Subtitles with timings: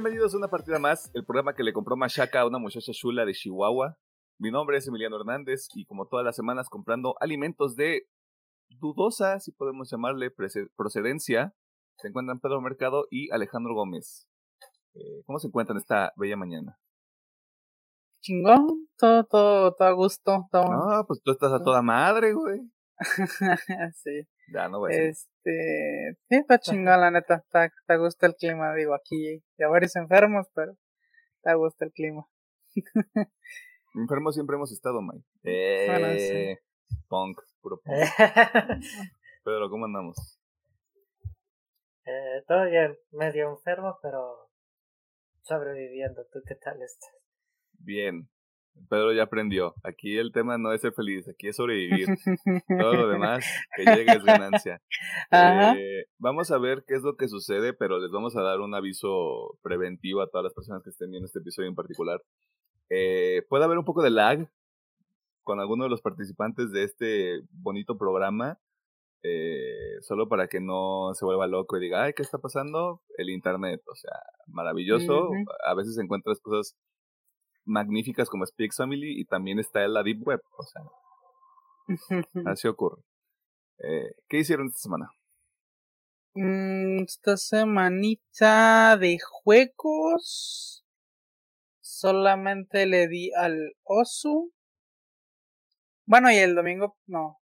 [0.00, 3.26] Bienvenidos a una partida más, el programa que le compró Mashaka a una muchacha chula
[3.26, 3.98] de Chihuahua.
[4.38, 8.08] Mi nombre es Emiliano Hernández y como todas las semanas comprando alimentos de
[8.70, 10.30] dudosa, si podemos llamarle,
[10.74, 11.54] procedencia,
[11.98, 14.26] se encuentran Pedro Mercado y Alejandro Gómez.
[14.94, 16.78] Eh, ¿Cómo se encuentran esta bella mañana?
[18.22, 20.46] Chingón, todo, todo, todo a gusto.
[20.50, 20.64] Todo.
[20.64, 22.60] No, pues tú estás a toda madre, güey.
[23.96, 24.26] sí.
[24.52, 27.36] Ya, no voy a Este, sí, está chingón, la neta.
[27.36, 30.76] Está, está a gusto el clima, digo, aquí ya varios enfermos, pero
[31.36, 32.26] está a gusto el clima.
[33.94, 35.24] enfermos siempre hemos estado, Mike.
[35.44, 36.58] Eh,
[37.08, 37.96] Punk, puro punk.
[39.44, 40.40] Pedro, ¿cómo andamos?
[42.04, 44.50] Eh, todo bien, medio enfermo, pero
[45.42, 46.26] sobreviviendo.
[46.32, 47.14] ¿Tú qué tal estás?
[47.78, 48.28] Bien,
[48.88, 49.74] Pedro ya aprendió.
[49.82, 52.06] Aquí el tema no es ser feliz, aquí es sobrevivir.
[52.78, 53.44] Todo lo demás
[53.76, 54.80] que llegue es ganancia.
[55.32, 58.74] Eh, vamos a ver qué es lo que sucede, pero les vamos a dar un
[58.74, 62.20] aviso preventivo a todas las personas que estén viendo este episodio en particular.
[62.88, 64.50] Eh, puede haber un poco de lag
[65.42, 68.58] con alguno de los participantes de este bonito programa.
[69.22, 73.02] Eh, solo para que no se vuelva loco y diga, ay, ¿qué está pasando?
[73.18, 74.12] El internet, o sea,
[74.46, 75.30] maravilloso.
[75.66, 76.76] A veces encuentras cosas
[77.70, 80.42] magníficas como Speaks Family y también está en la Deep Web.
[80.58, 80.82] O sea,
[82.46, 83.02] así ocurre.
[83.78, 85.10] Eh, ¿Qué hicieron esta semana?
[86.34, 90.84] Mm, esta semanita de juegos.
[91.80, 94.52] Solamente le di al Osu.
[96.06, 97.38] Bueno, y el domingo, no.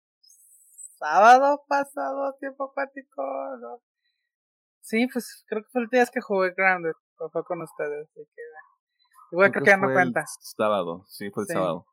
[0.98, 3.22] Sábado pasado, tiempo acuático,
[3.60, 3.82] no.
[4.80, 6.92] Sí, pues creo que fue el día que jugué Grounded.
[7.16, 8.08] Fue con ustedes.
[8.10, 8.42] Así que
[9.32, 10.24] Igual creo que ya no cuenta.
[10.26, 11.86] Sábado, sí, fue el sábado.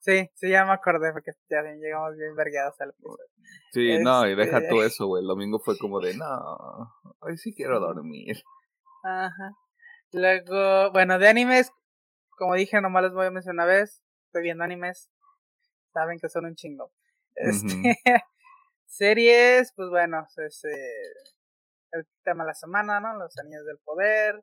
[0.00, 3.24] Sí, sí, ya me acordé porque ya llegamos bien vergueados al episodio.
[3.72, 5.22] Sí, no, y deja todo este eso, güey.
[5.22, 8.42] El domingo fue como de, no, hoy sí quiero dormir.
[9.04, 9.52] Ajá.
[10.12, 11.70] Luego, bueno, de animes,
[12.38, 14.02] como dije, nomás les voy a mencionar una vez.
[14.28, 15.10] Estoy viendo animes.
[15.92, 16.90] Saben que son un chingo.
[17.34, 17.66] Este,
[18.86, 23.14] series, pues bueno, es el tema de la semana, ¿no?
[23.18, 24.42] Los anillos del poder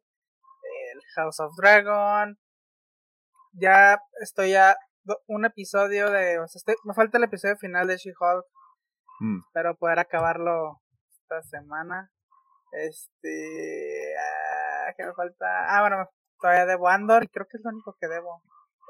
[0.96, 2.38] el House of Dragon.
[3.54, 4.76] Ya estoy a
[5.28, 6.40] un episodio de.
[6.84, 8.46] me falta el episodio final de She-Hulk.
[9.20, 9.40] Mm.
[9.48, 12.12] Espero poder acabarlo esta semana.
[12.72, 14.14] Este.
[14.18, 15.46] Ah, ¿Qué me falta?
[15.70, 18.42] Ah, bueno, todavía debo Andor y creo que es lo único que debo.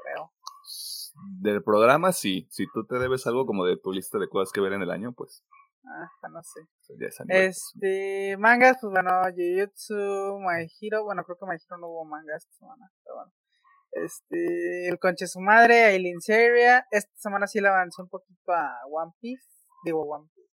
[0.02, 0.32] Creo.
[1.40, 2.46] Del programa, sí.
[2.50, 4.90] Si tú te debes algo como de tu lista de cosas que ver en el
[4.90, 5.44] año, pues
[5.88, 6.60] Ah, no sé.
[7.28, 12.42] Este, mangas, pues bueno, Jujutsu, My Hero, bueno, creo que My Hero no hubo mangas
[12.44, 13.32] esta semana, pero bueno.
[13.92, 18.80] Este, el conche su madre, Aileen Seria, esta semana sí le avancé un poquito a
[18.90, 19.46] One Piece,
[19.84, 20.50] digo One Piece.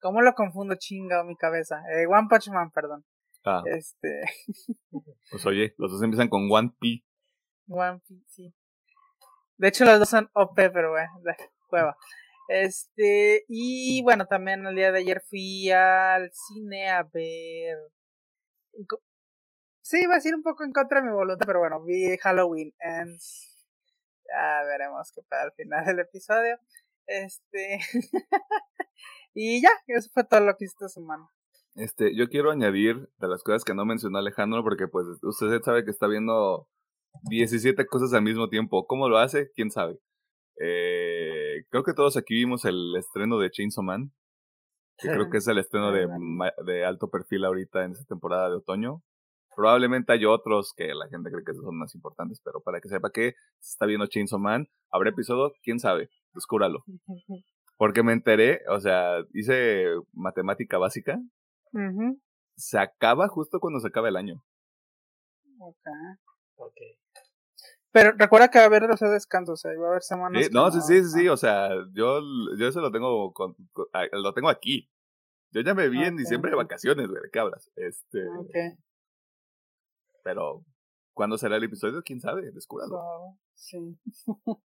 [0.00, 1.82] ¿Cómo lo confundo chinga mi cabeza?
[1.92, 3.04] Eh, One Punch Man, perdón.
[3.44, 3.62] Ah.
[3.64, 4.22] Este.
[5.30, 7.04] pues oye, los dos empiezan con One Piece.
[7.68, 8.54] One Piece, sí.
[9.56, 11.10] De hecho, los dos son OP, pero bueno,
[11.68, 11.96] cueva.
[12.48, 17.78] Este, y bueno, también el día de ayer fui al cine a ver.
[19.82, 22.72] Sí, iba a decir un poco en contra de mi voluntad, pero bueno, vi Halloween
[22.80, 23.66] Ends.
[24.28, 26.58] Ya veremos qué pasa al final del episodio.
[27.06, 27.78] Este.
[29.34, 31.28] y ya, eso fue todo lo que hice esta semana.
[31.76, 35.84] Este, yo quiero añadir de las cosas que no mencionó Alejandro, porque pues usted sabe
[35.84, 36.68] que está viendo
[37.28, 38.86] 17 cosas al mismo tiempo.
[38.86, 39.50] ¿Cómo lo hace?
[39.52, 39.98] ¿Quién sabe?
[40.60, 44.12] Eh, creo que todos aquí vimos el estreno de Chainsaw Man,
[44.98, 46.08] que creo que es el estreno de,
[46.64, 49.02] de alto perfil ahorita en esta temporada de otoño.
[49.54, 53.10] Probablemente hay otros que la gente cree que son más importantes, pero para que sepa
[53.10, 55.52] que se está viendo Chainsaw Man, ¿habrá episodio?
[55.62, 56.10] ¿Quién sabe?
[56.34, 56.84] Descúbralo.
[57.78, 61.18] Porque me enteré, o sea, hice matemática básica.
[62.56, 64.42] Se acaba justo cuando se acaba el año.
[65.58, 65.86] Ok.
[66.56, 66.98] okay.
[67.96, 70.50] Pero recuerda que va a haber los descansos, o sea, va a haber semanas.
[70.52, 72.20] no, sí, sí, sí, o sea, yo,
[72.58, 73.32] yo eso lo tengo,
[74.12, 74.90] lo tengo aquí.
[75.50, 77.72] Yo ya me vi en diciembre de vacaciones, güey, ¿de qué hablas?
[77.74, 78.28] Este.
[78.28, 78.54] Ok.
[80.22, 80.62] Pero,
[81.14, 82.02] ¿cuándo será el episodio?
[82.02, 82.52] ¿Quién sabe?
[82.52, 83.00] Descúbralo.
[83.54, 83.98] sí.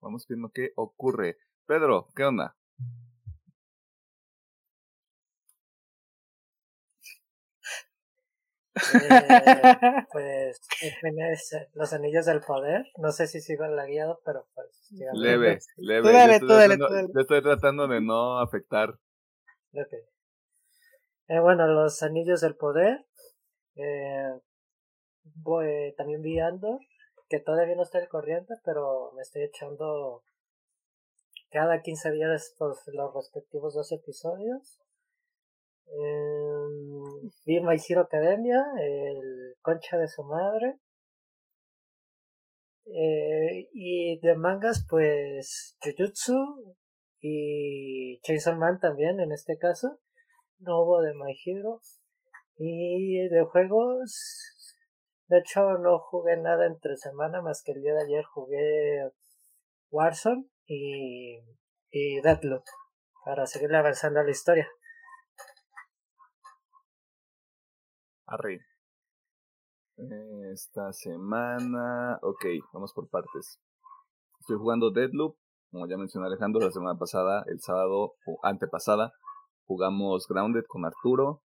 [0.00, 1.36] Vamos viendo qué ocurre.
[1.66, 2.56] Pedro, ¿qué onda?
[8.94, 10.60] Eh, pues
[11.74, 12.86] los anillos del poder.
[12.96, 14.88] No sé si sigo la guiado, pero pues.
[15.12, 16.40] Leve, leve.
[16.40, 18.94] yo, estoy tratando de no afectar.
[21.28, 23.04] Eh, bueno, los anillos del poder.
[23.76, 24.32] Eh,
[25.36, 26.80] voy, también vi Andor,
[27.28, 30.22] que todavía no estoy al corriente, pero me estoy echando
[31.50, 34.80] cada 15 días los, los respectivos dos episodios.
[35.86, 36.47] Eh,
[37.44, 40.78] vi My Hero Academia, el concha de su madre.
[42.86, 46.74] Eh, y de mangas, pues Jujutsu
[47.20, 49.98] y Chainsaw Man también en este caso.
[50.58, 51.80] No hubo de My Hero.
[52.56, 54.84] Y de juegos,
[55.28, 59.10] de hecho no jugué nada entre semana más que el día de ayer jugué
[59.90, 61.38] Warzone y,
[61.90, 62.20] y
[63.24, 64.68] para seguir avanzando la historia.
[68.28, 68.60] Arre.
[70.52, 72.18] Esta semana.
[72.22, 73.58] Ok, vamos por partes.
[74.40, 75.36] Estoy jugando Deadloop.
[75.70, 79.12] Como ya mencionó Alejandro, la semana pasada, el sábado o antepasada,
[79.66, 81.42] jugamos Grounded con Arturo.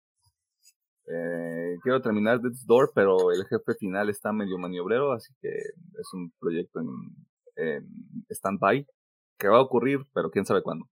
[1.08, 6.14] Eh, quiero terminar Death's Door, pero el jefe final está medio maniobrero, así que es
[6.14, 6.88] un proyecto en,
[7.56, 8.86] en stand-by
[9.38, 10.86] que va a ocurrir, pero quién sabe cuándo.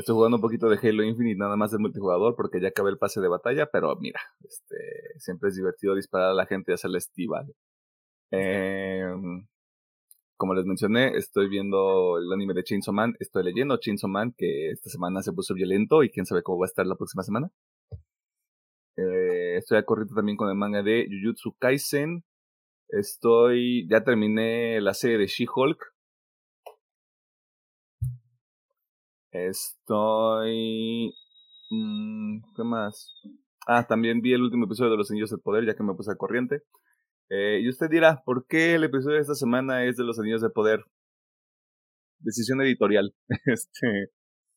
[0.00, 2.98] Estoy jugando un poquito de Halo Infinite, nada más de multijugador, porque ya acabé el
[2.98, 4.76] pase de batalla, pero mira, este,
[5.18, 7.54] siempre es divertido disparar a la gente y hacerle estival.
[8.30, 9.46] Em,
[10.36, 14.70] como les mencioné, estoy viendo el anime de Chainsaw Man, estoy leyendo Chainsaw Man, que
[14.70, 17.50] esta semana se puso violento y quién sabe cómo va a estar la próxima semana.
[18.96, 22.24] Eh, estoy a también con el manga de Jujutsu Kaisen.
[22.88, 25.78] Estoy, ya terminé la serie de She-Hulk.
[29.32, 31.14] Estoy...
[31.70, 33.14] Mmm, ¿Qué más?
[33.66, 36.10] Ah, también vi el último episodio de Los Anillos del Poder, ya que me puse
[36.10, 36.62] a corriente.
[37.28, 40.42] Eh, y usted dirá, ¿por qué el episodio de esta semana es de Los Anillos
[40.42, 40.84] del Poder?
[42.18, 43.14] Decisión editorial.
[43.46, 44.10] este,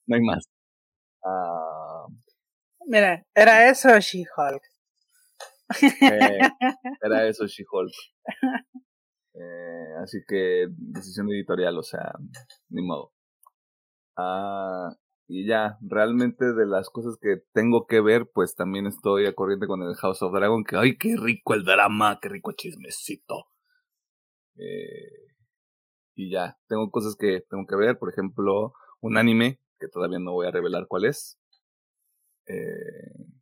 [0.07, 0.45] no hay más.
[1.23, 2.07] Ah.
[2.87, 4.63] Mira, era eso She-Hulk.
[5.81, 6.39] Eh,
[7.01, 7.93] era eso She-Hulk.
[9.35, 12.13] Eh, así que decisión editorial, o sea,
[12.69, 13.12] ni modo.
[14.17, 14.95] Ah,
[15.27, 19.67] y ya, realmente de las cosas que tengo que ver, pues también estoy a corriente
[19.67, 22.19] con el House of Dragon, que ¡ay, qué rico el drama!
[22.21, 23.47] ¡Qué rico chismecito!
[24.55, 25.33] Eh,
[26.15, 30.33] y ya, tengo cosas que tengo que ver, por ejemplo, un anime, que todavía no
[30.33, 31.39] voy a revelar cuál es.
[32.47, 33.33] Eh,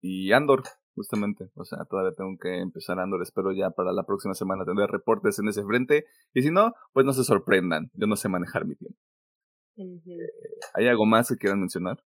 [0.00, 0.62] y Andor,
[0.94, 1.50] justamente.
[1.54, 3.22] O sea, todavía tengo que empezar Andor.
[3.22, 6.06] Espero ya para la próxima semana tener reportes en ese frente.
[6.34, 7.90] Y si no, pues no se sorprendan.
[7.94, 8.98] Yo no sé manejar mi tiempo.
[10.74, 12.02] ¿Hay algo más que quieran mencionar?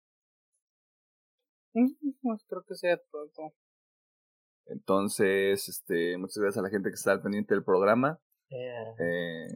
[1.72, 3.52] Pues creo que sea todo.
[4.66, 8.20] Entonces, este, muchas gracias a la gente que está al pendiente del programa.
[8.50, 9.46] Eh,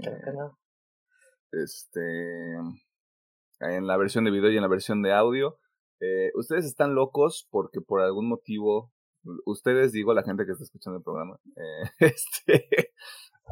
[1.53, 2.55] Este,
[3.61, 5.59] en la versión de video y en la versión de audio.
[6.01, 8.93] Eh, ustedes están locos porque por algún motivo,
[9.47, 12.93] ustedes digo la gente que está escuchando el programa, eh, este,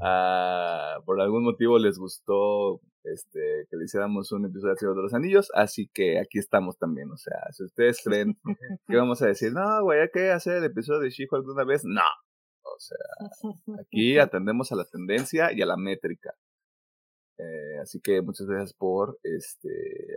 [0.02, 5.02] ah, por algún motivo les gustó este, que le hiciéramos un episodio de Cielo de
[5.02, 8.38] los Anillos, así que aquí estamos también, o sea, si ustedes creen
[8.86, 11.82] que vamos a decir, no, güey, hay que hacer el episodio de She alguna vez,
[11.84, 12.02] no,
[12.64, 16.34] o sea, aquí atendemos a la tendencia y a la métrica.
[17.38, 19.70] Eh, así que muchas gracias por este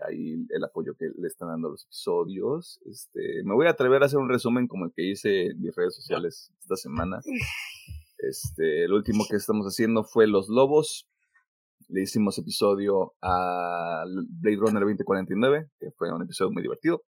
[0.07, 2.79] ahí el apoyo que le están dando a los episodios.
[2.85, 5.75] Este, me voy a atrever a hacer un resumen como el que hice en mis
[5.75, 7.19] redes sociales esta semana.
[8.17, 11.05] Este, el último que estamos haciendo fue Los Lobos,
[11.87, 14.03] le hicimos episodio a
[14.41, 17.03] Blade Runner 2049, que fue un episodio muy divertido.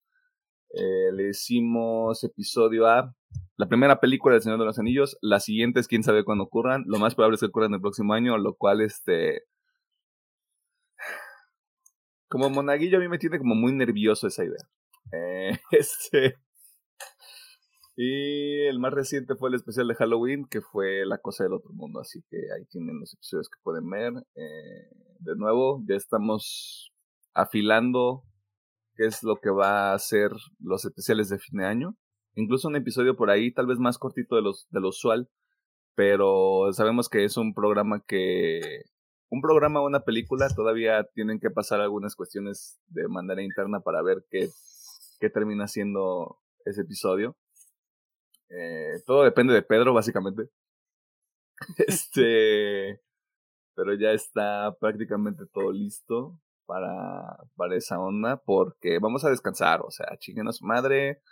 [0.74, 3.14] Eh, le hicimos episodio a
[3.56, 5.18] la primera película del Señor de los Anillos.
[5.20, 6.84] Las siguientes, quién sabe cuándo ocurran.
[6.86, 9.42] Lo más probable es que ocurran el próximo año, lo cual, este.
[12.28, 14.64] Como monaguillo, a mí me tiene como muy nervioso esa idea.
[15.12, 16.36] Eh, este.
[17.94, 21.72] Y el más reciente fue el especial de Halloween, que fue La Cosa del Otro
[21.72, 22.00] Mundo.
[22.00, 24.14] Así que ahí tienen los episodios que pueden ver.
[24.34, 26.92] Eh, de nuevo, ya estamos
[27.34, 28.24] afilando
[28.94, 31.96] qué es lo que va a ser los especiales de fin de año.
[32.34, 35.28] Incluso un episodio por ahí, tal vez más cortito de, los, de lo usual.
[35.94, 38.84] Pero sabemos que es un programa que.
[39.28, 44.02] Un programa o una película todavía tienen que pasar algunas cuestiones de manera interna para
[44.02, 44.48] ver qué,
[45.20, 47.36] qué termina siendo ese episodio.
[48.52, 50.48] Eh, todo depende de Pedro, básicamente.
[51.78, 53.00] este.
[53.74, 58.36] Pero ya está prácticamente todo listo para, para esa onda.
[58.36, 59.80] Porque vamos a descansar.
[59.82, 61.22] O sea, chinguenos madre.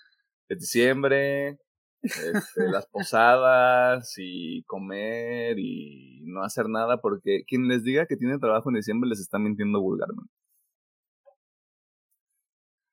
[0.48, 1.58] Es diciembre.
[2.02, 7.00] Este, las posadas y comer y no hacer nada.
[7.00, 10.32] Porque quien les diga que tiene trabajo en diciembre les está mintiendo vulgarmente.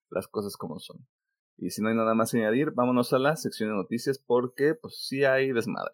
[0.09, 0.97] Las cosas como son.
[1.57, 4.75] Y si no hay nada más que añadir, vámonos a la sección de noticias porque
[4.75, 5.93] pues sí hay desmadre.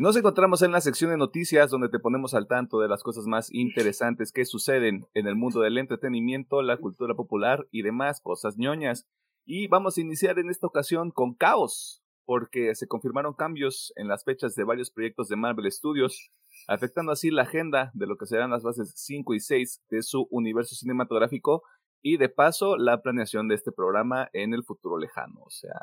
[0.00, 3.26] Nos encontramos en la sección de noticias donde te ponemos al tanto de las cosas
[3.26, 8.56] más interesantes que suceden en el mundo del entretenimiento, la cultura popular y demás cosas
[8.56, 9.06] ñoñas.
[9.44, 14.24] Y vamos a iniciar en esta ocasión con caos, porque se confirmaron cambios en las
[14.24, 16.30] fechas de varios proyectos de Marvel Studios,
[16.66, 20.28] afectando así la agenda de lo que serán las bases 5 y 6 de su
[20.30, 21.62] universo cinematográfico
[22.02, 25.40] y de paso la planeación de este programa en el futuro lejano.
[25.42, 25.78] O sea,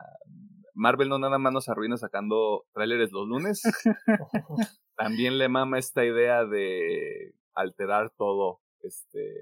[0.74, 3.62] Marvel no nada más nos arruina sacando trailers los lunes,
[4.96, 9.34] también le mama esta idea de alterar todo, este,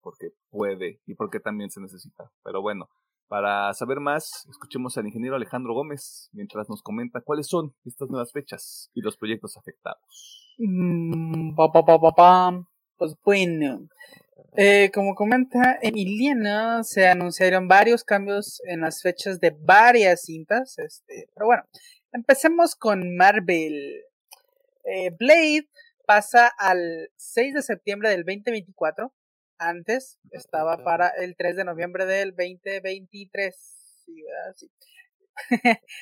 [0.00, 2.30] porque puede y porque también se necesita.
[2.42, 2.88] Pero bueno,
[3.28, 8.32] para saber más, escuchemos al ingeniero Alejandro Gómez mientras nos comenta cuáles son estas nuevas
[8.32, 10.54] fechas y los proyectos afectados.
[10.58, 11.54] Mm,
[12.98, 13.88] pues bueno,
[14.58, 20.78] eh, como comenta Emiliano, se anunciaron varios cambios en las fechas de varias cintas.
[20.78, 21.62] Este, pero bueno,
[22.12, 24.02] empecemos con Marvel.
[24.84, 25.68] Eh, Blade
[26.06, 29.12] pasa al 6 de septiembre del 2024.
[29.58, 33.56] Antes estaba para el 3 de noviembre del 2023.
[34.04, 34.24] Sí.
[34.56, 34.70] Sí.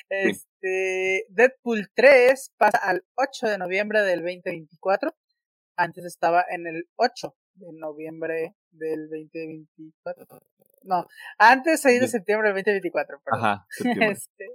[0.07, 5.13] este, Deadpool 3 pasa al 8 de noviembre del 2024.
[5.75, 10.39] Antes estaba en el 8 de noviembre del 2024.
[10.83, 11.07] No,
[11.37, 13.21] antes 6 de septiembre del 2024.
[13.31, 13.65] Ajá,
[14.13, 14.45] este,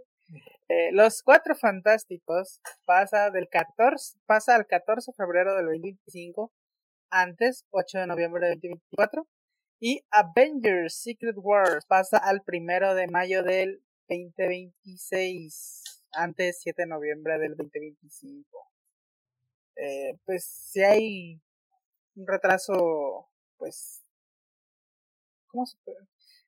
[0.69, 6.52] eh, los Cuatro Fantásticos pasa del 14, pasa al 14 de febrero del 2025,
[7.11, 9.26] antes 8 de noviembre del 2024.
[9.83, 17.38] Y Avengers Secret Wars pasa al 1 de mayo del 2026, antes 7 de noviembre
[17.38, 18.71] del 2025.
[19.76, 21.40] Eh, pues si hay
[22.17, 24.02] un retraso, pues,
[25.49, 25.99] ¿cómo se puede?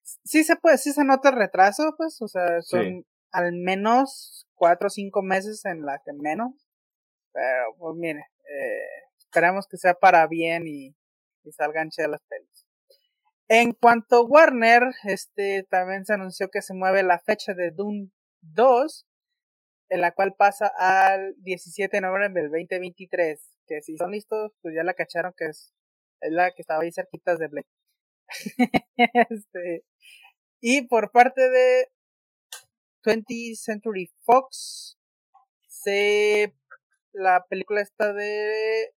[0.03, 4.89] Sí se puede, sí se nota el retraso, pues, o sea, son al menos cuatro
[4.89, 6.53] o cinco meses en la que menos,
[7.33, 10.95] pero pues mire, eh, esperemos que sea para bien y,
[11.45, 12.67] y salgan chidas las pelis.
[13.49, 18.11] En cuanto a Warner, este también se anunció que se mueve la fecha de Doom
[18.41, 19.07] 2,
[19.91, 24.75] en la cual pasa al 17 de noviembre del 2023 que si son listos, pues
[24.75, 25.73] ya la cacharon que es,
[26.21, 27.69] es la que estaba ahí cerquitas de Blake.
[29.31, 29.85] este,
[30.61, 31.89] y por parte de
[33.05, 34.99] 20th Century Fox,
[35.69, 36.55] se
[37.13, 38.95] la película está de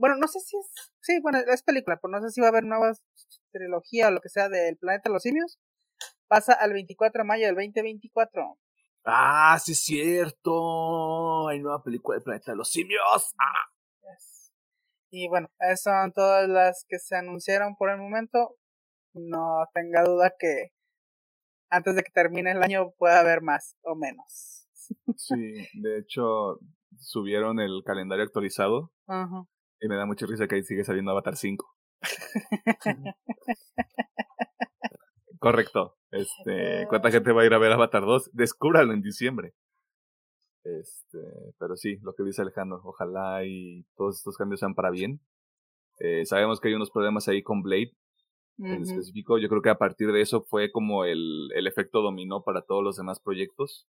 [0.00, 0.66] bueno, no sé si es
[1.02, 2.92] sí, bueno, es película, pero no sé si va a haber nueva
[3.52, 5.58] trilogía o lo que sea del planeta de los simios.
[6.26, 8.58] Pasa al 24 de mayo del 2024.
[9.04, 11.48] Ah, sí es cierto.
[11.48, 13.34] Hay nueva película del planeta de los simios.
[13.38, 13.70] Ah.
[15.12, 18.56] Y bueno, esas son todas las que se anunciaron por el momento.
[19.12, 20.72] No tenga duda que
[21.68, 24.56] antes de que termine el año pueda haber más o menos.
[25.16, 26.58] Sí, de hecho
[26.98, 28.92] subieron el calendario actualizado.
[29.80, 31.64] Y me da mucha risa que ahí sigue saliendo Avatar 5.
[35.40, 35.96] Correcto.
[36.10, 38.30] Este, ¿cuánta gente va a ir a ver Avatar 2?
[38.34, 39.54] Descúbralo en diciembre.
[40.62, 41.18] Este,
[41.58, 45.20] pero sí, lo que dice Alejandro, ojalá y todos estos cambios sean para bien.
[45.98, 47.92] Eh, sabemos que hay unos problemas ahí con Blade
[48.58, 49.38] en específico.
[49.38, 52.84] Yo creo que a partir de eso fue como el, el efecto dominó para todos
[52.84, 53.88] los demás proyectos.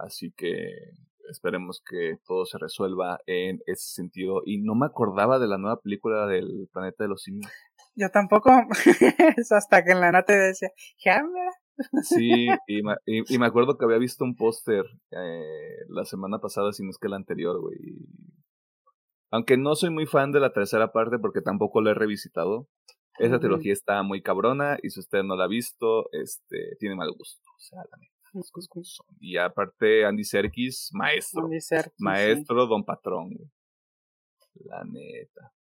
[0.00, 0.68] Así que
[1.28, 4.42] esperemos que todo se resuelva en ese sentido.
[4.46, 7.50] Y no me acordaba de la nueva película del Planeta de los Simios.
[7.94, 8.50] Yo tampoco.
[9.36, 10.70] es hasta que en la nota decía,
[12.02, 16.72] Sí, y me, y, me acuerdo que había visto un póster eh, la semana pasada,
[16.72, 17.78] si no es que la anterior, güey.
[19.30, 22.68] Aunque no soy muy fan de la tercera parte porque tampoco la he revisitado.
[23.18, 27.12] Esa trilogía está muy cabrona y si usted no la ha visto, este, tiene mal
[27.12, 27.42] gusto.
[27.56, 27.82] O sea,
[29.20, 31.48] Y aparte, Andy Serkis, maestro.
[31.98, 33.30] maestro, don patrón.
[34.54, 35.52] La neta.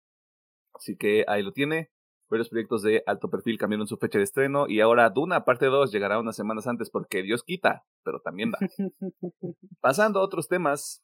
[0.75, 1.91] Así que ahí lo tiene.
[2.31, 5.91] Varios proyectos de alto perfil cambiaron su fecha de estreno y ahora Duna parte 2
[5.91, 8.59] llegará unas semanas antes porque Dios quita, pero también da.
[9.81, 11.03] Pasando a otros temas,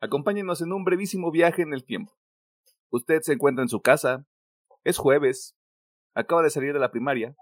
[0.00, 2.14] acompáñenos en un brevísimo viaje en el tiempo.
[2.90, 4.26] Usted se encuentra en su casa,
[4.84, 5.54] es jueves,
[6.14, 7.36] acaba de salir de la primaria,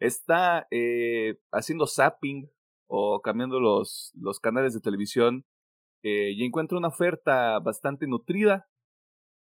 [0.00, 2.50] está eh, haciendo zapping
[2.88, 5.44] o cambiando los, los canales de televisión
[6.02, 8.68] eh, y encuentra una oferta bastante nutrida.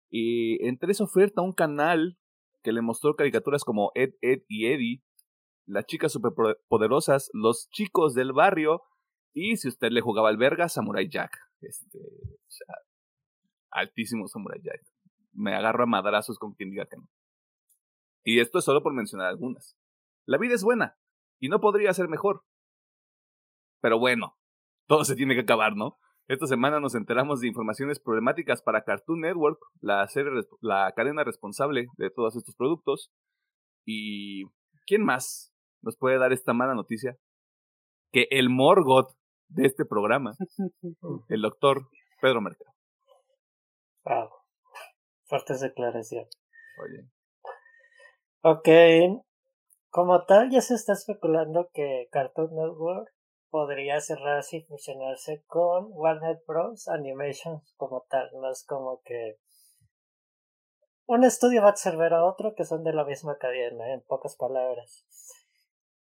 [0.09, 2.17] Y entre esa oferta, un canal
[2.63, 5.03] que le mostró caricaturas como Ed, Ed y Eddie,
[5.65, 8.81] las chicas superpoderosas, los chicos del barrio,
[9.33, 11.37] y si usted le jugaba al verga, Samurai Jack.
[11.61, 12.75] Este, o sea,
[13.71, 14.81] altísimo Samurai Jack.
[15.31, 17.07] Me agarro a madrazos con quien diga que no.
[18.23, 19.77] Y esto es solo por mencionar algunas.
[20.25, 20.97] La vida es buena,
[21.39, 22.43] y no podría ser mejor.
[23.81, 24.37] Pero bueno,
[24.87, 25.99] todo se tiene que acabar, ¿no?
[26.29, 30.31] Esta semana nos enteramos de informaciones problemáticas para Cartoon Network, la, serie,
[30.61, 33.11] la cadena responsable de todos estos productos.
[33.83, 34.43] ¿Y
[34.85, 37.17] quién más nos puede dar esta mala noticia?
[38.11, 39.09] Que el Morgoth
[39.47, 40.33] de este programa,
[41.29, 41.89] el doctor
[42.21, 42.75] Pedro Mercado.
[44.05, 44.29] Wow.
[45.25, 46.29] Fuertes declaraciones.
[46.83, 47.09] Oye.
[48.43, 48.69] Ok.
[49.89, 53.09] Como tal, ya se está especulando que Cartoon Network
[53.49, 56.87] podría cerrarse y fusionarse con Warner Bros.
[56.87, 58.29] Animation como tal.
[58.33, 59.37] No es como que
[61.05, 64.35] un estudio va a absorber a otro que son de la misma cadena, en pocas
[64.35, 65.05] palabras.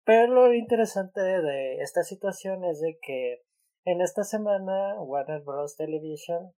[0.03, 3.43] Pero lo interesante de esta situación es de que
[3.86, 5.75] en esta semana Warner Bros.
[5.75, 6.53] Television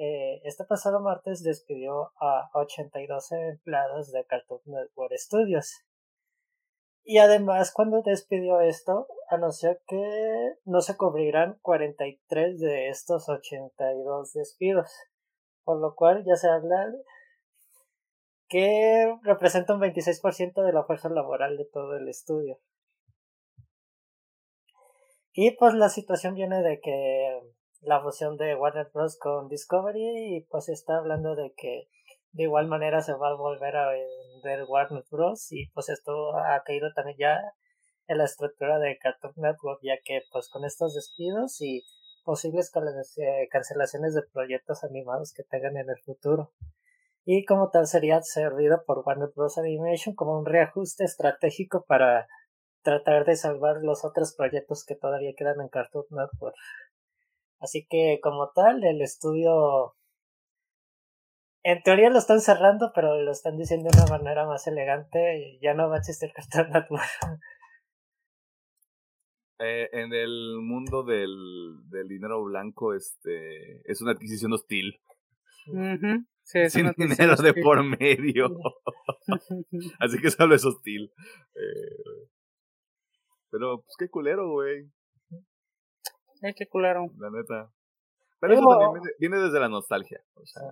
[0.00, 5.72] eh, este pasado martes despidió a 82 empleados de Cartoon Network Studios.
[7.10, 14.92] Y además, cuando despidió esto, anunció que no se cubrirán 43 de estos 82 despidos.
[15.64, 16.92] Por lo cual ya se habla
[18.46, 22.58] que representa un 26% de la fuerza laboral de todo el estudio.
[25.32, 27.40] Y pues la situación viene de que
[27.80, 29.18] la fusión de Warner Bros.
[29.18, 31.88] con Discovery y pues está hablando de que
[32.32, 35.50] de igual manera se va a volver a vender Warner Bros.
[35.52, 37.40] y pues esto ha caído también ya
[38.06, 41.82] en la estructura de Cartoon Network ya que pues con estos despidos y
[42.24, 42.70] posibles
[43.16, 46.52] eh, cancelaciones de proyectos animados que tengan en el futuro
[47.30, 49.58] y como tal sería servido por Warner Bros.
[49.58, 52.26] Animation como un reajuste estratégico para
[52.82, 56.56] tratar de salvar los otros proyectos que todavía quedan en Cartoon Network.
[57.60, 59.94] Así que como tal, el estudio
[61.70, 65.60] en teoría lo están cerrando, pero lo están diciendo de una manera más elegante y
[65.60, 67.04] ya no va a existir Cartoon Network.
[69.60, 75.00] Eh, en el mundo del, del dinero blanco, este es una adquisición hostil.
[76.44, 78.56] Sin dinero de por medio.
[79.98, 81.12] Así que solo es hostil.
[81.56, 82.28] Eh,
[83.50, 84.92] pero, pues qué culero, güey.
[86.42, 87.06] Eh, qué culero.
[87.18, 87.72] La neta.
[88.38, 90.22] Pero, eso también viene, desde la nostalgia.
[90.34, 90.62] O sea,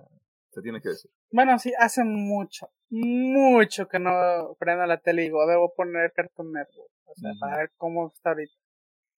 [0.61, 1.11] tiene que decir.
[1.31, 5.69] Bueno, sí, hace mucho, mucho que no prenda la tele y digo, a ver, voy
[5.71, 6.91] a poner Cartoon Network.
[7.05, 8.53] O sea, para ver cómo está ahorita.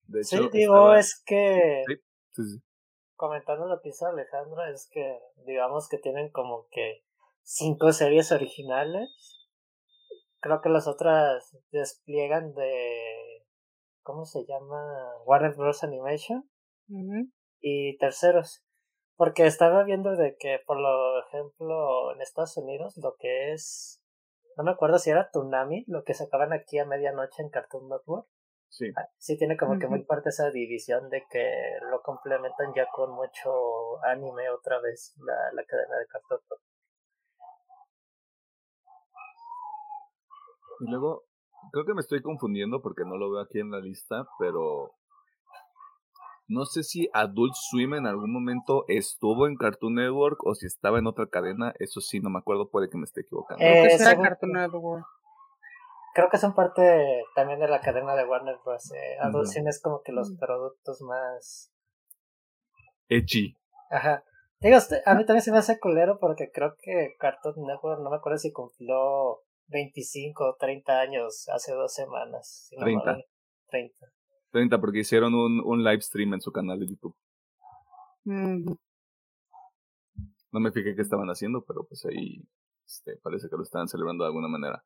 [0.08, 1.84] De hecho, sí, digo, es que.
[1.88, 2.62] Sí, sí,
[3.20, 7.04] comentando lo que hizo Alejandro, es que digamos que tienen como que
[7.44, 9.10] cinco series originales.
[10.40, 13.46] Creo que las otras despliegan de.
[14.04, 15.12] ¿Cómo se llama?
[15.26, 15.84] Warner Bros.
[15.84, 16.50] Animation.
[17.60, 18.64] Y terceros.
[19.20, 24.02] Porque estaba viendo de que, por lo ejemplo, en Estados Unidos, lo que es.
[24.56, 28.28] No me acuerdo si era Tsunami, lo que sacaban aquí a medianoche en Cartoon Network.
[28.70, 28.86] Sí.
[28.96, 31.52] Ah, sí tiene como que muy parte esa división de que
[31.92, 36.40] lo complementan ya con mucho anime otra vez la, la cadena de Cartoon
[40.80, 41.26] Y luego,
[41.74, 44.94] creo que me estoy confundiendo porque no lo veo aquí en la lista, pero
[46.50, 51.00] no sé si Adult Swim en algún momento estuvo en Cartoon Network o si estaba
[51.00, 53.60] en otra cadena, eso sí, no me acuerdo, puede que me esté equivocando.
[53.60, 55.06] Creo que eh, Cartoon Network
[56.14, 58.92] creo que son parte también de la cadena de Warner Bros.
[58.92, 61.72] Eh, Adult es como que los productos más
[63.08, 63.56] Echi.
[63.90, 64.24] Ajá.
[64.60, 68.10] Digo, este, a mí también se me hace culero porque creo que Cartoon Network, no
[68.10, 72.70] me acuerdo si cumplió 25 o 30 años hace dos semanas.
[72.78, 73.18] 30.
[73.70, 73.96] 30.
[74.52, 77.16] 30 porque hicieron un, un live stream en su canal de YouTube.
[80.52, 82.44] No me fijé qué estaban haciendo, pero pues ahí
[82.86, 84.84] este, parece que lo estaban celebrando de alguna manera.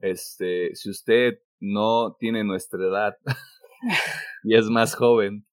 [0.00, 3.16] Este, si usted no tiene nuestra edad
[4.42, 5.46] y es más joven,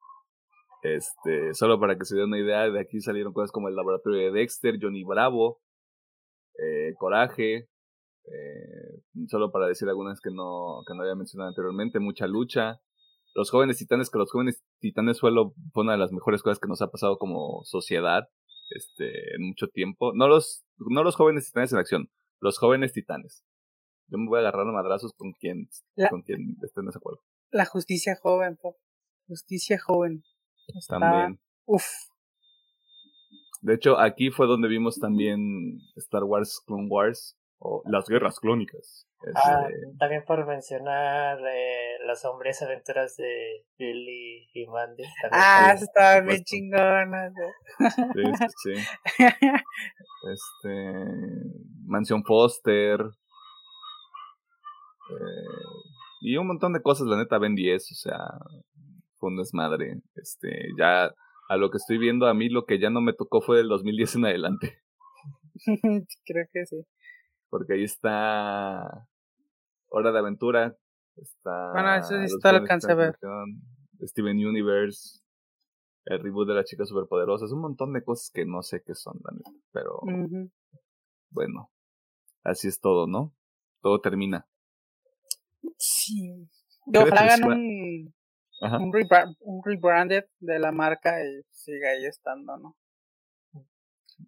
[0.82, 4.19] este, solo para que se dé una idea, de aquí salieron cosas como el laboratorio
[4.19, 5.62] de Dexter, Johnny Bravo,
[6.58, 7.69] eh, Coraje,
[8.26, 12.82] eh, solo para decir algunas que no, que no había mencionado anteriormente, mucha lucha.
[13.34, 15.32] Los jóvenes titanes, que los jóvenes titanes fue,
[15.74, 18.28] fue una de las mejores cosas que nos ha pasado como sociedad
[18.72, 20.13] este, en mucho tiempo.
[20.13, 23.44] No los, no los jóvenes titanes en acción, los jóvenes titanes.
[24.08, 25.70] Yo me voy a agarrar a madrazos con quien,
[26.10, 27.22] con quien esté en ese acuerdo.
[27.50, 28.60] La justicia joven.
[29.28, 30.24] Justicia joven.
[30.88, 31.39] También.
[31.65, 31.86] Uf.
[33.62, 39.08] De hecho, aquí fue donde vimos también Star Wars Clone Wars o las guerras clónicas.
[39.36, 39.67] Ah,
[40.00, 45.04] también por mencionar eh, las hombres aventuras de Billy y Mandy.
[45.32, 47.32] Ah, estaban bien chingonas.
[47.78, 48.24] Sí,
[48.63, 49.26] sí, sí.
[50.32, 50.93] Este.
[51.86, 53.00] Mansión Foster.
[55.12, 55.52] Eh,
[56.21, 58.17] y un montón de cosas, la neta, Ben 10, o sea,
[59.19, 60.02] fue un desmadre.
[60.15, 61.13] Este, ya
[61.47, 63.67] a lo que estoy viendo, a mí lo que ya no me tocó fue del
[63.67, 64.82] 2010 en adelante.
[66.26, 66.86] Creo que sí.
[67.52, 69.08] Porque ahí está
[69.90, 70.78] Hora de Aventura,
[71.18, 71.72] está...
[71.74, 73.20] Bueno, eso sí está lo alcancé a ver.
[74.02, 75.20] Steven Universe,
[76.06, 78.96] el reboot de la chica superpoderosa, es un montón de cosas que no sé qué
[78.96, 79.20] son,
[79.72, 80.00] pero
[81.30, 81.70] bueno,
[82.44, 83.36] así es todo, ¿no?
[83.82, 84.48] Todo termina.
[85.78, 86.48] Sí.
[86.88, 88.14] ojalá hagan un,
[88.62, 88.92] un,
[89.40, 92.78] un, rebranded de la marca y siga ahí estando, ¿no?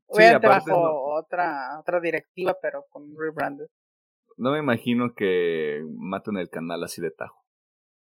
[0.08, 3.68] Obviamente bajo otra, otra directiva, pero con rebranded.
[4.38, 7.44] No me imagino que maten el canal así de tajo.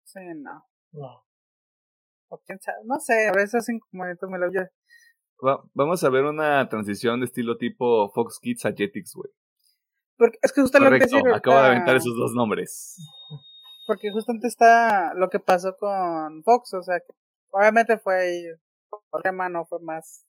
[0.04, 0.64] Sí, no.
[0.92, 1.24] No.
[2.28, 4.50] O quién sabe, no sé, a veces hacen como me lo
[5.74, 9.30] vamos a ver una transición de estilo tipo Fox Kids a Jetix, güey.
[10.16, 12.96] Porque es que justamente Correcto, acabo de aventar esos dos nombres.
[13.86, 17.14] Porque justamente está lo que pasó con Fox, o sea, que
[17.50, 18.44] obviamente fue ahí,
[19.10, 20.25] por tema no fue más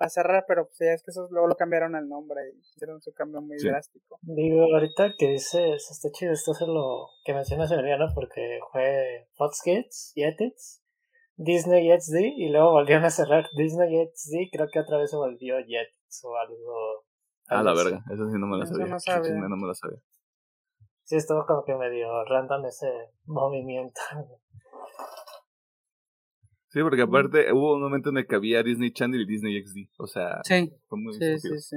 [0.00, 3.02] para cerrar, pero pues ya es que eso luego lo cambiaron el nombre y hicieron
[3.02, 4.18] su cambio muy drástico.
[4.22, 8.06] Digo, ahorita que dices, está chido, esto es lo que mencionas ¿no?
[8.14, 10.82] porque fue Fox Kids, Jetix,
[11.36, 15.58] Disney XD y luego volvieron a cerrar Disney XD, creo que otra vez se volvió
[15.58, 17.04] Jetix o algo.
[17.48, 18.86] Ah, la verga, eso sí no me lo sabía.
[18.86, 19.34] No, sabía.
[19.34, 19.98] no me lo sabía.
[21.04, 22.88] Sí, estuvo como que medio random ese
[23.26, 24.00] movimiento.
[26.70, 29.90] Sí, porque aparte hubo un momento en el que había Disney Channel y Disney XD.
[29.98, 30.72] O sea, sí.
[30.86, 31.76] fue muy sí, sí, sí.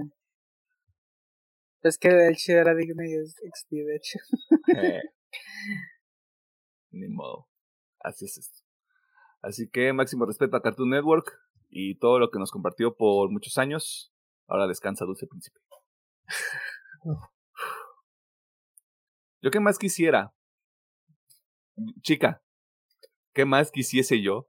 [1.82, 4.20] Es que el chido era Disney XD, de hecho.
[4.78, 5.02] Eh,
[6.92, 7.48] ni modo.
[8.00, 8.60] Así es esto.
[9.42, 13.58] Así que máximo respeto a Cartoon Network y todo lo que nos compartió por muchos
[13.58, 14.14] años.
[14.48, 15.60] Ahora descansa, Dulce Príncipe.
[19.42, 20.34] Yo qué más quisiera.
[22.02, 22.44] Chica,
[23.34, 24.48] ¿qué más quisiese yo?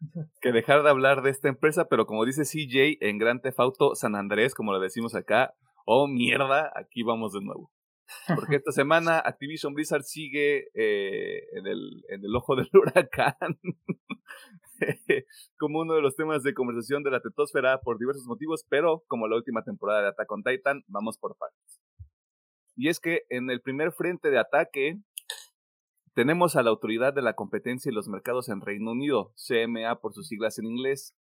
[0.40, 4.14] Que dejar de hablar de esta empresa, pero como dice CJ en Gran Tefauto San
[4.14, 5.54] Andrés, como lo decimos acá,
[5.84, 7.70] oh mierda, aquí vamos de nuevo.
[8.34, 13.34] Porque esta semana Activision Blizzard sigue eh, en, el, en el ojo del huracán
[15.58, 19.28] como uno de los temas de conversación de la tetosfera por diversos motivos, pero como
[19.28, 21.80] la última temporada de Attack on Titan, vamos por partes.
[22.76, 24.98] Y es que en el primer frente de ataque
[26.16, 30.14] tenemos a la Autoridad de la Competencia y los Mercados en Reino Unido, CMA por
[30.14, 31.14] sus siglas en inglés,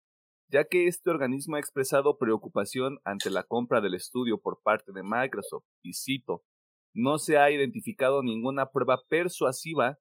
[0.49, 5.01] ya que este organismo ha expresado preocupación ante la compra del estudio por parte de
[5.01, 6.43] Microsoft, y cito,
[6.93, 9.97] no se ha identificado ninguna prueba persuasiva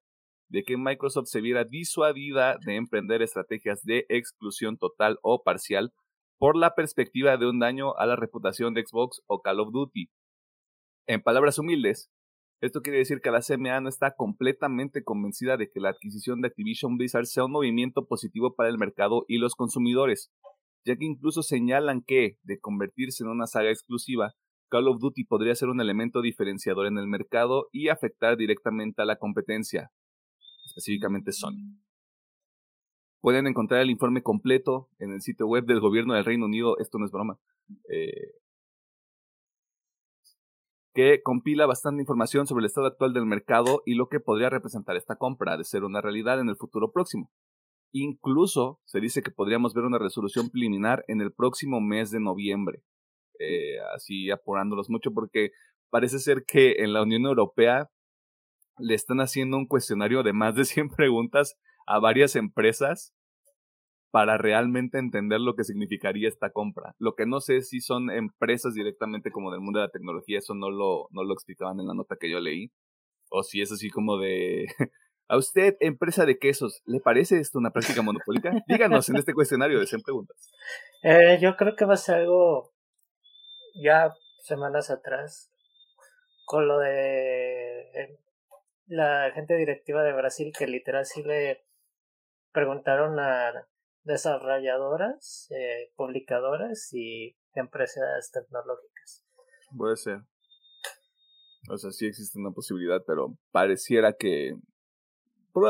[0.47, 5.91] de que Microsoft se viera disuadida de emprender estrategias de exclusión total o parcial
[6.37, 10.11] por la perspectiva de un daño a la reputación de Xbox o Call of Duty,
[11.07, 12.11] en palabras humildes,
[12.65, 16.47] esto quiere decir que la CMA no está completamente convencida de que la adquisición de
[16.47, 20.31] Activision Blizzard sea un movimiento positivo para el mercado y los consumidores,
[20.85, 24.33] ya que incluso señalan que, de convertirse en una saga exclusiva,
[24.69, 29.05] Call of Duty podría ser un elemento diferenciador en el mercado y afectar directamente a
[29.05, 29.91] la competencia,
[30.65, 31.77] específicamente Sony.
[33.19, 36.97] Pueden encontrar el informe completo en el sitio web del gobierno del Reino Unido, esto
[36.97, 37.37] no es broma,
[37.89, 38.31] eh,
[40.93, 44.95] que compila bastante información sobre el estado actual del mercado y lo que podría representar
[44.95, 47.31] esta compra de ser una realidad en el futuro próximo.
[47.91, 52.83] Incluso se dice que podríamos ver una resolución preliminar en el próximo mes de noviembre.
[53.39, 55.51] Eh, así apurándolos mucho porque
[55.89, 57.89] parece ser que en la Unión Europea
[58.77, 63.13] le están haciendo un cuestionario de más de 100 preguntas a varias empresas
[64.13, 66.93] para realmente entender lo que significaría esta compra.
[66.99, 70.53] Lo que no sé si son empresas directamente como del mundo de la tecnología, eso
[70.53, 72.71] no lo, no lo explicaban en la nota que yo leí.
[73.31, 74.67] O si es así como de...
[75.29, 78.51] A usted, empresa de quesos, ¿le parece esto una práctica monopólica?
[78.67, 80.51] Díganos en este cuestionario de 100 preguntas.
[81.01, 82.71] Eh, yo creo que va a ser algo
[83.73, 85.49] ya semanas atrás
[86.45, 88.19] con lo de eh,
[88.85, 91.63] la gente directiva de Brasil que literal sí le
[92.51, 93.65] preguntaron a
[94.03, 99.25] desarrolladoras, eh, publicadoras y empresas tecnológicas.
[99.77, 100.21] Puede ser.
[101.69, 104.55] O sea, sí existe una posibilidad, pero pareciera que...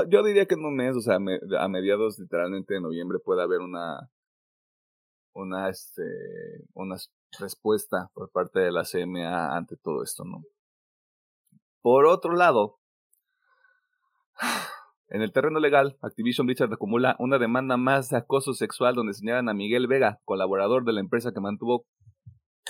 [0.09, 3.59] Yo diría que en un mes, o sea, a mediados literalmente de noviembre puede haber
[3.59, 4.09] una...
[5.35, 6.03] Una, este,
[6.73, 6.95] una
[7.39, 10.43] respuesta por parte de la CMA ante todo esto, ¿no?
[11.81, 12.79] Por otro lado,
[15.13, 19.47] en el terreno legal, Activision Blizzard acumula una demanda más de acoso sexual donde señalan
[19.47, 21.85] a Miguel Vega, colaborador de la empresa que mantuvo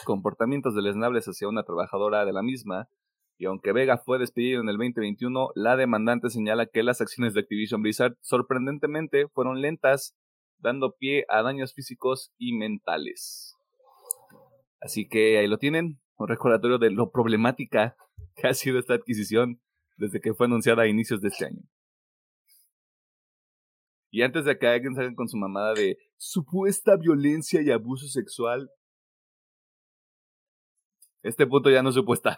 [0.04, 2.90] comportamientos deleznables hacia una trabajadora de la misma,
[3.38, 7.40] y aunque Vega fue despedido en el 2021, la demandante señala que las acciones de
[7.40, 10.14] Activision Blizzard sorprendentemente fueron lentas
[10.58, 13.56] dando pie a daños físicos y mentales.
[14.82, 17.96] Así que ahí lo tienen, un recordatorio de lo problemática
[18.36, 19.62] que ha sido esta adquisición
[19.96, 21.62] desde que fue anunciada a inicios de este año.
[24.14, 28.70] Y antes de que alguien salga con su mamada de supuesta violencia y abuso sexual,
[31.24, 32.38] este punto ya no es supuesta.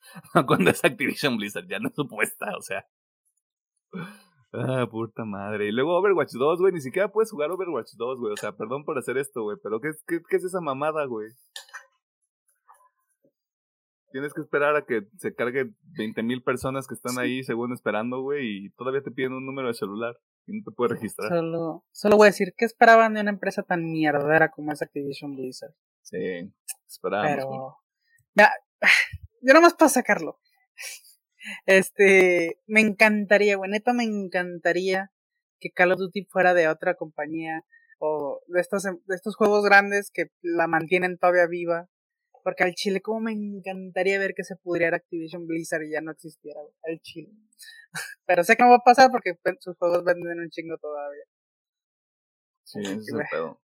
[0.48, 2.84] Cuando es Activision Blizzard, ya no es supuesta, o sea.
[4.52, 5.68] Ah, puta madre.
[5.68, 8.32] Y luego Overwatch 2, güey, ni siquiera puedes jugar Overwatch 2, güey.
[8.32, 11.28] O sea, perdón por hacer esto, güey, pero ¿qué, qué, qué es esa mamada, güey?
[14.10, 18.64] Tienes que esperar a que se cargue 20.000 personas que están ahí según esperando, güey,
[18.64, 21.28] y todavía te piden un número de celular y no te registrar.
[21.28, 25.36] Solo, solo voy a decir, ¿qué esperaban de una empresa tan mierdera como es Activision
[25.36, 25.74] Blizzard?
[26.02, 26.52] Sí,
[26.88, 27.36] esperábamos.
[27.36, 27.76] Pero,
[28.34, 28.52] ya,
[29.42, 30.38] yo nomás para sacarlo.
[31.64, 35.10] Este, me encantaría, güey, neta me encantaría
[35.58, 37.64] que Call of Duty fuera de otra compañía
[37.98, 41.88] o de estos, de estos juegos grandes que la mantienen todavía viva
[42.42, 46.12] porque al Chile, como me encantaría ver que se pudriera Activision Blizzard y ya no
[46.12, 47.32] existiera al Chile.
[48.26, 51.24] Pero sé que no va a pasar porque pues, sus juegos venden un chingo todavía.
[52.64, 53.60] Sí, ese es el pedo.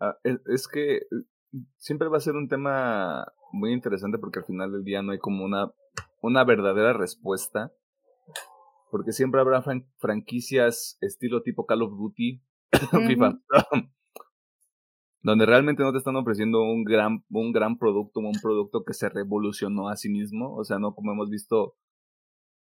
[0.00, 1.02] Ah, es, que eh,
[1.76, 5.18] siempre va a ser un tema muy interesante porque al final del día no hay
[5.18, 5.70] como una,
[6.22, 7.72] una verdadera respuesta.
[8.90, 9.62] Porque siempre habrá
[9.98, 12.42] franquicias estilo tipo Call of Duty,
[13.06, 13.38] FIFA,
[15.22, 19.08] donde realmente no te están ofreciendo un gran, un gran producto, un producto que se
[19.08, 21.74] revolucionó a sí mismo, o sea, no como hemos visto,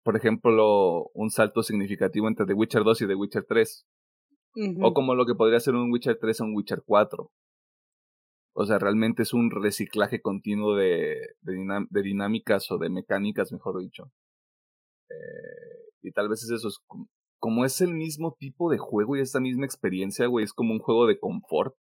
[0.03, 3.87] por ejemplo, un salto significativo entre The Witcher 2 y The Witcher 3,
[4.81, 7.29] o como lo que podría ser un Witcher 3 o un Witcher 4.
[8.59, 14.11] O sea, realmente es un reciclaje continuo de, de, dinámicas o de mecánicas, mejor dicho.
[15.11, 16.69] Eh, y tal vez es eso,
[17.37, 20.79] como es el mismo tipo de juego y esta misma experiencia, güey, es como un
[20.79, 21.75] juego de confort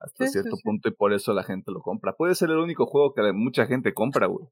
[0.00, 2.14] hasta cierto punto y por eso la gente lo compra.
[2.14, 4.46] Puede ser el único juego que mucha gente compra, güey.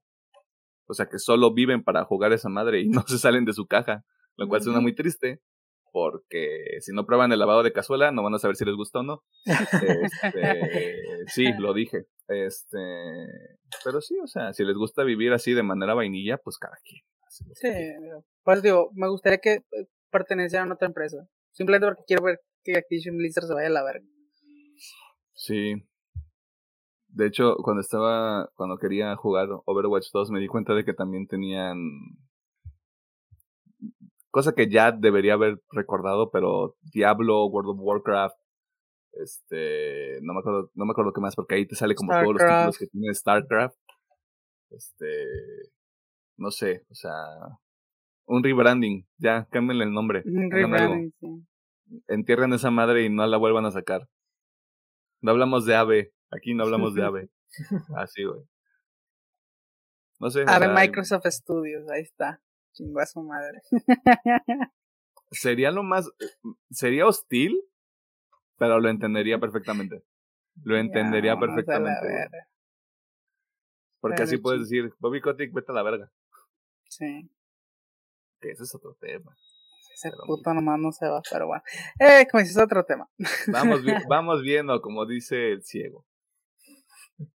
[0.89, 3.67] O sea, que solo viven para jugar esa madre y no se salen de su
[3.67, 4.05] caja,
[4.37, 5.41] lo cual suena muy triste,
[5.93, 9.01] porque si no prueban el lavado de cazuela no van a saber si les gusta
[9.01, 9.25] o no.
[9.45, 10.01] Este,
[11.29, 12.07] sí, lo dije.
[12.29, 12.79] Este,
[13.85, 17.03] pero sí, o sea, si les gusta vivir así de manera vainilla, pues cada quien.
[17.29, 17.69] Sí,
[18.43, 21.27] pues digo, me gustaría que eh, pertenecieran a otra empresa.
[21.53, 24.07] Simplemente porque quiero ver que Activision Blizzard se vaya a la verga.
[25.37, 25.75] Sí.
[27.09, 31.27] De hecho, cuando estaba, cuando quería jugar Overwatch 2, me di cuenta de que también
[31.29, 31.79] tenían
[34.31, 38.37] cosa que ya debería haber recordado, pero Diablo, World of Warcraft,
[39.13, 42.35] este, no me acuerdo, no me acuerdo qué más, porque ahí te sale como todos
[42.35, 43.79] los títulos que tiene StarCraft.
[44.69, 45.07] Este,
[46.37, 47.15] no sé, o sea,
[48.27, 50.23] un rebranding, ya, cámbienle el nombre.
[50.27, 51.47] Un rebranding, sí.
[52.09, 54.07] Entierren esa madre y no la vuelvan a sacar.
[55.21, 56.15] No hablamos de ave.
[56.31, 57.31] Aquí no hablamos de ave.
[57.97, 58.43] Así, güey.
[60.19, 60.45] No sé.
[60.47, 62.41] Ave Microsoft Studios, ahí está.
[62.73, 63.61] Chingó a su madre.
[65.31, 66.11] sería lo más.
[66.71, 67.61] Sería hostil,
[68.59, 70.03] pero lo entendería perfectamente.
[70.63, 72.29] Lo entendería perfectamente.
[74.01, 76.13] Porque así puedes decir, Bobby Kotick, vete a la verga.
[76.89, 77.29] Sí.
[78.41, 79.37] Que ese es otro tema.
[79.97, 81.63] Ese puto nomás no se va, pero bueno.
[81.99, 83.09] Eh, como dices, otro tema.
[83.51, 86.05] Vamos, vamos viendo, como dice el ciego.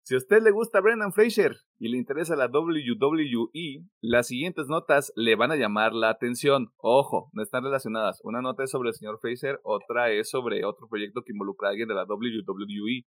[0.02, 5.12] Si a usted le gusta Brendan Fraser y le interesa la WWE, las siguientes notas
[5.14, 6.72] le van a llamar la atención.
[6.78, 8.18] Ojo, no están relacionadas.
[8.24, 11.70] Una nota es sobre el señor Fraser, otra es sobre otro proyecto que involucra a
[11.70, 13.04] alguien de la WWE.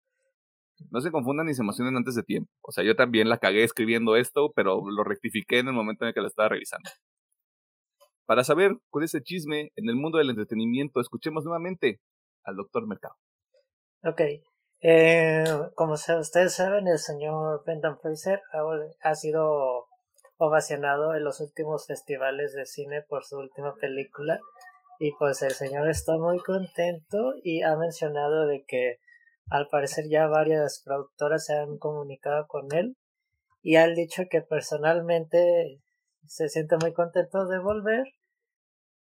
[0.91, 2.51] No se confundan ni se emocionen antes de tiempo.
[2.63, 6.09] O sea, yo también la cagué escribiendo esto, pero lo rectifiqué en el momento en
[6.09, 6.91] el que la estaba revisando.
[8.27, 12.01] Para saber cuál es el chisme en el mundo del entretenimiento, escuchemos nuevamente
[12.45, 13.15] al doctor Mercado.
[14.05, 14.21] Ok.
[14.83, 18.43] Eh, como ustedes saben, el señor Brendan Fraser
[19.01, 19.87] ha, sido
[20.37, 24.39] ovacionado en los últimos festivales de cine por su última película
[24.99, 28.99] y pues el señor está muy contento y ha mencionado de que
[29.49, 32.97] al parecer ya varias productoras se han comunicado con él
[33.63, 35.81] y han dicho que personalmente
[36.29, 38.05] se siente muy contento de volver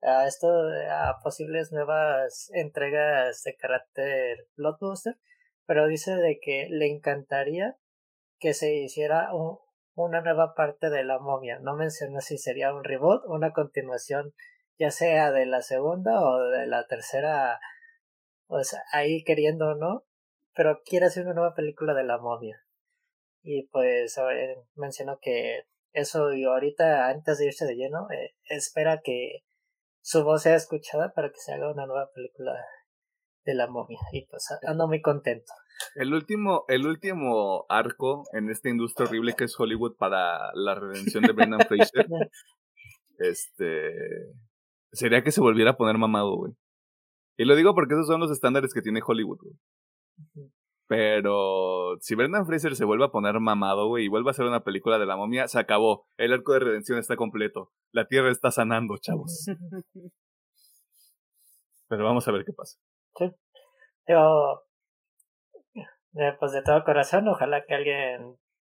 [0.03, 5.17] a esto a posibles nuevas entregas de carácter blockbuster
[5.67, 7.77] pero dice de que le encantaría
[8.39, 9.31] que se hiciera
[9.95, 11.59] una nueva parte de la momia.
[11.59, 14.33] No menciona si sería un reboot una continuación
[14.79, 17.61] ya sea de la segunda o de la tercera
[18.47, 20.05] pues ahí queriendo o no
[20.55, 22.65] pero quiere hacer una nueva película de la momia.
[23.43, 24.19] Y pues
[24.75, 29.41] mencionó que eso y ahorita antes de irse de lleno eh, espera que
[30.01, 32.53] su voz sea escuchada para que se haga una nueva película
[33.45, 33.99] de la momia.
[34.13, 35.53] Y pues ando muy contento.
[35.95, 41.25] El último, el último arco en esta industria horrible que es Hollywood para la redención
[41.25, 42.07] de Brendan Fraser,
[43.19, 43.93] este,
[44.93, 46.53] sería que se volviera a poner mamado, güey.
[47.37, 50.51] Y lo digo porque esos son los estándares que tiene Hollywood, güey.
[50.89, 54.65] Pero si Brendan Fraser se vuelve a poner mamado, güey, y vuelve a hacer una
[54.65, 56.09] película de la momia, se acabó.
[56.17, 57.71] El arco de redención está completo.
[57.93, 59.47] La tierra está sanando, chavos.
[61.89, 62.79] Pero vamos a ver qué pasa.
[63.17, 63.31] Sí.
[64.09, 64.65] Yo,
[66.41, 68.39] pues de todo corazón, ojalá que alguien.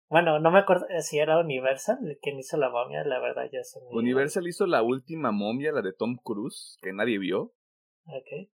[0.09, 3.79] Bueno, no me acuerdo si era Universal quien hizo la momia, la verdad ya se
[3.79, 3.85] me...
[3.91, 7.53] Universal hizo la última momia, la de Tom Cruise, que nadie vio.
[8.07, 8.49] Ok.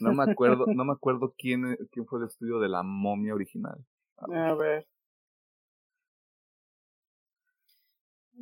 [0.00, 3.84] No me acuerdo, no me acuerdo quién, quién fue el estudio de la momia original.
[4.16, 4.86] A ver.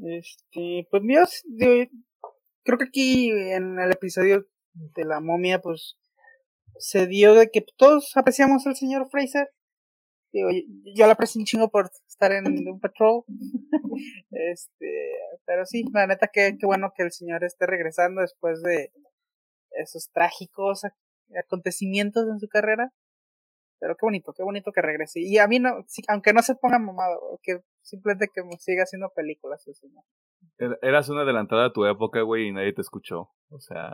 [0.03, 1.43] Este, pues Dios,
[2.65, 5.97] creo que aquí en el episodio de la momia, pues
[6.79, 9.49] se dio de que todos apreciamos al señor Fraser.
[10.33, 10.51] Digo,
[10.95, 13.25] yo, la aprecio un chingo por estar en un patrol.
[14.31, 15.13] este,
[15.47, 18.93] pero sí, la neta que, que bueno que el señor esté regresando después de
[19.71, 20.83] esos trágicos
[21.39, 22.93] acontecimientos en su carrera.
[23.79, 25.21] Pero qué bonito, qué bonito que regrese.
[25.21, 29.65] Y a mí no, aunque no se ponga mamado, que simplemente que siga haciendo películas.
[30.81, 33.31] Eras una adelantada a tu época, güey, y nadie te escuchó.
[33.51, 33.91] O sea,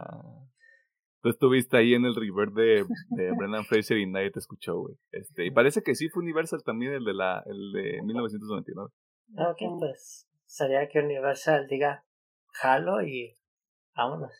[1.20, 4.94] tú estuviste ahí en el river de, de Brendan Fraser y nadie te escuchó, güey.
[5.10, 8.90] Este, y parece que sí fue Universal también el de la, el de 1999.
[9.38, 12.04] Ok, pues sería que Universal diga
[12.52, 13.34] jalo y
[13.96, 14.32] vámonos.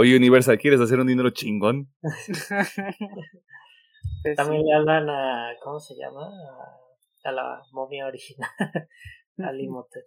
[0.00, 1.92] Oye, Universal, ¿quieres hacer un dinero chingón?
[4.22, 6.26] Pues También le hablan a, ¿cómo se llama?
[7.24, 8.50] A, la momia original.
[9.38, 10.04] Alimotep.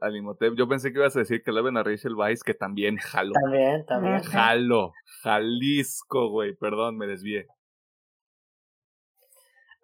[0.00, 0.54] Alimotep.
[0.56, 3.32] Yo pensé que ibas a decir que le ven a Rachel Weisz, que también jalo.
[3.32, 4.22] También, también.
[4.22, 4.92] Jalo.
[5.22, 6.54] Jalisco, güey.
[6.54, 7.46] Perdón, me desvié.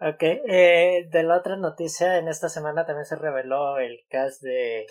[0.01, 4.87] Ok, eh, de la otra noticia, en esta semana también se reveló el cast de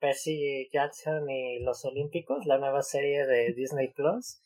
[0.00, 4.42] Percy Jackson y los Olímpicos, la nueva serie de Disney Plus,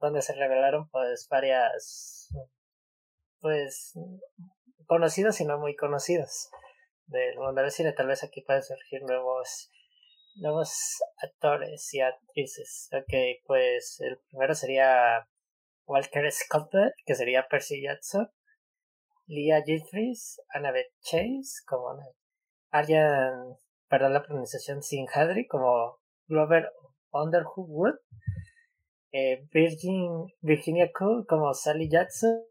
[0.00, 2.28] donde se revelaron pues varias
[3.40, 3.92] pues
[4.86, 6.50] conocidos y no muy conocidos
[7.06, 7.92] del mundo del cine.
[7.92, 9.70] Tal vez aquí pueden surgir nuevos
[10.36, 12.88] nuevos actores y actrices.
[12.92, 15.28] Ok, pues el primero sería
[15.86, 16.72] Walker Scott,
[17.06, 18.28] que sería Percy Jackson,
[19.26, 21.96] Leah Jeffries, Annabeth Chase, como
[22.70, 23.56] Arjan
[23.94, 26.68] perdón la pronunciación, sin Hadri, como Glover
[27.12, 27.94] Underwood,
[29.12, 32.42] eh, Virgin, Virginia Cole como Sally Jackson.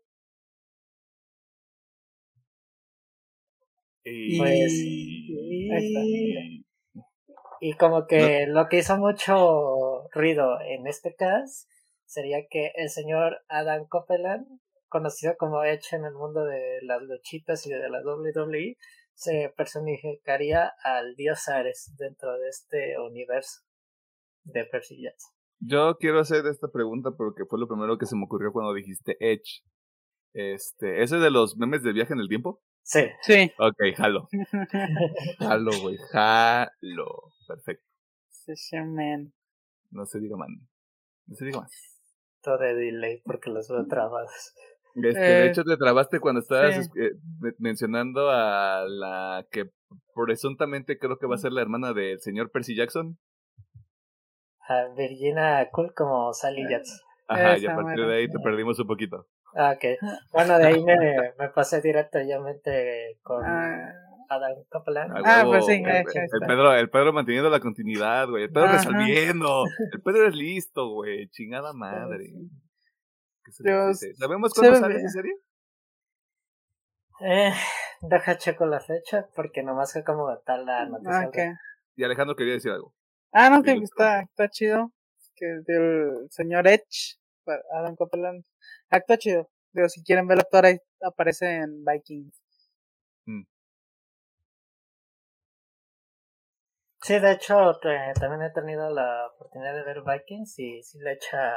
[4.06, 4.72] Y, pues,
[7.60, 11.68] y como que lo que hizo mucho ruido en este caso
[12.06, 14.48] sería que el señor Adam Copeland,
[14.88, 18.78] conocido como Edge en el mundo de las luchitas y de la WWE,
[19.14, 23.62] se personificaría al dios Ares dentro de este universo
[24.44, 25.34] de Percy Jackson.
[25.60, 29.16] Yo quiero hacer esta pregunta porque fue lo primero que se me ocurrió cuando dijiste
[29.20, 29.64] Edge.
[30.34, 32.62] Este, ¿ese de los memes de viaje en el tiempo?
[32.82, 33.02] Sí.
[33.22, 33.52] Sí.
[33.58, 34.28] Ok, jalo.
[35.40, 35.98] jalo, güey.
[36.12, 37.32] Jalo.
[37.48, 37.86] Perfecto.
[38.30, 39.34] Sí, man.
[39.92, 40.50] No se diga man.
[41.28, 41.72] No se diga más.
[42.42, 44.54] Todo de delay porque los veo trabados.
[44.96, 47.12] Este, de eh, hecho, te trabaste cuando estabas eh,
[47.58, 49.72] mencionando a la que
[50.14, 53.18] presuntamente creo que va a ser la hermana del señor Percy Jackson.
[54.68, 57.00] A Virginia Cool como Sally Jackson.
[57.28, 59.28] Ajá, y a partir de ahí te perdimos un poquito.
[59.56, 59.86] Ah, ok.
[60.32, 60.96] Bueno, de ahí me,
[61.40, 63.94] me pasé directamente con ah.
[64.30, 65.14] Adam Copeland.
[65.26, 65.74] Ah, pues sí.
[65.74, 68.44] El, el, Pedro, el Pedro manteniendo la continuidad, güey.
[68.44, 69.64] El Pedro resolviendo.
[69.92, 71.28] El Pedro es listo, güey.
[71.30, 72.32] Chingada madre.
[73.52, 75.34] ¿Sabemos cuándo sale esa serie?
[77.22, 77.54] Eh,
[78.02, 81.60] deja checo la fecha porque nomás que como tal la noticia.
[81.96, 82.94] Y Alejandro quería decir algo.
[83.32, 84.92] Ah, no, que está, está chido.
[85.36, 87.18] Que del señor Edge,
[87.72, 88.44] Adam Copeland.
[88.90, 89.50] Ah, está chido.
[89.72, 92.42] Digo, si quieren ver actor, ahí aparece en Vikings.
[93.26, 93.44] Mm.
[97.02, 97.80] Sí, de hecho,
[98.20, 101.54] también he tenido la oportunidad de ver Vikings y sí le echa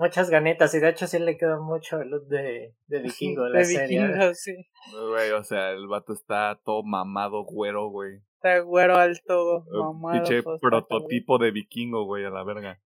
[0.00, 3.58] muchas ganitas y de hecho sí le quedó mucho el look de, de vikingo la
[3.58, 4.06] de serie.
[4.06, 4.68] Vikingo, sí.
[4.92, 8.22] Güey, o sea, el vato está todo mamado, güero, güey.
[8.36, 10.14] Está güero alto, mamado.
[10.14, 12.80] Pinche pues, prototipo de vikingo, güey, a la verga.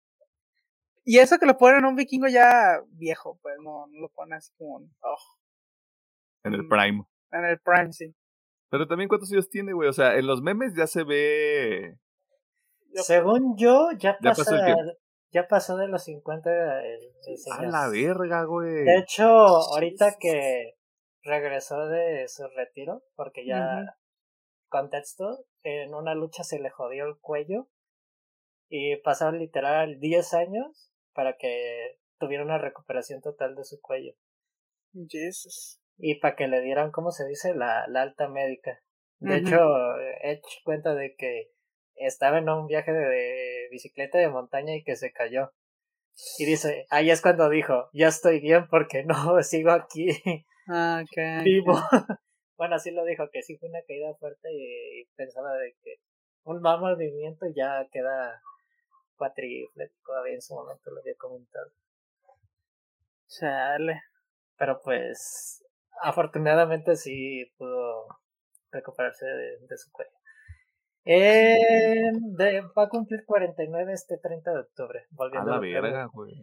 [1.05, 4.51] Y eso que lo ponen un vikingo ya viejo, pues no, no lo ponen así
[4.57, 5.17] como oh.
[6.43, 7.03] En el mm, prime.
[7.31, 8.15] En el prime, sí.
[8.69, 9.87] Pero también cuántos años tiene, güey.
[9.87, 11.99] O sea, en los memes ya se ve.
[12.95, 14.75] Según yo, ya, pasa,
[15.33, 17.13] ya pasó de los 50 el
[17.51, 18.83] A la verga, güey.
[18.83, 20.75] De hecho, ahorita que
[21.23, 23.97] regresó de su retiro, porque ya,
[24.69, 27.67] contexto, en una lucha se le jodió el cuello
[28.69, 34.13] y pasaron literal 10 años para que tuviera una recuperación total de su cuello.
[35.09, 35.81] Jesus.
[35.97, 37.55] Y para que le dieran, ¿cómo se dice?
[37.55, 38.81] La, la alta médica.
[39.19, 39.57] De hecho,
[40.21, 41.52] he hecho cuenta de que
[41.95, 45.51] estaba en un viaje de, bicicleta de montaña y que se cayó.
[46.37, 50.07] Y dice, ahí es cuando dijo, ya estoy bien porque no sigo aquí
[50.67, 51.03] ah,
[51.43, 51.73] vivo.
[52.57, 55.95] bueno, así lo dijo, que sí fue una caída fuerte y, pensaba de que
[56.43, 58.41] un mal movimiento ya queda
[59.15, 61.71] cuatriplético, todavía en su momento lo había comentado.
[63.27, 64.01] Chale.
[64.57, 65.63] Pero pues,
[66.01, 68.07] afortunadamente sí pudo
[68.71, 70.22] recuperarse de su cuello.
[71.05, 75.05] Eh, de, va a cumplir 49 este 30 de octubre.
[75.11, 76.33] Volviendo a la verga, güey.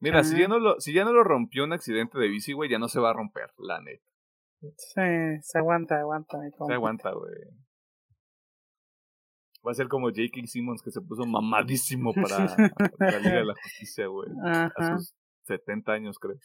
[0.00, 2.70] Mira, si ya, no lo, si ya no lo rompió un accidente de bici, güey,
[2.70, 4.04] ya no se va a romper, la neta.
[4.76, 6.38] Sí, se aguanta, aguanta.
[6.66, 7.34] Se aguanta, güey.
[9.66, 10.46] Va a ser como J.K.
[10.46, 12.46] Simmons que se puso mamadísimo para
[12.98, 14.28] la Liga de la Justicia, güey.
[14.44, 15.14] A sus
[15.44, 16.36] 70 años, creo.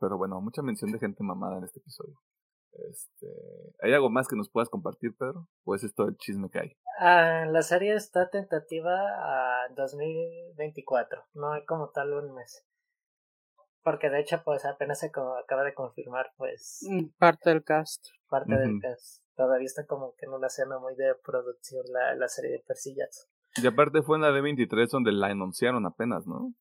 [0.00, 2.20] Pero bueno, mucha mención de gente mamada en este episodio.
[2.90, 3.28] Este,
[3.82, 5.48] ¿Hay algo más que nos puedas compartir, Pedro?
[5.64, 6.76] ¿O es esto el chisme que hay?
[6.98, 12.66] Ah, la serie está tentativa a 2024, no hay como tal un mes.
[13.82, 16.80] Porque de hecho, pues apenas se acaba de confirmar, pues.
[16.88, 18.06] Mm, parte del cast.
[18.28, 19.22] Parte del cast.
[19.36, 23.28] Todavía está como que en una escena muy de producción la, la serie de Persillas.
[23.56, 26.54] Y aparte fue en la D23 donde la anunciaron apenas, ¿no?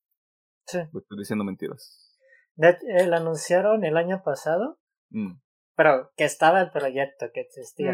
[0.66, 0.80] Sí.
[0.80, 2.12] estoy diciendo mentiras.
[2.56, 4.80] De, eh, la anunciaron el año pasado.
[5.10, 5.43] Mm
[5.76, 7.94] pero que estaba el proyecto, que existía.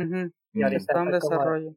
[0.54, 1.76] Y ahorita está en desarrollo.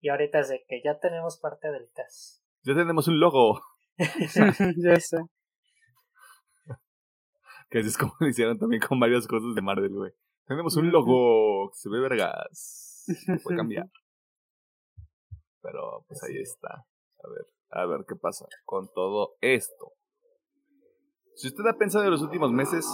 [0.00, 2.42] y ahorita es de que ya tenemos parte del test.
[2.62, 3.60] Ya tenemos un logo.
[4.76, 5.18] ya sé.
[7.70, 10.12] Que así es como lo hicieron también con varias cosas de Marvel, güey.
[10.46, 13.06] Tenemos un logo que se ve vergas.
[13.42, 13.86] Puede cambiar.
[15.62, 16.68] Pero pues ahí está.
[17.24, 19.92] A ver, a ver qué pasa con todo esto.
[21.34, 22.86] Si usted ha pensado en los últimos meses,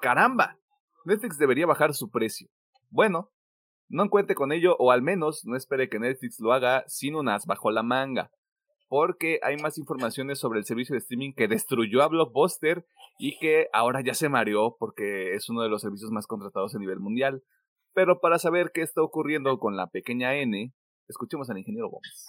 [0.00, 0.59] caramba,
[1.04, 2.48] Netflix debería bajar su precio.
[2.90, 3.30] Bueno,
[3.88, 7.28] no cuente con ello o al menos no espere que Netflix lo haga sin un
[7.28, 8.30] as bajo la manga.
[8.88, 12.84] Porque hay más informaciones sobre el servicio de streaming que destruyó a Blockbuster
[13.18, 16.78] y que ahora ya se mareó porque es uno de los servicios más contratados a
[16.78, 17.42] nivel mundial.
[17.92, 20.72] Pero para saber qué está ocurriendo con la pequeña N,
[21.08, 22.26] escuchemos al ingeniero Gómez.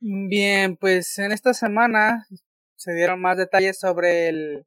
[0.00, 2.26] Bien, pues en esta semana
[2.74, 4.66] se dieron más detalles sobre el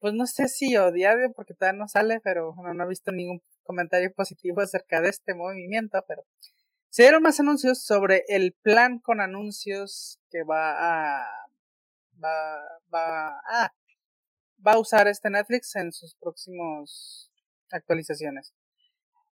[0.00, 4.12] pues no sé si odiado porque todavía no sale, pero no he visto ningún comentario
[4.12, 6.24] positivo acerca de este movimiento, pero
[6.88, 11.26] se dieron más anuncios sobre el plan con anuncios que va a
[12.22, 13.72] va va a
[14.66, 17.30] va a usar este Netflix en sus próximos
[17.70, 18.52] actualizaciones.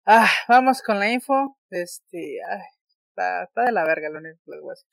[0.05, 1.57] Ah, vamos con la info.
[1.69, 2.39] Este,
[3.09, 4.85] está, está de la verga lo único que les.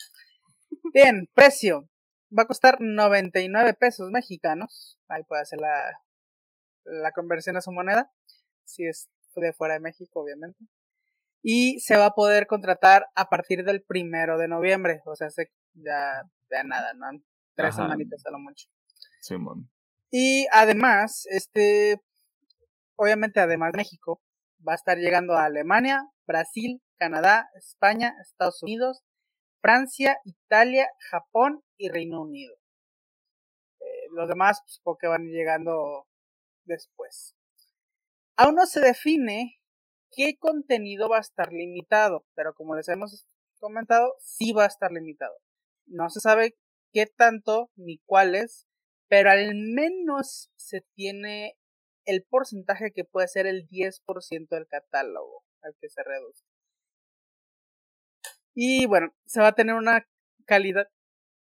[0.92, 1.89] Bien, precio
[2.36, 4.98] va a costar 99 pesos mexicanos.
[5.08, 6.00] Ahí puede hacer la,
[6.84, 8.10] la conversión a su moneda.
[8.64, 10.58] Si es de fuera de México, obviamente.
[11.42, 15.00] Y se va a poder contratar a partir del primero de noviembre.
[15.06, 17.06] O sea, se, ya, ya nada, ¿no?
[17.54, 18.68] Tres semanitas a lo mucho.
[19.20, 19.70] Simón.
[20.10, 22.00] Y además, este,
[22.96, 24.20] obviamente además México,
[24.66, 29.02] va a estar llegando a Alemania, Brasil, Canadá, España, Estados Unidos,
[29.60, 32.56] Francia, Italia, Japón y Reino Unido.
[33.80, 36.06] Eh, los demás, pues, porque van llegando
[36.64, 37.34] después.
[38.36, 39.60] Aún no se define
[40.10, 43.26] qué contenido va a estar limitado, pero como les hemos
[43.58, 45.34] comentado, sí va a estar limitado.
[45.86, 46.56] No se sabe
[46.92, 48.66] qué tanto ni cuáles,
[49.08, 51.56] pero al menos se tiene
[52.04, 56.49] el porcentaje que puede ser el 10% del catálogo al que se reduce.
[58.54, 60.06] Y bueno, se va a tener una
[60.46, 60.88] calidad,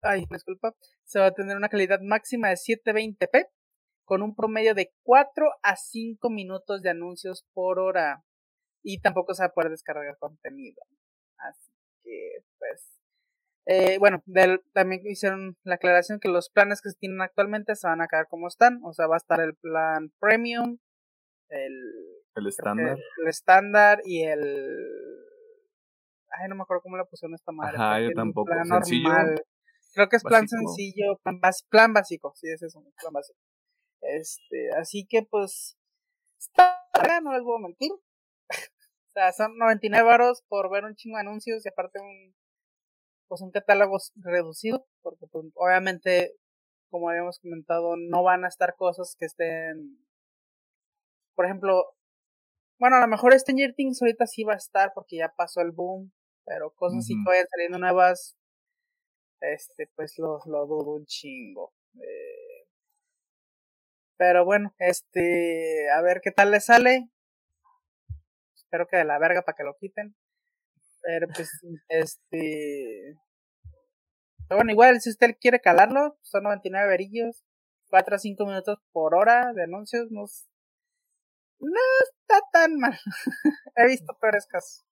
[0.02, 0.76] ay, disculpa,
[1.06, 3.48] se va a tener una calidad máxima de 720p
[4.06, 8.24] con un promedio de 4 a 5 minutos de anuncios por hora.
[8.84, 10.82] Y tampoco se va a poder descargar contenido.
[11.38, 11.72] Así
[12.04, 13.00] que, pues,
[13.66, 14.22] eh, bueno,
[14.74, 18.28] también hicieron la aclaración que los planes que se tienen actualmente se van a quedar
[18.28, 18.82] como están.
[18.84, 20.80] O sea, va a estar el plan premium,
[21.50, 21.74] el,
[22.36, 22.98] el estándar.
[23.22, 25.33] El estándar y el
[26.40, 27.76] Ay, no me acuerdo cómo le pusieron esta madre.
[27.76, 28.52] Ajá, yo tampoco.
[28.52, 29.44] Plan normal.
[29.94, 32.34] Creo que es plan sencillo, plan, plan, básico.
[32.36, 33.40] Sí, es eso, plan básico.
[34.02, 35.78] Este, así que pues.
[36.40, 36.84] Está
[37.22, 37.92] no les voy a mentir.
[39.06, 42.34] O sea, son 99 varos por ver un chingo de anuncios y aparte un
[43.28, 46.36] pues un catálogo reducido, porque pues, obviamente,
[46.90, 50.00] como habíamos comentado, no van a estar cosas que estén,
[51.36, 51.84] por ejemplo,
[52.80, 55.72] bueno, a lo mejor Stranger Things ahorita sí va a estar porque ya pasó el
[55.72, 56.12] boom,
[56.46, 58.36] pero cosas así que vayan saliendo nuevas,
[59.42, 61.74] este, pues lo, lo dudo un chingo.
[61.96, 62.68] Eh,
[64.18, 67.10] pero bueno, este, a ver qué tal le sale.
[68.56, 70.16] Espero que de la verga para que lo quiten.
[71.02, 71.50] Pero pues,
[71.90, 73.18] este.
[74.48, 77.44] Pero bueno, igual, si usted quiere calarlo, son 99 verillos,
[77.90, 80.26] 4 a 5 minutos por hora de anuncios, no,
[81.60, 82.98] no está tan mal.
[83.76, 84.86] He visto peores casos.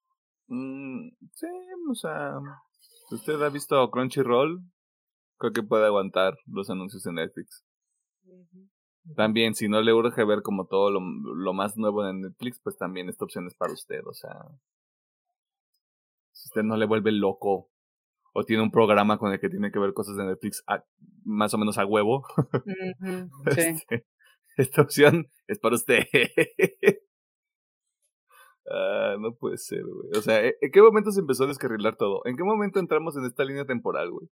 [0.53, 1.47] Mm, sí,
[1.89, 2.33] o sea,
[3.07, 4.61] si usted ha visto Crunchyroll,
[5.37, 7.63] creo que puede aguantar los anuncios en Netflix.
[9.15, 12.77] También, si no le urge ver como todo lo, lo más nuevo en Netflix, pues
[12.77, 14.41] también esta opción es para usted, o sea,
[16.33, 17.69] si usted no le vuelve loco
[18.33, 20.65] o tiene un programa con el que tiene que ver cosas de Netflix
[21.23, 22.25] más o menos a huevo,
[23.45, 24.05] este,
[24.57, 26.03] esta opción es para usted.
[28.69, 30.09] ah, no puede ser, güey.
[30.17, 32.21] O sea, ¿en qué momento se empezó a descarrilar todo?
[32.25, 34.27] ¿En qué momento entramos en esta línea temporal, güey?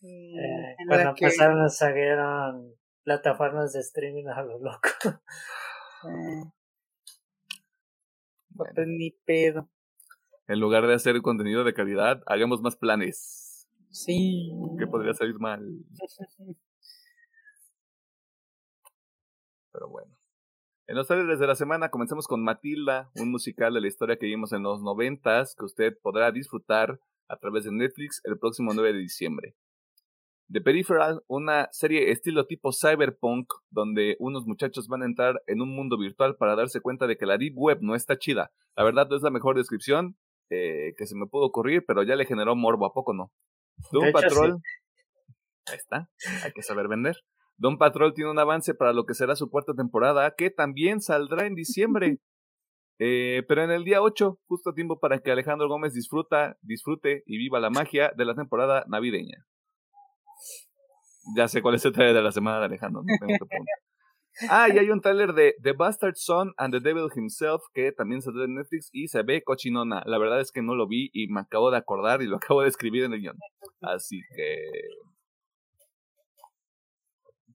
[0.00, 2.18] Mm, eh, cuando empezaron a salir
[3.04, 4.88] plataformas de streaming a lo loco.
[6.06, 6.44] Eh.
[8.54, 9.70] Pues ni pedo
[10.46, 13.66] en lugar de hacer contenido de calidad, hagamos más planes.
[13.90, 14.50] Sí.
[14.78, 15.62] Que podría salir mal.
[19.72, 20.14] Pero bueno.
[20.86, 24.26] En los trailers de la semana comenzamos con Matilda, un musical de la historia que
[24.26, 28.92] vimos en los noventas que usted podrá disfrutar a través de Netflix el próximo 9
[28.92, 29.56] de diciembre.
[30.52, 35.74] The Peripheral, una serie estilo tipo cyberpunk, donde unos muchachos van a entrar en un
[35.74, 38.52] mundo virtual para darse cuenta de que la Deep Web no está chida.
[38.76, 40.18] La verdad no es la mejor descripción,
[40.50, 43.32] eh, que se me pudo ocurrir, pero ya le generó morbo, ¿a poco no?
[43.90, 44.60] Doom Patrol.
[45.66, 46.10] Ahí está,
[46.44, 47.16] hay que saber vender.
[47.56, 51.46] Doom Patrol tiene un avance para lo que será su cuarta temporada, que también saldrá
[51.46, 52.18] en diciembre.
[53.00, 57.24] Eh, pero en el día 8, justo a tiempo para que Alejandro Gómez disfruta, disfrute
[57.26, 59.44] y viva la magia de la temporada navideña.
[61.36, 63.02] Ya sé cuál es el trailer de la semana de Alejandro.
[63.02, 63.56] No tengo que
[64.50, 68.20] Ah, y hay un trailer de The Bastard Son and the Devil Himself que también
[68.20, 70.02] salió en Netflix y se ve cochinona.
[70.06, 72.62] La verdad es que no lo vi y me acabo de acordar y lo acabo
[72.62, 73.38] de escribir en el guion.
[73.80, 74.70] Así que.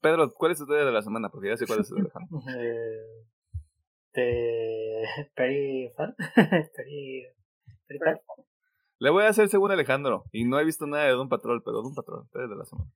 [0.02, 1.30] Pedro, ¿cuál es el trailer de la semana?
[1.30, 2.10] Porque ya sé cuál es el de
[4.14, 5.06] De.
[5.36, 5.92] Peri.
[5.96, 7.26] Peri.
[9.00, 10.26] Le voy a hacer según Alejandro.
[10.32, 12.92] Y no he visto nada de Doom Patrol, pero Doom Patrol, trailer de la semana.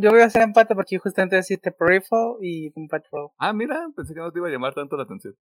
[0.00, 3.30] Yo voy a hacer empate porque justamente deciste Peripheral y Doom Patrol.
[3.38, 5.36] Ah, mira, pensé que no te iba a llamar tanto la atención.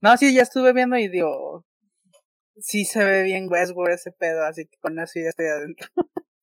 [0.00, 1.64] No, sí, ya estuve viendo y digo,
[2.56, 5.88] sí se ve bien Westworld ese pedo, así que con eso ya estoy adentro.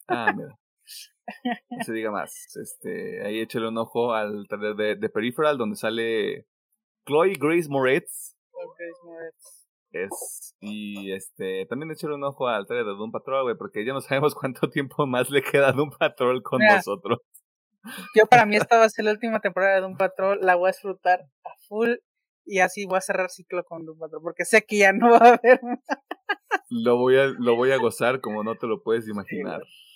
[0.08, 0.58] Ah, mira.
[1.70, 2.34] No se diga más.
[2.56, 6.46] Este, ahí échale un ojo al trailer de, de, Peripheral donde sale
[7.06, 8.36] Chloe Grace Moretz.
[8.52, 9.60] Chloe Grace Moretz.
[9.92, 13.94] Es, y este, también echarle un ojo al trailer de Doom Patrol, güey, porque ya
[13.94, 17.20] no sabemos cuánto tiempo más le queda a Doom Patrol con nosotros.
[18.16, 20.70] Yo para mí esta va a ser la última temporada de Doom Patrol, la voy
[20.70, 21.96] a disfrutar a full
[22.46, 25.18] y así voy a cerrar ciclo con Doom Patrol, porque sé que ya no va
[25.18, 25.60] a haber
[26.70, 29.62] Lo voy a, lo voy a gozar como no te lo puedes imaginar.
[29.66, 29.89] Sí.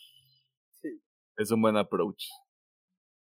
[1.37, 2.25] Es un buen approach.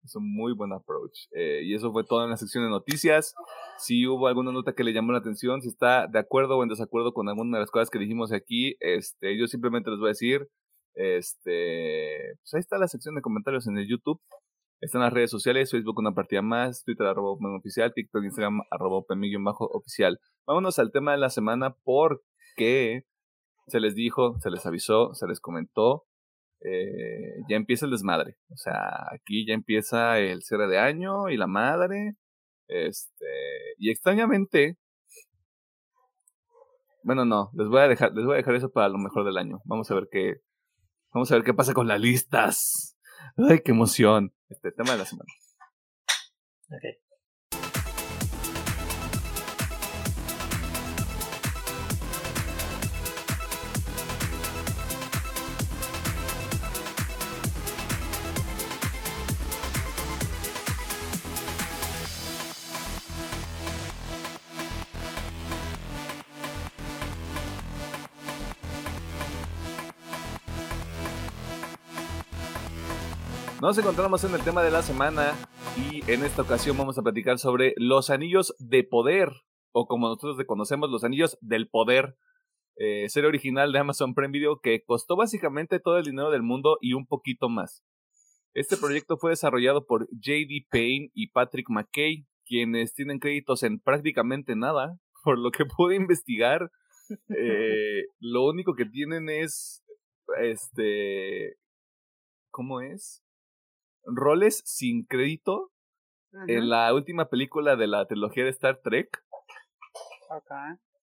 [0.05, 1.27] Es un muy buen approach.
[1.33, 3.35] Eh, y eso fue todo en la sección de noticias.
[3.79, 6.69] Si hubo alguna nota que le llamó la atención, si está de acuerdo o en
[6.69, 10.11] desacuerdo con alguna de las cosas que dijimos aquí, este, yo simplemente les voy a
[10.11, 10.49] decir,
[10.95, 14.21] este, pues ahí está la sección de comentarios en el YouTube.
[14.81, 19.05] Están las redes sociales, Facebook una partida más, Twitter arroba oficial, TikTok, Instagram arroba
[19.43, 20.21] bajo oficial.
[20.47, 23.05] Vámonos al tema de la semana porque
[23.67, 26.06] se les dijo, se les avisó, se les comentó
[26.61, 28.37] eh, ya empieza el desmadre.
[28.51, 32.15] O sea, aquí ya empieza el cierre de año y la madre.
[32.69, 33.27] Este,
[33.79, 34.77] y extrañamente,
[37.03, 39.39] bueno, no, les voy a dejar, les voy a dejar eso para lo mejor del
[39.39, 39.61] año.
[39.65, 40.41] Vamos a ver qué,
[41.13, 42.97] vamos a ver qué pasa con las listas.
[43.37, 44.35] Ay, qué emoción.
[44.49, 45.31] Este tema de la semana.
[46.67, 47.06] Okay.
[73.67, 75.35] Nos encontramos en el tema de la semana
[75.91, 79.29] y en esta ocasión vamos a platicar sobre los anillos de poder
[79.73, 82.17] o como nosotros reconocemos, Los Anillos del Poder,
[82.77, 86.79] eh, serie original de Amazon Prime Video que costó básicamente todo el dinero del mundo
[86.81, 87.83] y un poquito más.
[88.55, 90.69] Este proyecto fue desarrollado por J.D.
[90.71, 96.71] Payne y Patrick McKay, quienes tienen créditos en prácticamente nada, por lo que pude investigar.
[97.37, 99.85] Eh, lo único que tienen es,
[100.41, 101.57] este,
[102.53, 103.26] ¿cómo es?
[104.07, 105.73] Roles sin crédito
[106.49, 109.23] en la última película de la trilogía de Star Trek.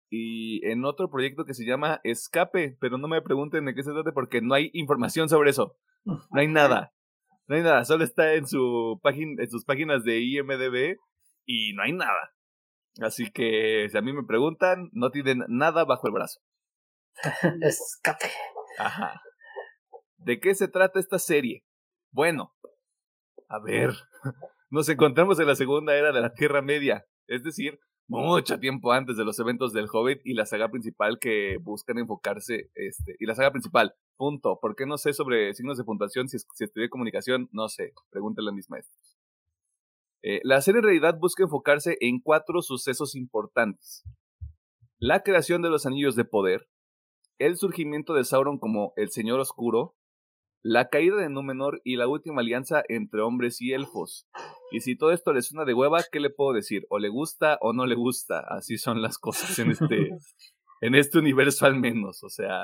[0.09, 3.91] Y en otro proyecto que se llama Escape, pero no me pregunten de qué se
[3.91, 5.77] trata porque no hay información sobre eso.
[6.05, 6.93] No hay nada.
[7.47, 10.97] No hay nada, solo está en su página en sus páginas de IMDb
[11.45, 12.33] y no hay nada.
[13.01, 16.41] Así que si a mí me preguntan, no tienen nada bajo el brazo.
[17.61, 18.29] Escape.
[18.77, 19.21] Ajá.
[20.17, 21.63] ¿De qué se trata esta serie?
[22.11, 22.55] Bueno,
[23.49, 23.93] a ver,
[24.69, 29.17] nos encontramos en la segunda era de la Tierra Media, es decir, mucho tiempo antes
[29.17, 33.35] de los eventos del Hobbit y la saga principal que buscan enfocarse, este, y la
[33.35, 34.59] saga principal, punto.
[34.59, 36.27] ¿Por qué no sé sobre signos de puntuación?
[36.27, 39.17] Si, estudié comunicación, no sé, pregúntale a mis maestros.
[40.23, 44.03] Eh, la serie en realidad busca enfocarse en cuatro sucesos importantes.
[44.97, 46.67] La creación de los anillos de poder,
[47.37, 49.95] el surgimiento de Sauron como el Señor Oscuro,
[50.61, 54.27] la caída de Númenor y la última alianza entre hombres y elfos.
[54.71, 56.85] Y si todo esto le suena de hueva, ¿qué le puedo decir?
[56.89, 58.39] O le gusta o no le gusta.
[58.39, 60.09] Así son las cosas en este,
[60.81, 62.23] en este universo al menos.
[62.23, 62.61] O sea,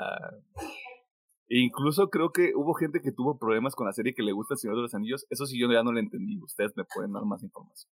[1.48, 4.58] incluso creo que hubo gente que tuvo problemas con la serie que le gusta El
[4.58, 5.26] Señor de los Anillos.
[5.30, 6.38] Eso sí yo ya no lo entendí.
[6.42, 7.90] Ustedes me pueden dar más información.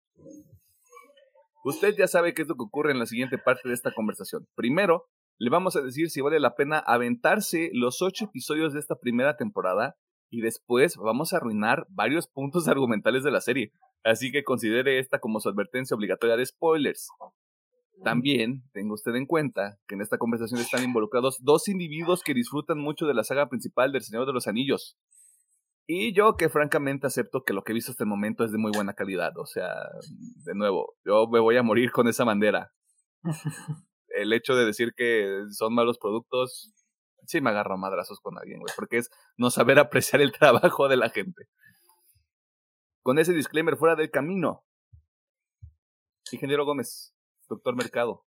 [1.66, 4.46] Usted ya sabe qué es lo que ocurre en la siguiente parte de esta conversación.
[4.54, 5.08] Primero,
[5.38, 9.36] le vamos a decir si vale la pena aventarse los ocho episodios de esta primera
[9.36, 9.96] temporada
[10.30, 13.72] y después vamos a arruinar varios puntos argumentales de la serie.
[14.04, 17.08] Así que considere esta como su advertencia obligatoria de spoilers.
[18.04, 22.80] También tenga usted en cuenta que en esta conversación están involucrados dos individuos que disfrutan
[22.80, 24.98] mucho de la saga principal del Señor de los Anillos.
[25.86, 28.58] Y yo que francamente acepto que lo que he visto hasta el momento es de
[28.58, 29.38] muy buena calidad.
[29.38, 29.74] O sea,
[30.46, 32.74] de nuevo, yo me voy a morir con esa bandera.
[34.14, 36.74] el hecho de decir que son malos productos,
[37.26, 40.98] sí me agarro madrazos con alguien, güey, porque es no saber apreciar el trabajo de
[40.98, 41.48] la gente.
[43.02, 44.64] Con ese disclaimer fuera del camino.
[46.32, 47.14] Ingeniero Gómez,
[47.48, 48.26] doctor Mercado,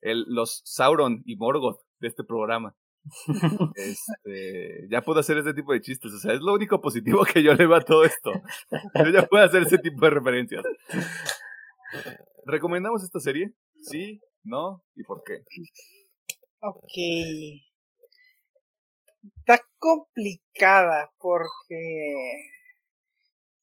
[0.00, 2.76] el, los Sauron y Morgoth de este programa.
[3.76, 7.42] Este, ya puedo hacer ese tipo de chistes, o sea, es lo único positivo que
[7.42, 8.32] yo le veo a todo esto.
[8.94, 10.64] Yo ya puedo hacer ese tipo de referencias.
[12.44, 13.54] ¿Recomendamos esta serie?
[13.80, 14.84] Sí, ¿No?
[14.94, 15.44] ¿Y por qué?
[16.60, 16.92] Ok.
[19.38, 22.50] Está complicada porque...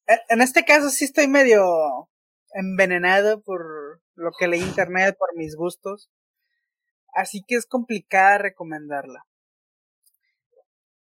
[0.06, 2.08] E, en este caso sí estoy medio
[2.52, 6.10] envenenado por lo que leí internet, por mis gustos.
[7.12, 9.26] Así que es complicada recomendarla.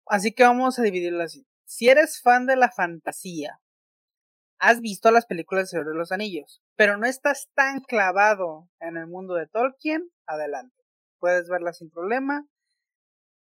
[0.05, 1.45] Así que vamos a dividirla así.
[1.65, 3.59] Si eres fan de la fantasía,
[4.59, 9.35] has visto las películas de los Anillos, pero no estás tan clavado en el mundo
[9.35, 10.75] de Tolkien, adelante.
[11.19, 12.45] Puedes verla sin problema.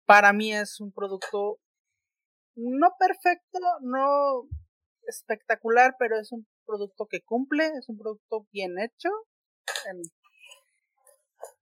[0.06, 1.60] Para mí es un producto
[2.54, 4.48] no perfecto, no
[5.02, 9.10] espectacular, pero es un producto que cumple, es un producto bien hecho.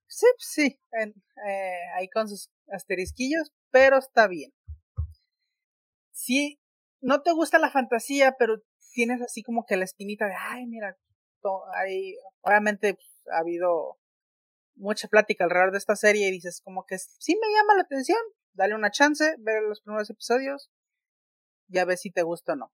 [0.06, 4.52] Sí, sí, eh, ahí con sus asterisquillos, pero está bien.
[6.12, 6.58] Si
[7.00, 8.62] no te gusta la fantasía, pero
[8.96, 10.96] tienes así como que la espinita de, ay, mira,
[11.74, 13.98] hay, obviamente pues, ha habido
[14.74, 18.18] mucha plática alrededor de esta serie y dices como que sí me llama la atención,
[18.54, 20.70] dale una chance, ver los primeros episodios,
[21.68, 22.72] ya ves si te gusta o no.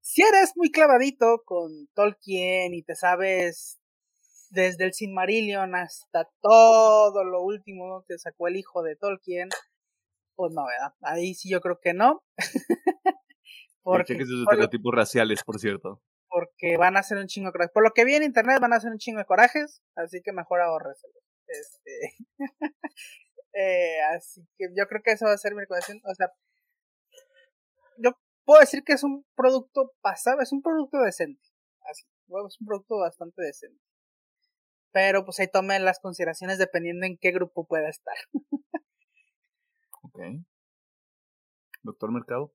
[0.00, 3.80] Si eres muy clavadito con Tolkien y te sabes
[4.50, 9.48] desde el Silmarillion hasta todo lo último que sacó el hijo de Tolkien,
[10.36, 10.94] pues no, ¿verdad?
[11.02, 12.22] Ahí sí yo creo que no.
[13.82, 16.02] Porque, estereotipos raciales, por cierto.
[16.28, 17.72] Porque van a hacer un chingo de corajes.
[17.72, 20.32] Por lo que vi en internet van a hacer un chingo de corajes, así que
[20.32, 21.14] mejor ahorreselo.
[21.46, 21.90] Este.
[23.54, 26.00] eh, así que yo creo que eso va a ser mi recomendación.
[26.04, 26.30] O sea,
[27.98, 28.12] yo
[28.44, 31.42] puedo decir que es un producto pasado, es un producto decente.
[31.82, 33.82] Así, es un producto bastante decente.
[34.92, 38.16] Pero pues ahí tomen las consideraciones dependiendo en qué grupo pueda estar.
[40.02, 40.18] ok.
[41.82, 42.52] Doctor Mercado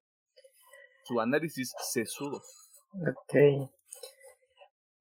[1.06, 2.42] su análisis sesudo.
[2.94, 3.70] Ok.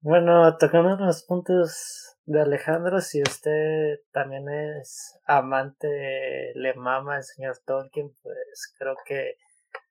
[0.01, 7.57] Bueno, tocando los puntos de Alejandro, si usted también es amante, le mama el señor
[7.65, 9.35] Tolkien, pues creo que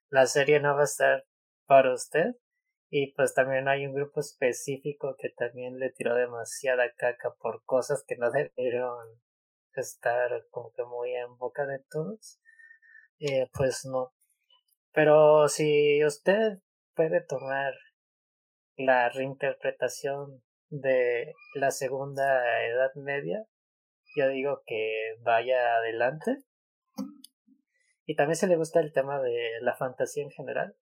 [0.09, 1.25] la serie no va a estar
[1.65, 2.35] para usted.
[2.89, 8.05] Y pues también hay un grupo específico que también le tiró demasiada caca por cosas
[8.07, 9.05] que no debieron
[9.73, 12.39] estar como que muy en boca de todos.
[13.19, 14.14] Eh, pues no.
[14.95, 16.59] Pero si usted
[16.95, 17.73] puede tomar
[18.77, 23.45] la reinterpretación de la segunda edad media,
[24.15, 26.37] yo digo que vaya adelante.
[28.05, 30.77] Y también se le gusta el tema de la fantasía en general.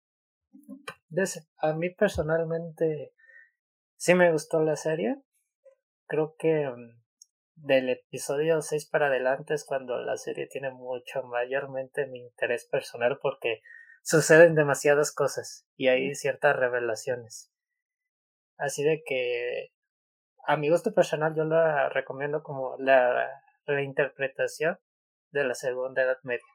[1.59, 3.13] A mí personalmente
[3.97, 5.17] sí me gustó la serie.
[6.07, 7.03] Creo que mm,
[7.57, 13.19] del episodio 6 para adelante es cuando la serie tiene mucho mayormente mi interés personal
[13.21, 13.61] porque
[14.09, 17.53] suceden demasiadas cosas y hay ciertas revelaciones.
[18.57, 19.75] Así de que
[20.47, 23.29] a mi gusto personal yo la recomiendo como la
[23.67, 24.79] reinterpretación
[25.31, 26.47] de la segunda edad media.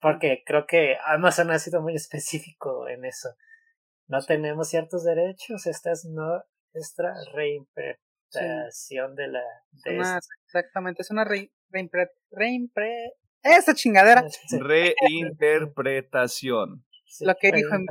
[0.00, 3.30] Porque creo que Amazon ha sido muy específico en eso.
[4.06, 9.42] No tenemos ciertos derechos, esta es nuestra reinterpretación de la...
[9.84, 10.00] De
[10.46, 11.50] exactamente, es una re,
[12.30, 14.24] reimpre, esa chingadera.
[14.60, 16.84] Reinterpretación.
[17.20, 17.86] Lo que dijo en...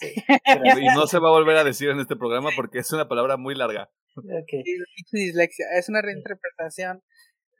[0.80, 3.36] y no se va a volver a decir en este programa porque es una palabra
[3.36, 3.90] muy larga.
[4.16, 4.62] Okay.
[5.12, 5.66] Dislexia.
[5.76, 7.02] Es una reinterpretación.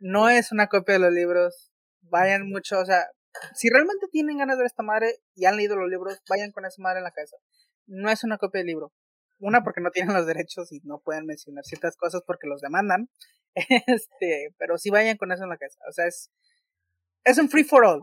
[0.00, 1.72] No es una copia de los libros.
[2.02, 3.06] Vayan mucho, o sea,
[3.54, 6.64] si realmente tienen ganas de ver esta madre y han leído los libros, vayan con
[6.64, 7.36] esa madre en la cabeza.
[7.86, 8.92] No es una copia del libro.
[9.40, 13.08] Una, porque no tienen los derechos y no pueden mencionar ciertas cosas porque los demandan.
[13.86, 15.80] Este, pero sí vayan con eso en la cabeza.
[15.88, 16.30] O sea, es,
[17.24, 18.02] es un free for all.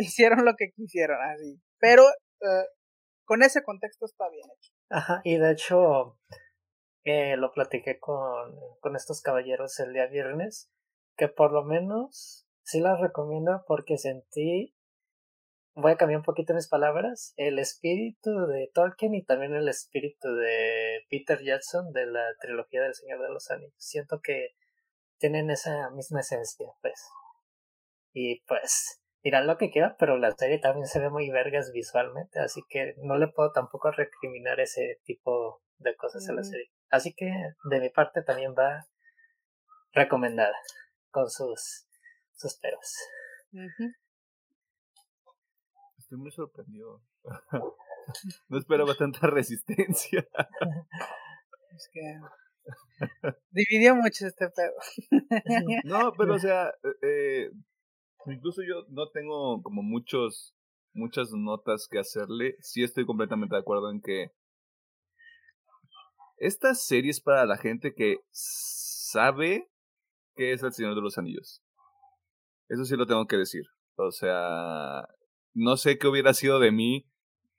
[0.06, 1.60] Hicieron lo que quisieron, así.
[1.78, 2.66] Pero eh,
[3.24, 4.72] con ese contexto está bien hecho.
[4.88, 6.18] Ajá, y de hecho,
[7.04, 10.70] eh, lo platiqué con, con estos caballeros el día viernes,
[11.16, 14.74] que por lo menos sí las recomiendo porque sentí,
[15.74, 20.28] voy a cambiar un poquito mis palabras, el espíritu de Tolkien y también el espíritu
[20.34, 23.74] de Peter Jackson de la trilogía del Señor de los Anillos.
[23.76, 24.54] Siento que
[25.18, 27.08] tienen esa misma esencia, pues.
[28.12, 32.40] Y pues, dirán lo que quiera, pero la serie también se ve muy vergas visualmente,
[32.40, 36.70] así que no le puedo tampoco recriminar ese tipo de cosas a la serie.
[36.90, 37.32] Así que
[37.70, 38.86] de mi parte también va
[39.92, 40.56] recomendada
[41.10, 41.86] con sus
[42.40, 42.96] sus peros.
[45.98, 47.02] Estoy muy sorprendido.
[48.48, 50.26] no esperaba tanta resistencia.
[51.76, 52.00] es que
[53.50, 54.74] dividió mucho este pedo.
[55.84, 57.50] no, pero o sea, eh,
[58.26, 60.54] incluso yo no tengo como muchos
[60.92, 62.56] muchas notas que hacerle.
[62.60, 64.32] Sí estoy completamente de acuerdo en que
[66.36, 69.70] esta serie es para la gente que sabe
[70.34, 71.62] que es el Señor de los Anillos.
[72.68, 73.64] Eso sí lo tengo que decir.
[73.96, 75.06] O sea,
[75.52, 77.06] no sé qué hubiera sido de mí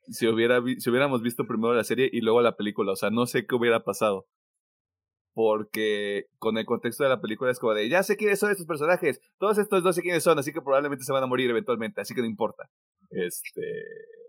[0.07, 2.93] si, hubiera si hubiéramos visto primero la serie y luego la película.
[2.93, 4.27] O sea, no sé qué hubiera pasado.
[5.33, 8.67] Porque con el contexto de la película es como de, ya sé quiénes son estos
[8.67, 12.01] personajes, todos estos no sé quiénes son, así que probablemente se van a morir eventualmente,
[12.01, 12.69] así que no importa.
[13.11, 13.61] Este,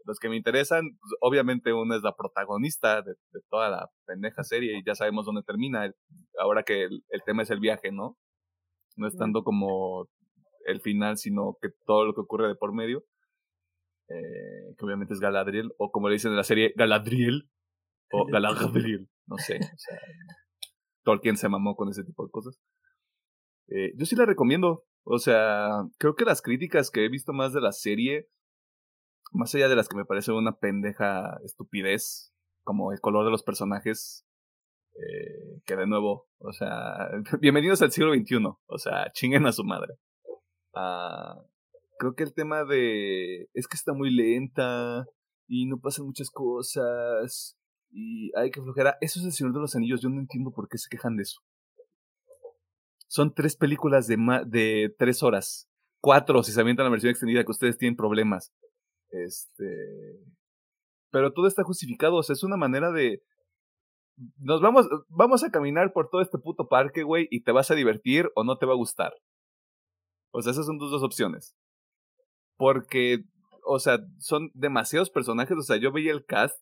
[0.04, 3.14] los que me interesan, pues, obviamente una es la protagonista de,
[3.50, 5.90] toda la pendeja serie y ya sabemos dónde termina,
[6.38, 8.16] ahora que el, el tema es el viaje, ¿no?
[8.96, 10.06] No estando como
[10.66, 13.04] el final, sino que todo lo que ocurre de por medio.
[14.08, 17.48] Eh, que obviamente es Galadriel, o como le dicen en la serie, Galadriel,
[18.12, 19.56] o Galadriel, no sé.
[19.56, 19.98] O sea,
[21.04, 22.60] Tolkien se mamó con ese tipo de cosas.
[23.68, 24.84] Eh, yo sí la recomiendo.
[25.04, 28.28] O sea, creo que las críticas que he visto más de la serie,
[29.32, 32.32] más allá de las que me parece una pendeja estupidez,
[32.64, 34.24] como el color de los personajes,
[34.94, 37.08] eh, que de nuevo, o sea,
[37.40, 38.36] bienvenidos al siglo XXI,
[38.66, 39.94] o sea, chinguen a su madre.
[40.74, 41.34] Ah,
[41.98, 45.04] creo que el tema de es que está muy lenta
[45.48, 47.58] y no pasan muchas cosas
[47.92, 48.96] y hay que flojera.
[49.00, 50.00] Eso es el Señor de los Anillos.
[50.00, 51.40] Yo no entiendo por qué se quejan de eso.
[53.06, 54.16] Son tres películas de,
[54.46, 55.68] de tres horas.
[56.00, 58.50] Cuatro si se avientan la versión extendida que ustedes tienen problemas.
[59.10, 60.18] Este.
[61.10, 62.16] Pero todo está justificado.
[62.16, 63.22] O sea, es una manera de.
[64.38, 67.74] Nos vamos, vamos a caminar por todo este puto parque, güey, y te vas a
[67.74, 69.12] divertir o no te va a gustar.
[70.32, 71.54] O sea, esas son tus dos opciones.
[72.56, 73.24] Porque,
[73.64, 75.56] o sea, son demasiados personajes.
[75.58, 76.58] O sea, yo veía el cast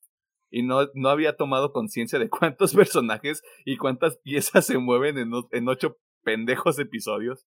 [0.51, 5.31] y no, no había tomado conciencia de cuántos personajes y cuántas piezas se mueven en,
[5.53, 7.47] en ocho pendejos episodios.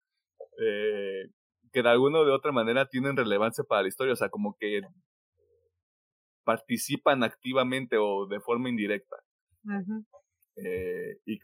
[0.58, 1.30] Eh,
[1.72, 4.14] que de alguna o de otra manera tienen relevancia para la historia.
[4.14, 4.80] O sea, como que
[6.44, 9.16] participan activamente o de forma indirecta.
[10.56, 11.38] Eh, y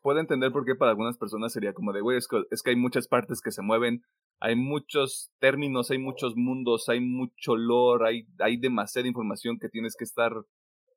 [0.00, 3.08] puedo entender por qué para algunas personas sería como de, güey, es que, hay muchas
[3.08, 4.02] partes que se mueven,
[4.40, 9.96] hay muchos términos, hay muchos mundos, hay mucho lore, hay, hay demasiada información que tienes
[9.98, 10.32] que estar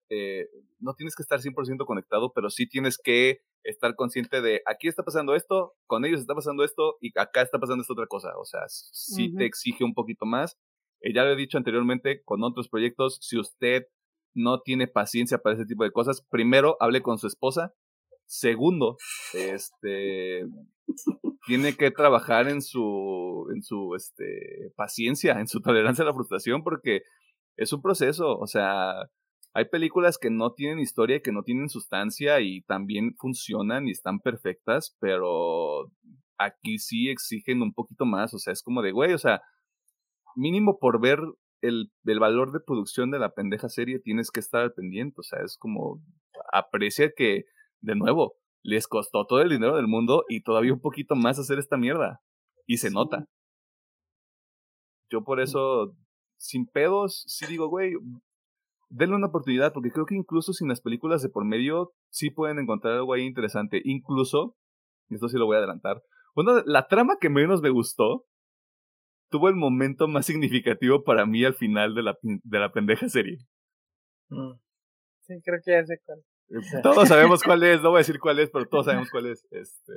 [0.09, 0.47] eh,
[0.79, 5.03] no tienes que estar 100% conectado, pero sí tienes que estar consciente de aquí está
[5.03, 8.37] pasando esto, con ellos está pasando esto y acá está pasando esta otra cosa.
[8.37, 10.57] O sea, sí te exige un poquito más.
[11.01, 13.83] Eh, ya lo he dicho anteriormente con otros proyectos, si usted
[14.33, 17.73] no tiene paciencia para ese tipo de cosas, primero hable con su esposa.
[18.25, 18.97] Segundo,
[19.33, 20.45] este
[21.45, 26.63] tiene que trabajar en su en su este paciencia, en su tolerancia a la frustración
[26.63, 27.03] porque
[27.55, 29.09] es un proceso, o sea,
[29.57, 33.91] hay películas que no tienen historia y que no tienen sustancia y también funcionan y
[33.91, 35.91] están perfectas, pero
[36.37, 39.41] aquí sí exigen un poquito más, o sea, es como de, güey, o sea,
[40.35, 41.21] mínimo por ver
[41.61, 45.23] el, el, valor de producción de la pendeja serie tienes que estar al pendiente, o
[45.23, 46.03] sea, es como,
[46.53, 47.45] aprecia que,
[47.81, 51.57] de nuevo, les costó todo el dinero del mundo y todavía un poquito más hacer
[51.57, 52.21] esta mierda,
[52.67, 53.25] y se nota.
[55.09, 55.95] Yo por eso,
[56.37, 57.95] sin pedos, sí digo, güey,
[58.89, 62.59] denle una oportunidad, porque creo que incluso sin las películas de por medio, sí pueden
[62.59, 63.81] encontrar algo ahí interesante.
[63.83, 64.55] Incluso,
[65.09, 66.01] esto sí lo voy a adelantar,
[66.35, 68.25] una, la trama que menos me gustó
[69.29, 73.37] tuvo el momento más significativo para mí al final de la, de la pendeja serie.
[74.29, 74.53] Mm.
[75.21, 76.19] Sí, creo que ya sé cuál.
[76.49, 79.27] Eh, todos sabemos cuál es, no voy a decir cuál es, pero todos sabemos cuál
[79.27, 79.45] es.
[79.51, 79.93] Este...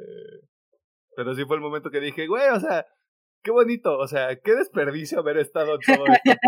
[1.15, 2.87] Pero sí fue el momento que dije, güey, o sea,
[3.43, 6.41] qué bonito, o sea, qué desperdicio haber estado todo esto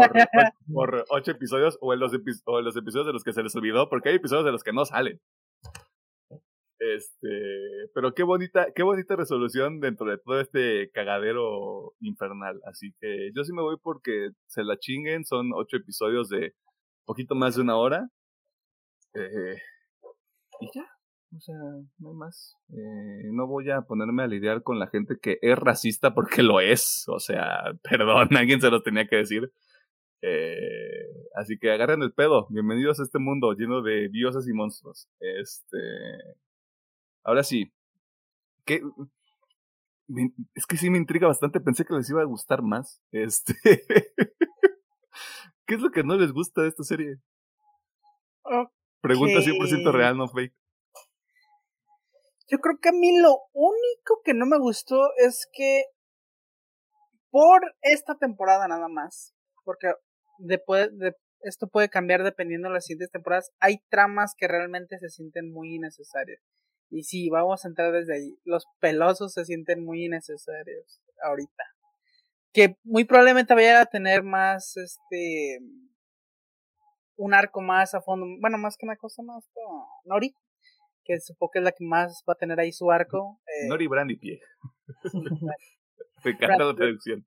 [0.72, 2.12] por, ocho episodios o en, los
[2.44, 4.62] o en los episodios de los que se les olvidó, porque hay episodios de los
[4.62, 5.20] que no salen.
[6.78, 7.28] Este,
[7.94, 12.60] pero qué bonita, qué bonita resolución dentro de todo este cagadero infernal.
[12.66, 16.54] Así que yo sí me voy porque se la chinguen, son ocho episodios de
[17.04, 18.08] poquito más de una hora.
[19.14, 19.58] Eh,
[20.60, 20.84] y ya,
[21.34, 21.56] o sea,
[21.98, 22.56] no hay más.
[22.70, 26.60] Eh, no voy a ponerme a lidiar con la gente que es racista porque lo
[26.60, 27.04] es.
[27.08, 29.50] O sea, perdón, alguien se lo tenía que decir.
[30.20, 32.46] Eh, así que agarren el pedo.
[32.50, 35.08] Bienvenidos a este mundo lleno de dioses y monstruos.
[35.20, 35.78] Este.
[37.24, 37.72] Ahora sí.
[38.64, 38.82] ¿Qué?
[40.54, 41.60] Es que sí me intriga bastante.
[41.60, 43.02] Pensé que les iba a gustar más.
[43.10, 43.54] Este.
[45.66, 47.16] ¿Qué es lo que no les gusta de esta serie?
[49.00, 50.54] Pregunta 100% real, no fake.
[52.52, 55.86] Yo creo que a mí lo único que no me gustó es que
[57.30, 59.34] por esta temporada nada más,
[59.64, 59.94] porque
[60.38, 65.08] después de, esto puede cambiar dependiendo de las siguientes temporadas, hay tramas que realmente se
[65.08, 66.42] sienten muy innecesarias.
[66.90, 68.38] Y sí, vamos a entrar desde ahí.
[68.44, 71.64] Los pelosos se sienten muy innecesarios ahorita.
[72.52, 75.58] Que muy probablemente vayan a tener más, este,
[77.16, 78.26] un arco más a fondo.
[78.42, 79.42] Bueno, más que una cosa más,
[80.04, 80.36] Nori
[81.04, 83.40] que supongo que es la que más va a tener ahí su arco.
[83.46, 84.40] Eh, Nori Brandy Pie.
[86.24, 87.26] Me encanta la traducción.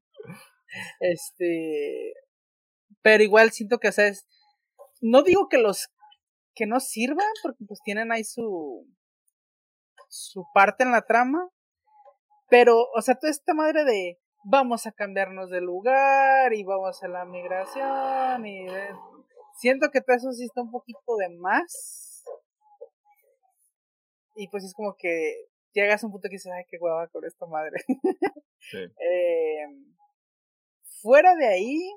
[0.99, 2.13] Este.
[3.01, 4.27] Pero igual siento que, o sea, es,
[5.01, 5.89] no digo que los
[6.55, 8.87] que no sirvan, porque pues tienen ahí su
[10.07, 11.49] su parte en la trama,
[12.49, 17.07] pero, o sea, toda esta madre de vamos a cambiarnos de lugar y vamos a
[17.07, 18.67] la migración y
[19.57, 22.04] siento que todo eso sí está un poquito de más
[24.35, 27.25] y pues es como que llegas a un punto que dices, ay, qué hueva con
[27.25, 27.83] esta madre.
[28.59, 28.77] Sí.
[28.99, 29.67] eh,
[31.01, 31.91] fuera de ahí,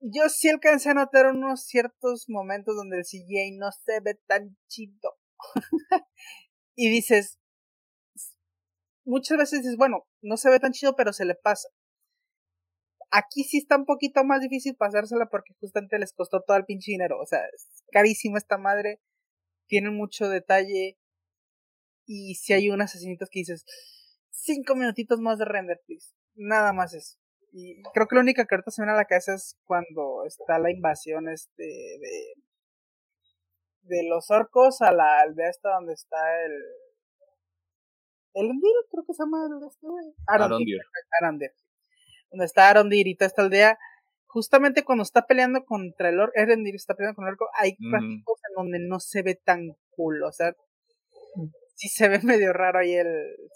[0.00, 4.56] yo sí alcancé a notar unos ciertos momentos donde el CGI no se ve tan
[4.68, 5.16] chido.
[6.74, 7.38] y dices,
[9.04, 11.68] muchas veces dices, bueno, no se ve tan chido, pero se le pasa.
[13.14, 16.92] Aquí sí está un poquito más difícil pasársela porque justamente les costó todo el pinche
[16.92, 17.20] dinero.
[17.20, 19.00] O sea, es carísima esta madre.
[19.66, 20.98] Tiene mucho detalle.
[22.06, 23.66] Y si hay unas asesinitos que dices,
[24.30, 26.08] cinco minutitos más de render, please.
[26.34, 27.18] Nada más eso.
[27.52, 30.70] Y creo que la única carta se viene a la cabeza es cuando está la
[30.70, 32.34] invasión este de
[33.82, 36.52] de los orcos a la aldea esta donde está el
[38.34, 38.50] el
[38.90, 39.86] creo que se llama el este
[40.28, 40.80] Arondir.
[41.20, 41.52] Arondir
[42.32, 43.78] donde está Arondir y toda esta aldea,
[44.26, 47.94] justamente cuando está peleando contra el orco, Arondir está peleando con el orco, hay mm.
[47.94, 48.24] en
[48.56, 50.52] donde no se ve tan cool, o sea,
[51.74, 53.06] sí se ve medio raro ahí el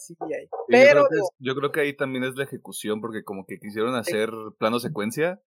[0.06, 0.48] CGI.
[0.68, 1.08] Pero
[1.38, 5.40] yo creo, que ahí también es la ejecución, porque como que quisieron hacer plano secuencia.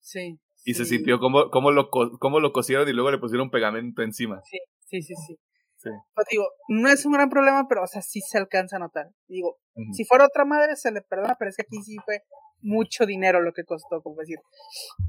[0.00, 0.38] Sí.
[0.64, 4.40] Y se sintió como, como, lo, como lo cosieron y luego le pusieron pegamento encima.
[4.44, 5.36] Sí, sí, sí, sí.
[6.14, 9.06] Pues digo, no es un gran problema, pero o sea, sí se alcanza a notar.
[9.28, 9.58] Digo,
[9.92, 12.22] si fuera otra madre se le perdona, pero es que aquí sí fue
[12.66, 14.38] mucho dinero lo que costó, como decir,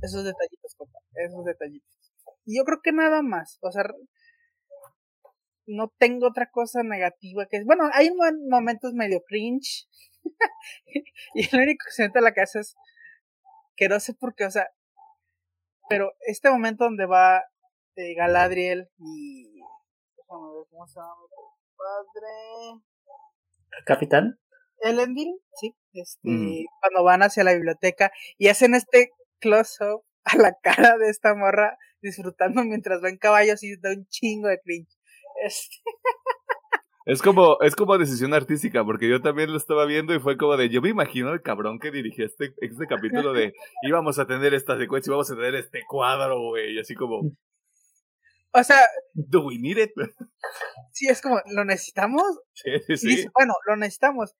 [0.02, 1.90] esos detallitos, compa, esos detallitos.
[2.46, 3.84] Y yo creo que nada más, o sea,
[5.66, 8.12] no tengo otra cosa negativa que es, bueno, hay
[8.50, 9.88] momentos medio cringe,
[11.34, 12.76] y lo único que se mete a la casa es
[13.76, 14.68] que no sé por qué, o sea,
[15.90, 17.44] Pero este momento donde va
[17.96, 19.62] eh, Galadriel y.
[20.18, 21.14] Déjame ver cómo se llama
[21.78, 22.84] padre.
[23.86, 24.40] ¿Capitán?
[24.82, 25.76] Elendil, sí.
[25.98, 31.36] Este, Cuando van hacia la biblioteca y hacen este close-up a la cara de esta
[31.36, 34.94] morra disfrutando mientras va en caballo, así da un chingo de cringe.
[35.44, 35.76] Este...
[37.08, 40.58] Es como, es como decisión artística, porque yo también lo estaba viendo y fue como
[40.58, 44.54] de, yo me imagino el cabrón que dirigió este, este capítulo de, íbamos a tener
[44.54, 47.22] esta secuencia, íbamos a tener este cuadro, güey, y así como...
[48.52, 48.82] O sea...
[49.14, 49.92] ¿Do we need it?
[50.92, 52.24] Sí, es como, ¿lo necesitamos?
[52.54, 53.28] Sí, sí, sí.
[53.34, 54.36] bueno, lo necesitamos.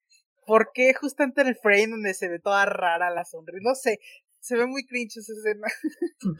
[0.48, 3.60] ¿Por qué justamente en el frame donde se ve toda rara la sonrisa?
[3.60, 4.00] No sé,
[4.40, 5.68] se ve muy cringe esa escena.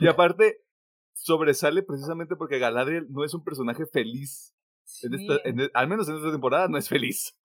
[0.00, 0.64] Y aparte,
[1.12, 4.54] sobresale precisamente porque Galadriel no es un personaje feliz.
[5.02, 7.36] E, al menos en esta temporada no es feliz.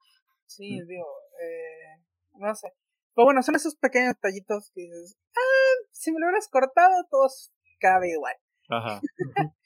[0.45, 1.05] Sí, digo,
[1.41, 2.01] eh,
[2.35, 2.71] no sé.
[3.13, 7.51] Pero bueno, son esos pequeños detallitos que dices, ah, si me lo hubieras cortado, todos
[7.81, 8.35] cabe igual.
[8.69, 9.01] Ajá.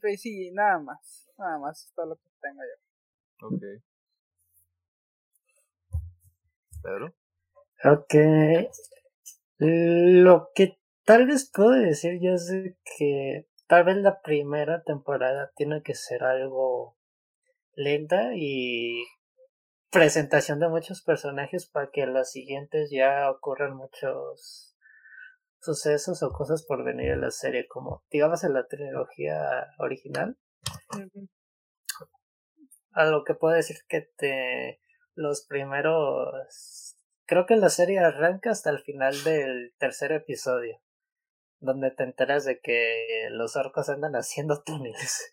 [0.00, 3.48] pues sí, nada más, nada más, es todo lo que tengo yo.
[3.48, 3.82] Ok.
[6.86, 7.14] Pedro.
[7.84, 8.14] Ok.
[9.58, 12.52] Lo que tal vez puedo decir yo es
[12.96, 16.96] que tal vez la primera temporada tiene que ser algo
[17.74, 19.04] lenta y
[19.90, 24.76] presentación de muchos personajes para que las siguientes ya ocurran muchos
[25.60, 30.38] sucesos o cosas por venir en la serie, como digamos en la trilogía original.
[32.92, 34.80] A lo que puedo decir que te
[35.16, 36.86] los primeros
[37.26, 40.80] creo que la serie arranca hasta el final del tercer episodio,
[41.60, 45.32] donde te enteras de que los orcos andan haciendo túneles.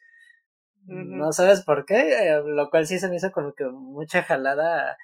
[0.86, 4.98] No sabes por qué, eh, lo cual sí se me hizo como que mucha jalada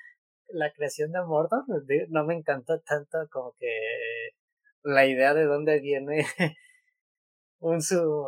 [0.50, 1.64] la creación de Mordor.
[2.10, 3.72] No me encantó tanto como que
[4.84, 6.26] la idea de dónde viene
[7.60, 8.28] un su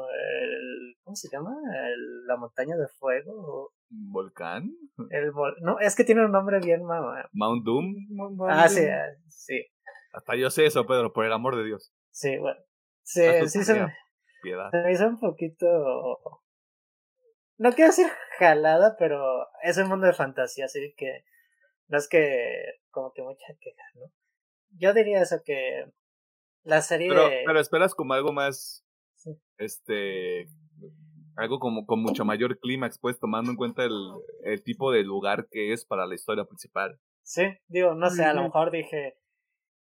[1.12, 1.52] ¿cómo se llama?
[2.26, 3.74] la montaña de fuego.
[3.90, 4.72] Volcán
[5.10, 7.94] el no es que tiene un nombre bien mamá Mount Doom.
[8.48, 9.66] Ah sí ah, sí.
[10.14, 11.94] Hasta yo sé eso Pedro por el amor de Dios.
[12.12, 12.60] Sí bueno.
[13.04, 13.94] Sí, sí se me,
[14.44, 15.68] se me hizo un poquito
[17.58, 18.08] no quiero decir
[18.40, 21.26] jalada, pero es un mundo de fantasía, así que
[21.88, 24.12] no es que como que mucha queja, ¿no?
[24.72, 25.86] Yo diría eso que
[26.64, 27.10] la serie...
[27.10, 28.84] Pero, pero esperas como algo más,
[29.58, 30.48] este,
[31.38, 33.94] algo como con mucho mayor clímax, pues tomando en cuenta el,
[34.44, 37.00] el tipo de lugar que es para la historia principal.
[37.24, 39.16] Sí, digo, no sé, a lo mejor dije,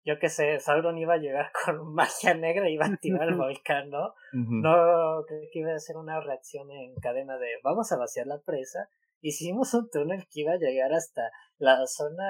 [0.08, 3.36] yo qué sé, Sauron iba a llegar con magia negra y iba a activar el
[3.36, 4.14] volcán, ¿no?
[4.32, 8.40] No creo que iba a ser una reacción en cadena de vamos a vaciar la
[8.40, 8.90] presa.
[9.20, 12.24] Hicimos un túnel que iba a llegar hasta la zona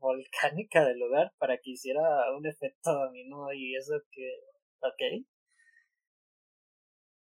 [0.00, 2.00] volcánica del lugar para que hiciera
[2.36, 4.40] un efecto dominó y eso que...
[4.80, 5.24] Ok.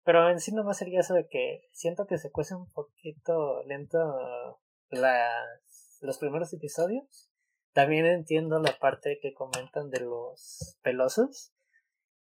[0.04, 4.60] Pero en sí nomás sería eso de que siento que se cuece un poquito lento
[4.90, 7.32] las, los primeros episodios
[7.72, 11.52] también entiendo la parte que comentan de los pelosos.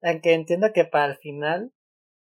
[0.03, 1.73] Aunque entiendo que para el final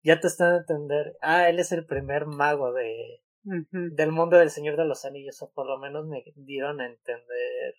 [0.03, 1.17] ya te están a entender.
[1.21, 3.21] Ah, él es el primer mago de
[3.71, 5.41] del mundo del Señor de los Anillos.
[5.41, 7.75] O por lo menos me dieron a entender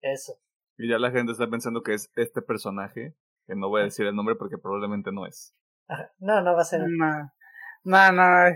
[0.00, 0.34] eso.
[0.76, 3.14] Y ya la gente está pensando que es este personaje.
[3.46, 5.54] Que no voy a decir el nombre porque probablemente no es.
[6.18, 6.80] No, no va a ser.
[6.80, 7.32] No,
[7.84, 8.50] no, no,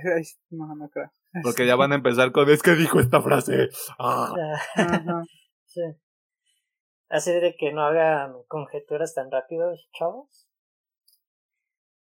[0.51, 1.12] no, no creo.
[1.43, 3.68] Porque ya van a empezar con es que dijo esta frase.
[3.99, 4.32] Ah.
[5.66, 5.80] Sí.
[7.09, 10.49] Así de que no hagan conjeturas tan rápidos, chavos.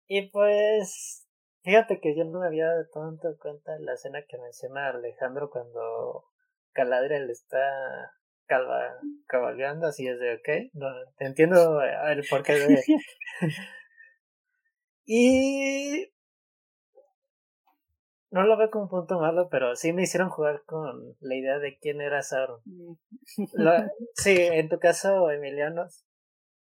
[0.07, 1.27] Y pues,
[1.63, 5.49] fíjate que yo no me había dado tanto cuenta de la escena que menciona Alejandro
[5.49, 6.25] cuando
[6.73, 8.13] Caladriel está
[8.45, 12.83] calva, cabalgando, así es de, ok, no, entiendo el porqué de...
[15.05, 16.11] y
[18.31, 21.57] no lo veo como un punto malo, pero sí me hicieron jugar con la idea
[21.59, 22.59] de quién era Sauron.
[22.65, 22.95] Mm.
[24.13, 25.85] sí, en tu caso, Emiliano,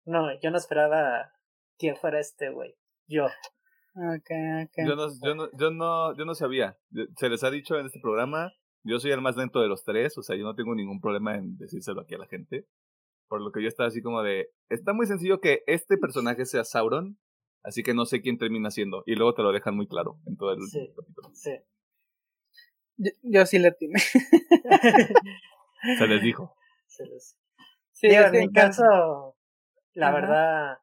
[0.06, 1.32] no, yo no esperaba
[1.78, 2.76] quién fuera este güey.
[3.08, 3.26] Yo.
[3.94, 4.88] Okay, okay.
[4.88, 6.78] Yo, no, yo, no, yo, no, yo no sabía.
[7.18, 8.52] Se les ha dicho en este programa,
[8.84, 11.36] yo soy el más lento de los tres, o sea, yo no tengo ningún problema
[11.36, 12.66] en decírselo aquí a la gente.
[13.28, 16.64] Por lo que yo estaba así como de, está muy sencillo que este personaje sea
[16.64, 17.20] Sauron,
[17.64, 19.04] Así que no sé quién termina siendo.
[19.06, 20.60] Y luego te lo dejan muy claro en todo el
[20.96, 21.30] capítulo.
[21.34, 21.52] Sí.
[23.24, 24.00] Yo, sí le tiene.
[25.98, 26.56] Se les dijo.
[26.88, 27.38] Se les...
[27.94, 29.38] Sí, en mi caso,
[29.94, 30.78] la verdad,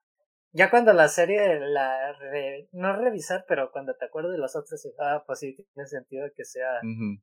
[0.53, 2.17] ya cuando la serie la
[2.73, 6.45] no revisar, pero cuando te acuerdas de los otros, ah, pues sí, tiene sentido que
[6.45, 7.19] sea uh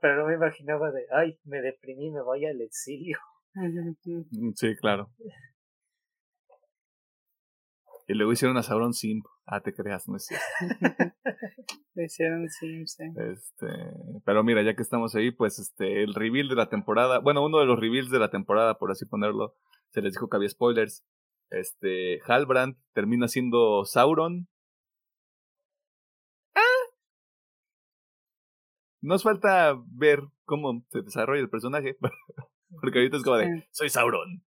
[0.00, 3.18] pero no me imaginaba de, ay, me deprimí, me voy al exilio.
[3.54, 5.10] Mm, sí, claro.
[8.10, 9.26] Y luego hicieron a Sauron Simp.
[9.44, 10.46] Ah, te creas, no es cierto.
[11.94, 13.04] Le hicieron Simp, sí.
[13.04, 13.66] Este,
[14.24, 17.58] pero mira, ya que estamos ahí, pues este, el reveal de la temporada, bueno, uno
[17.58, 19.56] de los reveals de la temporada, por así ponerlo,
[19.90, 21.04] se les dijo que había spoilers.
[21.50, 24.48] Este, Halbrand termina siendo Sauron.
[26.54, 26.60] Ah.
[29.02, 31.98] Nos falta ver cómo se desarrolla el personaje.
[32.80, 34.42] Porque ahorita es como de, soy Sauron.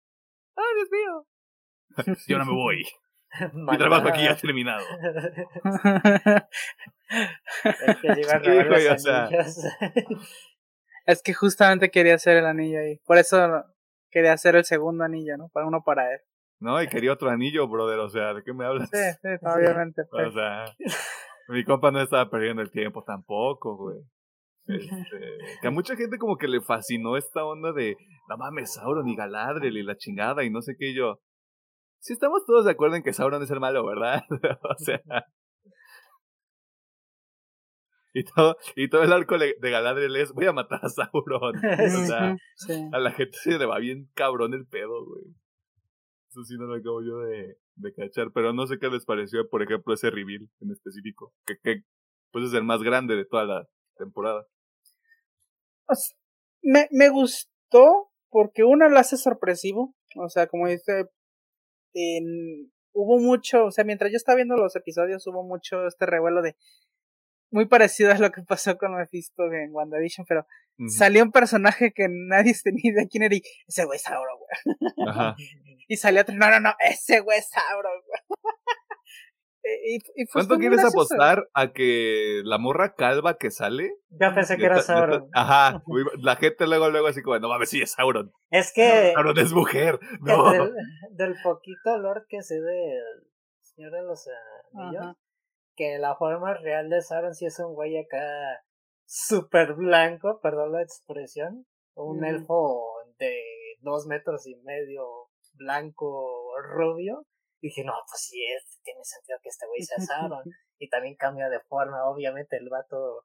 [0.56, 2.16] ¡Ah, Dios mío!
[2.26, 2.84] Yo no me voy.
[3.54, 4.84] Mi trabajo aquí ya ha terminado.
[11.06, 12.98] es que justamente quería hacer el anillo ahí.
[13.06, 13.64] Por eso
[14.10, 15.48] quería hacer el segundo anillo, ¿no?
[15.52, 16.20] Para uno para él.
[16.60, 18.00] No, y quería otro anillo, brother.
[18.00, 18.90] O sea, ¿de qué me hablas?
[18.90, 20.02] Sí, sí, obviamente.
[20.10, 20.28] Pues.
[20.28, 20.64] O sea,
[21.48, 23.98] mi compa no estaba perdiendo el tiempo tampoco, güey.
[24.66, 25.18] Este,
[25.62, 27.96] que a mucha gente como que le fascinó esta onda de,
[28.28, 31.20] no mames, Sauron y Galadriel y la chingada y no sé qué yo.
[32.00, 34.24] Si estamos todos de acuerdo en que Sauron es el malo, ¿verdad?
[34.62, 35.02] o sea.
[38.12, 41.54] Y todo, y todo el arco de Galadriel es, voy a matar a Sauron.
[41.92, 42.36] O sea,
[42.92, 45.24] a la gente se le va bien cabrón el pedo, güey.
[46.30, 49.48] Eso sí no lo acabo yo de, de cachar, pero no sé qué les pareció,
[49.48, 51.82] por ejemplo, ese reveal en específico, que, que
[52.30, 54.46] pues es el más grande de toda la temporada.
[56.62, 61.06] me, me gustó porque uno lo hace sorpresivo, o sea, como dice,
[61.94, 66.42] en, hubo mucho, o sea, mientras yo estaba viendo los episodios, hubo mucho este revuelo
[66.42, 66.56] de
[67.50, 70.46] muy parecido a lo que pasó con Mephisto en WandaVision, pero
[70.88, 75.08] salió un personaje que nadie tenía idea quién era y ese güey es Sauron, güey.
[75.08, 75.36] Ajá.
[75.88, 78.09] y salió otro, no, no, no, ese güey es Sauron, güey.
[79.62, 83.92] Y, y ¿Cuánto quieres apostar a que la morra calva que sale?
[84.08, 85.28] Ya pensé que era Sauron.
[85.34, 85.82] ajá,
[86.18, 88.32] la gente luego, luego así como, no mames, sí es Sauron.
[88.50, 89.12] Es que...
[89.14, 90.50] Sauron es mujer, no.
[91.10, 93.02] Del, poquito olor que sé del
[93.60, 94.28] Señor de los
[94.74, 95.16] Anillos,
[95.76, 98.64] que la forma real de Sauron sí es un güey acá
[99.04, 102.82] súper blanco, perdón la expresión, un elfo
[103.18, 103.36] de
[103.80, 107.26] dos metros y medio blanco rubio
[107.60, 109.98] dije, no, pues sí, es, tiene sentido que este güey sea
[110.28, 110.44] Sauron.
[110.78, 113.24] y también cambia de forma, obviamente el vato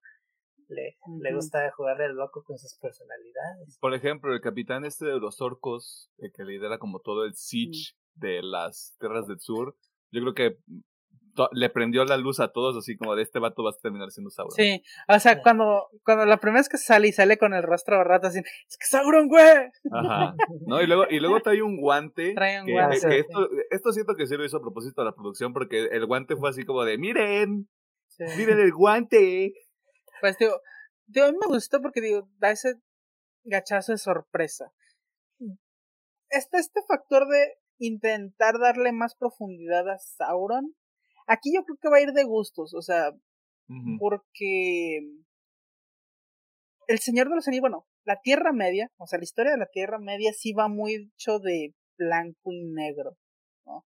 [0.68, 3.78] le, le gusta jugar el loco con sus personalidades.
[3.80, 7.94] Por ejemplo, el capitán este de los orcos, el que lidera como todo el siege
[8.16, 9.76] de las tierras del sur,
[10.12, 10.58] yo creo que
[11.52, 14.30] le prendió la luz a todos, así como de este vato vas a terminar siendo
[14.30, 14.56] Sauron.
[14.56, 18.04] Sí, o sea, cuando, cuando la primera vez que sale y sale con el rostro
[18.04, 19.70] rato así, es que Sauron, güey.
[19.92, 20.36] Ajá.
[20.68, 22.34] No, y luego, y luego trae un guante.
[22.36, 23.00] Trae un guante.
[23.08, 26.06] Que esto, esto siento que sí lo hizo a propósito de la producción, porque el
[26.06, 27.70] guante fue así como de, miren,
[28.38, 29.54] miren el guante.
[30.22, 30.60] Pues digo,
[31.06, 32.76] digo, a mí me gustó porque digo, da ese
[33.44, 34.72] gachazo de sorpresa.
[36.30, 40.76] Este, este factor de intentar darle más profundidad a Sauron
[41.28, 43.12] Aquí yo creo que va a ir de gustos, o sea,
[44.00, 45.00] porque
[46.88, 49.68] el Señor de los Anillos, bueno, la Tierra Media, o sea, la historia de la
[49.68, 53.18] Tierra Media sí va mucho de blanco y negro,
[53.66, 53.86] ¿no?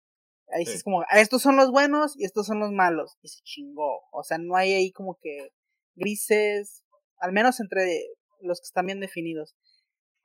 [0.48, 0.72] Ahí sí.
[0.72, 4.00] es como, ah, estos son los buenos y estos son los malos, y se chingó,
[4.12, 5.50] o sea, no hay ahí como que
[5.94, 6.84] grises,
[7.18, 8.04] al menos entre
[8.40, 9.56] los que están bien definidos.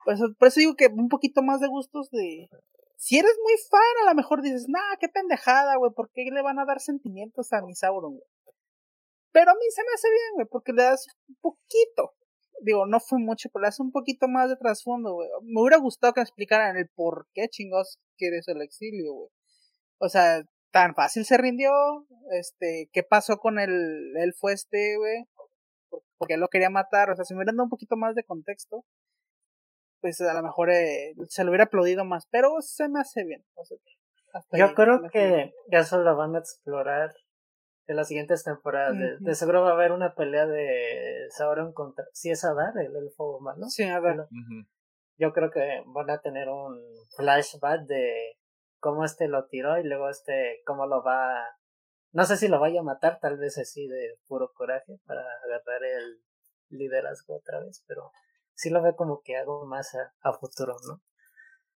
[0.04, 2.50] Pues, por eso digo que un poquito más de gustos de,
[2.98, 6.42] si eres muy fan, a lo mejor dices, nah, qué pendejada, güey, ¿por qué le
[6.42, 8.30] van a dar sentimientos a mi Sauron, güey?
[9.32, 12.16] Pero a mí se me hace bien, güey, porque le das un poquito.
[12.62, 15.30] Digo, no fue mucho, pero le das un poquito más de trasfondo, güey.
[15.44, 19.30] Me hubiera gustado que me explicaran el por qué chingos quieres el exilio, güey.
[20.00, 21.72] O sea, tan fácil se rindió,
[22.32, 25.26] este, qué pasó con el elfo este, güey,
[26.18, 28.24] porque él lo quería matar, o sea, si me hubieran dado un poquito más de
[28.24, 28.86] contexto,
[30.02, 33.46] pues a lo mejor eh, se lo hubiera aplaudido más, pero se me hace bien.
[34.52, 37.14] Yo creo que eso lo van a explorar
[37.88, 38.96] en las siguientes temporadas.
[39.20, 42.06] de, seguro va a haber una pelea de Sauron contra.
[42.14, 43.70] Si es Adar, el elfo humano.
[43.70, 44.28] Sí, Adar.
[45.18, 46.80] Yo creo que van a tener un
[47.16, 48.38] flashback de
[48.80, 51.44] cómo este lo tiró y luego este cómo lo va.
[52.12, 55.84] No sé si lo vaya a matar, tal vez así de puro coraje para agarrar
[55.84, 56.22] el
[56.70, 58.12] liderazgo otra vez, pero
[58.58, 61.02] sí lo veo como que algo más a, futuro, ¿no?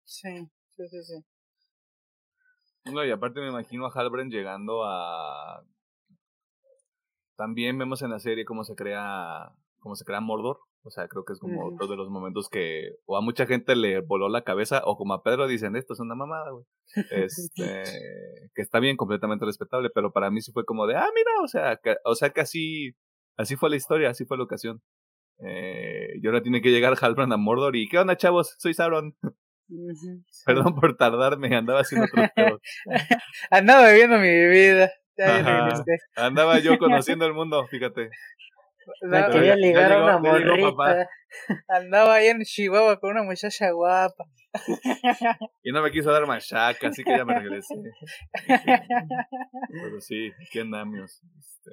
[0.05, 2.91] Sí, sí, sí, sí.
[2.91, 5.63] No, y aparte me imagino a Halbrand llegando a...
[7.35, 10.59] También vemos en la serie cómo se crea, cómo se crea Mordor.
[10.83, 13.75] O sea, creo que es como otro de los momentos que o a mucha gente
[13.75, 16.65] le voló la cabeza o como a Pedro dicen, esto es una mamada, güey.
[17.11, 17.83] Este,
[18.55, 21.47] que está bien, completamente respetable, pero para mí sí fue como de, ah, mira, o
[21.47, 22.95] sea, que, o sea que así,
[23.35, 24.81] así fue la historia, así fue la ocasión.
[25.41, 28.55] Eh, y ahora tiene que llegar Halbrand a Mordor y ¿qué onda, chavos?
[28.59, 29.15] Soy Sauron.
[30.45, 32.29] Perdón por tardarme, andaba haciendo otros
[33.51, 34.91] andaba viviendo mi vida.
[36.15, 38.09] Andaba yo conociendo el mundo, fíjate.
[39.01, 41.07] Me quería ligar a una morrita.
[41.67, 44.25] Andaba ahí en Chihuahua con una muchacha guapa.
[45.61, 47.75] Y no me quiso dar machaca, así que ya me regresé.
[48.47, 51.21] Pero sí, aquí andamos.
[51.37, 51.71] Este...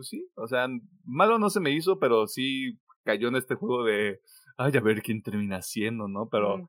[0.00, 0.66] Pues sí, o sea,
[1.04, 4.22] malo no se me hizo, pero sí cayó en este juego de,
[4.56, 6.26] ay, a ver quién termina siendo, ¿no?
[6.30, 6.64] Pero mm,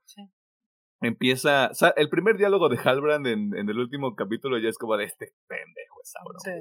[0.99, 4.77] empieza, o sea, el primer diálogo de Halbrand en, en, el último capítulo ya es
[4.77, 6.41] como de este pendejo es Sauron.
[6.41, 6.51] Sí,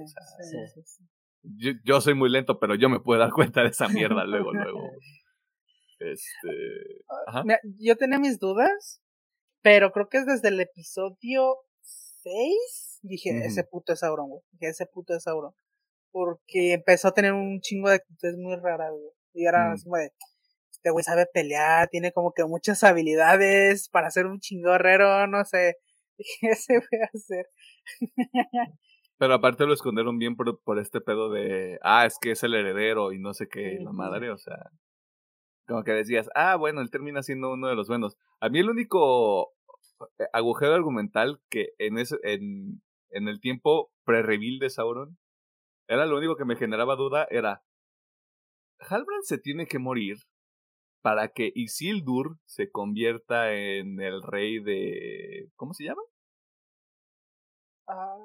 [0.94, 1.04] sí,
[1.42, 4.52] yo, yo, soy muy lento, pero yo me puedo dar cuenta de esa mierda luego,
[4.52, 4.78] luego.
[5.98, 7.02] Este.
[7.26, 7.42] Ajá.
[7.80, 9.02] yo tenía mis dudas,
[9.60, 13.00] pero creo que es desde el episodio 6.
[13.02, 14.42] Dije, ese puto es Sauron, güey.
[14.52, 15.52] Dije, ese puto es Sauron.
[16.12, 19.10] Porque empezó a tener un chingo de actitudes muy raras, güey.
[19.32, 20.10] Y ahora es como de,
[20.72, 25.76] este güey sabe pelear, tiene como que muchas habilidades para ser un chingorrero, no sé.
[26.40, 26.80] ¿Qué se a
[27.14, 27.46] hacer?
[29.18, 32.54] Pero aparte lo escondieron bien por, por, este pedo de, ah, es que es el
[32.54, 34.56] heredero y no sé qué, la madre, o sea,
[35.66, 38.16] como que decías, ah, bueno, él termina siendo uno de los buenos.
[38.40, 39.52] A mí el único
[40.18, 42.80] eh, agujero argumental que en, ese, en,
[43.10, 45.18] en el tiempo pre-reveal de Sauron,
[45.90, 47.64] era lo único que me generaba duda, era,
[48.78, 50.18] Halbrand se tiene que morir
[51.02, 55.50] para que Isildur se convierta en el rey de...
[55.56, 56.02] ¿Cómo se llama?
[57.88, 58.16] Ah.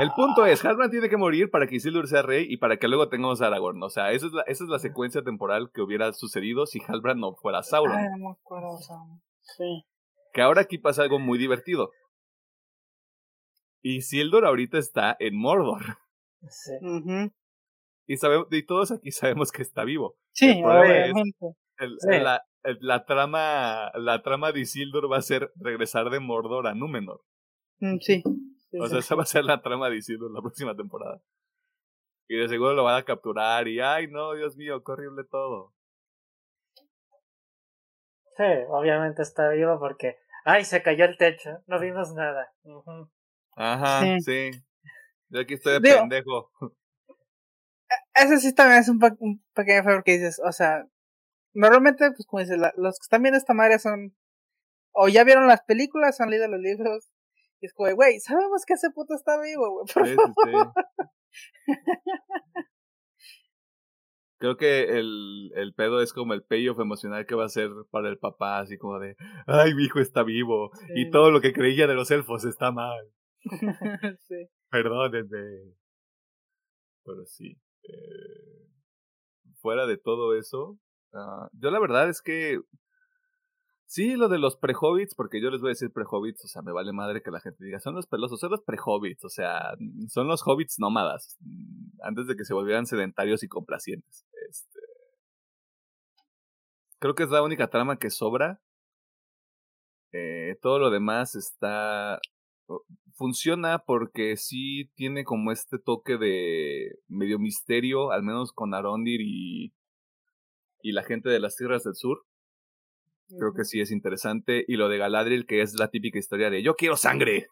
[0.00, 2.88] El punto es, Halbrand tiene que morir para que Isildur sea rey y para que
[2.88, 3.80] luego tengamos a Aragorn.
[3.84, 7.20] O sea, esa es la, esa es la secuencia temporal que hubiera sucedido si Halbrand
[7.20, 7.96] no fuera Sauron.
[7.96, 8.78] Ay, no me acuerdo,
[9.42, 9.84] Sí.
[10.32, 11.92] Que ahora aquí pasa algo muy divertido.
[13.82, 15.82] Isildur ahorita está en Mordor.
[16.48, 16.72] Sí.
[18.06, 20.16] y, sabemos, y todos aquí sabemos que está vivo.
[20.32, 21.54] Sí, obviamente.
[22.02, 22.42] La,
[22.80, 27.22] la, trama, la trama de Isildur va a ser regresar de Mordor a Númenor.
[27.80, 28.22] Mm, sí
[28.72, 31.20] o sea, esa va a ser la trama de en la próxima temporada.
[32.28, 35.72] Y de seguro lo van a capturar y, ay, no, Dios mío, qué horrible todo.
[38.36, 42.52] Sí, obviamente está vivo porque, ay, se cayó el techo, no vimos nada.
[43.58, 44.52] Ajá, sí.
[45.30, 46.50] Yo aquí estoy de pendejo.
[47.90, 48.98] E, ese sí también es un,
[49.54, 50.84] pequeño favor que dices, o sea,
[51.54, 54.14] normalmente, pues como dices, los que están viendo esta madre son,
[54.92, 57.08] o ya vieron las películas, han leído los libros,
[57.62, 59.86] y es como, güey, sabemos que ese puto está vivo, güey.
[59.94, 60.72] Por favor.
[64.38, 68.10] Creo que el, el pedo es como el payoff emocional que va a ser para
[68.10, 69.16] el papá, así como de,
[69.46, 73.10] ay, mi hijo está vivo, y todo lo que creía de los elfos está mal.
[74.28, 74.48] sí.
[74.70, 75.74] Perdónenme.
[77.04, 77.58] Pero sí.
[77.82, 78.68] Eh,
[79.60, 80.78] fuera de todo eso,
[81.12, 82.60] uh, yo la verdad es que
[83.90, 86.72] Sí, lo de los pre-hobbits, porque yo les voy a decir pre-hobbits, o sea, me
[86.72, 89.72] vale madre que la gente diga, son los pelosos, son los pre-hobbits, o sea,
[90.08, 94.26] son los hobbits nómadas, mm, antes de que se volvieran sedentarios y complacientes.
[94.50, 94.78] Este...
[96.98, 98.60] Creo que es la única trama que sobra.
[100.12, 102.20] Eh, todo lo demás está...
[103.14, 109.72] Funciona porque sí tiene como este toque de medio misterio, al menos con Arondir y,
[110.82, 112.24] y la gente de las tierras del sur
[113.36, 114.64] Creo que sí es interesante.
[114.66, 117.48] Y lo de Galadriel, que es la típica historia de yo quiero sangre.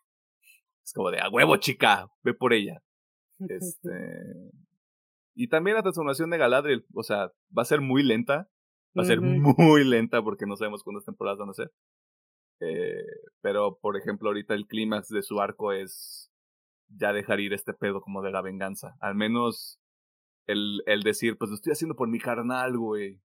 [0.82, 2.82] Es como de a huevo, chica, ve por ella.
[3.40, 3.90] Este.
[5.34, 8.48] y también la transformación de Galadriel, o sea, va a ser muy lenta.
[8.98, 11.70] Va a ser muy lenta porque no sabemos cuántas temporadas van a ser.
[12.60, 13.04] Eh,
[13.40, 16.30] pero, por ejemplo, ahorita el clímax de su arco es
[16.88, 18.96] ya dejar ir este pedo como de la venganza.
[19.00, 19.80] Al menos
[20.46, 23.20] el, el decir, pues lo estoy haciendo por mi carnal, güey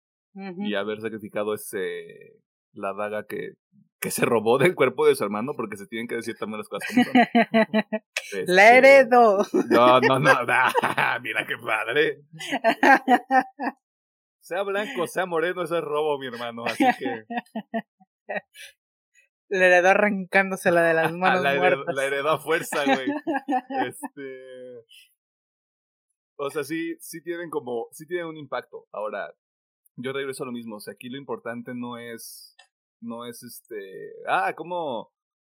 [0.59, 2.39] y haber sacrificado ese
[2.73, 3.53] la daga que,
[3.99, 6.69] que se robó del cuerpo de su hermano, porque se tienen que decir también las
[6.69, 7.13] cosas como son.
[8.47, 9.39] la este, heredo.
[9.69, 10.31] No, no, no,
[11.21, 12.21] mira qué padre.
[14.39, 17.25] Sea blanco, sea moreno, eso es robo, mi hermano, así que...
[19.49, 21.95] La heredó arrancándosela de las manos la, muertas.
[21.95, 23.07] la heredó a fuerza, güey.
[23.87, 24.83] Este...
[26.39, 28.85] O sea, sí, sí tienen como, sí tienen un impacto.
[28.91, 29.33] Ahora,
[29.95, 30.75] yo regreso a lo mismo.
[30.75, 32.55] O sea, aquí lo importante no es,
[33.01, 35.11] no es este, ah, cómo,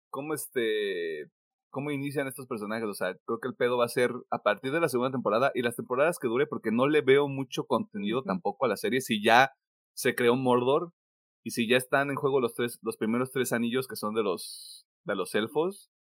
[0.09, 1.31] cómo este,
[1.69, 2.87] cómo inician estos personajes.
[2.87, 5.51] O sea, creo que el pedo va a ser a partir de la segunda temporada
[5.55, 8.99] y las temporadas que dure, porque no le veo mucho contenido tampoco a la serie.
[8.99, 9.53] Si ya
[9.95, 10.91] se creó Mordor
[11.43, 14.23] y si ya están en juego los tres, los primeros tres anillos que son de
[14.23, 15.91] los, de los elfos,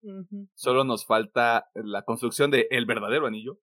[0.54, 3.58] solo nos falta la construcción de el verdadero anillo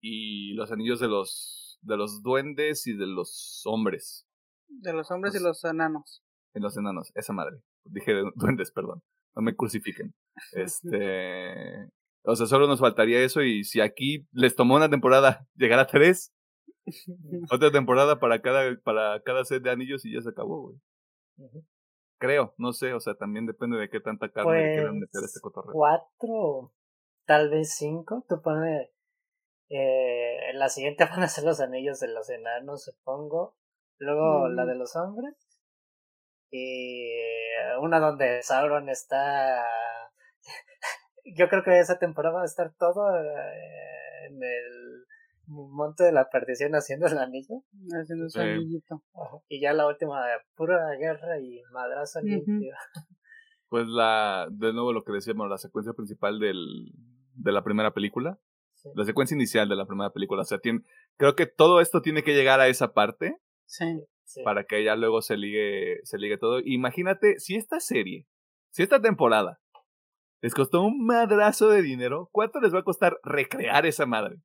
[0.00, 4.26] y los anillos de los de los duendes y de los hombres.
[4.68, 6.22] De los hombres y los enanos.
[6.54, 7.62] En los enanos, esa madre.
[7.84, 9.02] Dije duendes, perdón.
[9.34, 10.14] No me crucifiquen.
[10.52, 11.90] Este.
[12.22, 15.86] O sea, solo nos faltaría eso y si aquí les tomó una temporada llegar a
[15.86, 16.32] tres,
[17.50, 20.76] otra temporada para cada, para cada set de anillos y ya se acabó, güey.
[22.18, 25.40] Creo, no sé, o sea, también depende de qué tanta carne pues, quieran meter este
[25.40, 25.72] cotorreo.
[25.72, 26.72] Cuatro,
[27.26, 28.90] tal vez cinco, tú pones...
[29.70, 33.56] Eh, la siguiente van a ser los anillos de los enanos, supongo.
[33.98, 35.34] Luego la de los hombres.
[36.50, 37.10] Y
[37.80, 39.64] una donde Sauron está.
[41.36, 44.99] Yo creo que esa temporada va a estar todo eh, en el
[45.50, 47.62] monte de la perdición haciendo el anillo.
[48.00, 49.02] Haciendo su anillito.
[49.48, 50.22] Y ya la última,
[50.54, 52.20] pura guerra y madrazo.
[53.68, 56.90] Pues la, de nuevo lo que decíamos, la secuencia principal del,
[57.34, 58.36] de la primera película.
[58.96, 60.42] La secuencia inicial de la primera película.
[60.42, 60.80] O sea, tiene,
[61.16, 63.36] creo que todo esto tiene que llegar a esa parte.
[63.66, 64.02] Sí.
[64.42, 66.58] Para que ya luego se ligue, se ligue todo.
[66.64, 68.26] Imagínate, si esta serie,
[68.70, 69.60] si esta temporada
[70.40, 74.42] les costó un madrazo de dinero, ¿cuánto les va a costar recrear esa madre?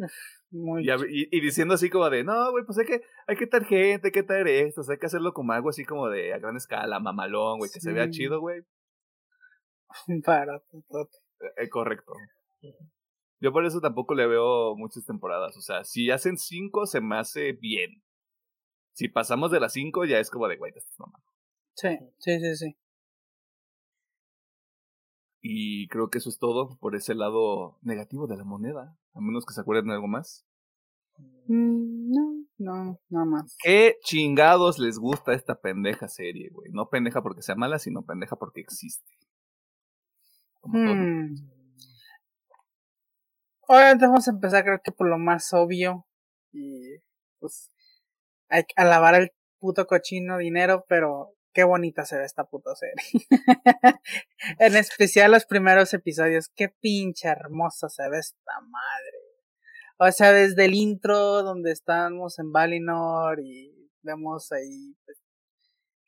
[1.08, 4.12] y, diciendo así como de, no, güey, pues hay que, hay que traer gente, hay
[4.12, 7.58] que traer esto, hay que hacerlo como algo así como de a gran escala, mamalón,
[7.58, 8.62] güey, que se vea chido, güey.
[10.24, 10.62] Para,
[11.56, 12.12] eh, correcto.
[13.40, 15.56] Yo por eso tampoco le veo muchas temporadas.
[15.56, 18.02] O sea, si hacen cinco, se me hace bien.
[18.92, 21.26] Si pasamos de las cinco, ya es como de, güey, estás mamando.
[21.74, 22.76] Sí, sí, sí, sí.
[25.42, 28.98] Y creo que eso es todo por ese lado negativo de la moneda.
[29.14, 30.46] A menos que se acuerden de algo más.
[31.46, 33.56] Mm, no, no, nada más.
[33.62, 36.70] ¿Qué chingados les gusta esta pendeja serie, güey?
[36.72, 39.12] No pendeja porque sea mala, sino pendeja porque existe.
[40.62, 41.34] Hmm.
[43.66, 46.06] Obviamente vamos a empezar creo que por lo más obvio.
[46.52, 46.98] Y
[47.38, 47.70] pues
[48.48, 53.26] hay que alabar el puto cochino dinero, pero qué bonita se ve esta puta serie.
[54.58, 59.18] en especial los primeros episodios, qué pinche hermosa se ve esta madre.
[59.98, 65.18] O sea, desde el intro donde estamos en Valinor y vemos ahí pues,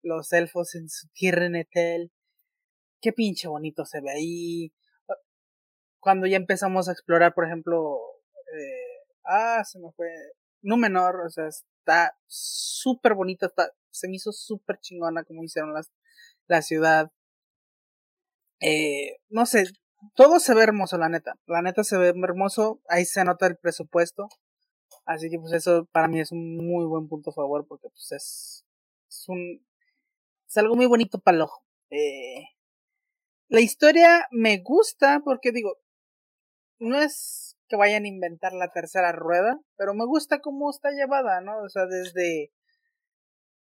[0.03, 2.13] los elfos en su tierra en Etel.
[3.01, 4.73] Qué pinche bonito se ve ahí.
[6.01, 7.99] Cuando ya empezamos a explorar, por ejemplo,
[8.57, 10.09] eh, ah, se me fue,
[10.63, 15.91] Númenor, o sea, está súper bonita, está, se me hizo súper chingona como hicieron las,
[16.47, 17.13] la ciudad.
[18.61, 19.65] Eh, no sé,
[20.15, 21.35] todo se ve hermoso, la neta.
[21.47, 24.29] La neta se ve hermoso, ahí se nota el presupuesto.
[25.05, 28.13] Así que pues eso para mí es un muy buen punto a favor porque pues
[28.13, 28.65] es,
[29.09, 29.65] es un
[30.53, 31.65] es algo muy bonito para el ojo.
[31.91, 32.45] Eh,
[33.49, 35.79] la historia me gusta porque digo,
[36.79, 41.41] no es que vayan a inventar la tercera rueda, pero me gusta cómo está llevada,
[41.41, 41.57] ¿no?
[41.63, 42.53] O sea, desde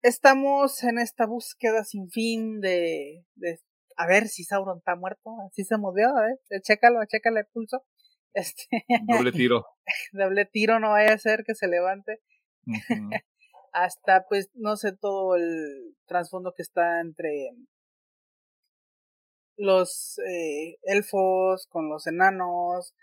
[0.01, 3.59] estamos en esta búsqueda sin fin de, de
[3.95, 6.59] a ver si Sauron está muerto, así se movió, ¿eh?
[6.63, 7.85] Chécalo, chécale el pulso.
[8.35, 9.63] Este, doble tiro.
[10.11, 12.19] doble tiro, no vaya a ser que se levante.
[13.73, 17.51] Hasta, pues, no sé, todo el trasfondo que está entre
[19.55, 22.95] los eh, elfos con los enanos,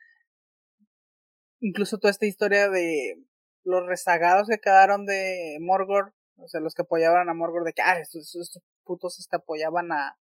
[1.60, 3.22] incluso toda esta historia de
[3.64, 7.82] los rezagados que quedaron de Morgor, o sea, los que apoyaban a Morgor, de que,
[7.82, 10.18] ah, estos, putos este, apoyaban a,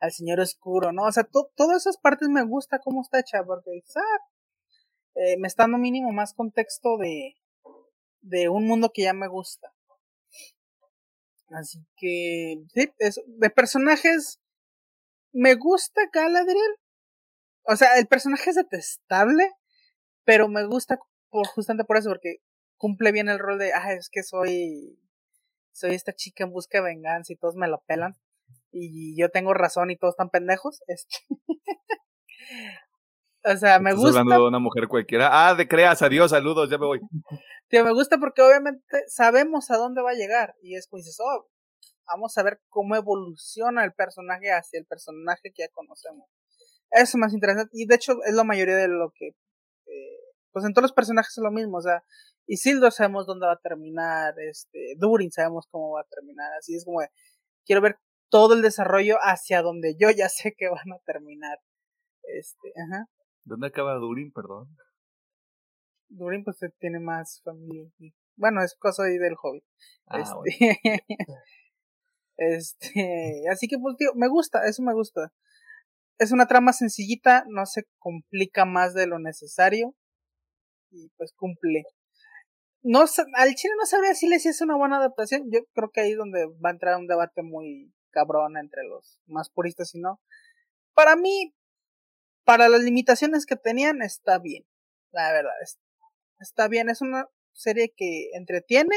[0.00, 1.04] al Señor Oscuro, ¿no?
[1.04, 4.18] O sea, todas esas partes me gusta cómo está hecha, porque dices, ah,
[5.16, 7.36] eh, me está dando mínimo más contexto de,
[8.22, 9.72] de un mundo que ya me gusta.
[11.50, 12.92] Así que, sí,
[13.26, 14.40] de personajes,
[15.32, 16.76] me gusta Galadriel.
[17.64, 19.52] O sea, el personaje es detestable,
[20.30, 20.96] pero me gusta
[21.28, 22.36] por, justamente por eso, porque
[22.76, 24.96] cumple bien el rol de, ah, es que soy,
[25.72, 28.14] soy esta chica en busca de venganza y todos me lo pelan
[28.70, 30.82] y yo tengo razón y todos están pendejos.
[33.42, 33.54] Este.
[33.54, 34.20] o sea, me gusta.
[34.20, 35.30] hablando de una mujer cualquiera.
[35.32, 37.00] Ah, de creas, adiós, saludos, ya me voy.
[37.68, 41.18] Tío, me gusta porque obviamente sabemos a dónde va a llegar y es pues dices,
[41.18, 41.48] oh,
[42.06, 46.30] vamos a ver cómo evoluciona el personaje hacia el personaje que ya conocemos.
[46.92, 49.34] Eso es más interesante y de hecho es la mayoría de lo que
[50.52, 52.02] pues en todos los personajes es lo mismo, o sea,
[52.46, 56.84] Isildur sabemos dónde va a terminar, este, Durin sabemos cómo va a terminar, así es
[56.84, 57.08] como de,
[57.64, 57.96] quiero ver
[58.30, 61.58] todo el desarrollo hacia donde yo ya sé que van a terminar.
[62.22, 63.06] Este, ajá.
[63.44, 64.76] ¿Dónde acaba Durin, perdón?
[66.08, 67.90] Durin pues tiene más familia.
[68.36, 69.64] Bueno, es cosa ahí del Hobbit.
[70.06, 70.80] Ah, este,
[72.36, 75.32] este, así que pues tío, me gusta, eso me gusta.
[76.18, 79.94] Es una trama sencillita, no se complica más de lo necesario
[80.90, 81.84] y pues cumple.
[82.82, 83.00] no
[83.36, 85.50] al chile no sabría si si es una buena adaptación.
[85.50, 89.20] Yo creo que ahí es donde va a entrar un debate muy cabrón entre los
[89.26, 90.20] más puristas y no.
[90.94, 91.54] Para mí,
[92.44, 94.64] para las limitaciones que tenían, está bien.
[95.12, 95.52] La verdad,
[96.40, 96.88] está bien.
[96.88, 98.96] Es una serie que entretiene,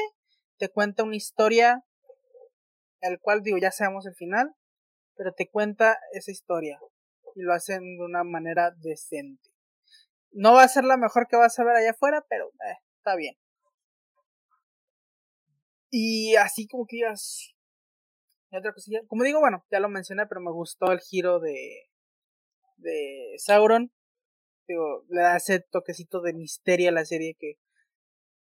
[0.58, 1.84] te cuenta una historia,
[3.02, 4.54] el cual digo, ya sabemos el final,
[5.16, 6.80] pero te cuenta esa historia
[7.36, 9.53] y lo hacen de una manera decente.
[10.34, 13.16] No va a ser la mejor que vas a ver allá afuera, pero eh, está
[13.16, 13.36] bien.
[15.96, 17.54] Y así como que digas.
[18.52, 19.02] Otra cosilla.
[19.08, 21.84] Como digo, bueno, ya lo mencioné, pero me gustó el giro de.
[22.78, 23.92] de Sauron.
[24.68, 27.60] Digo, le da ese toquecito de misterio a la serie que.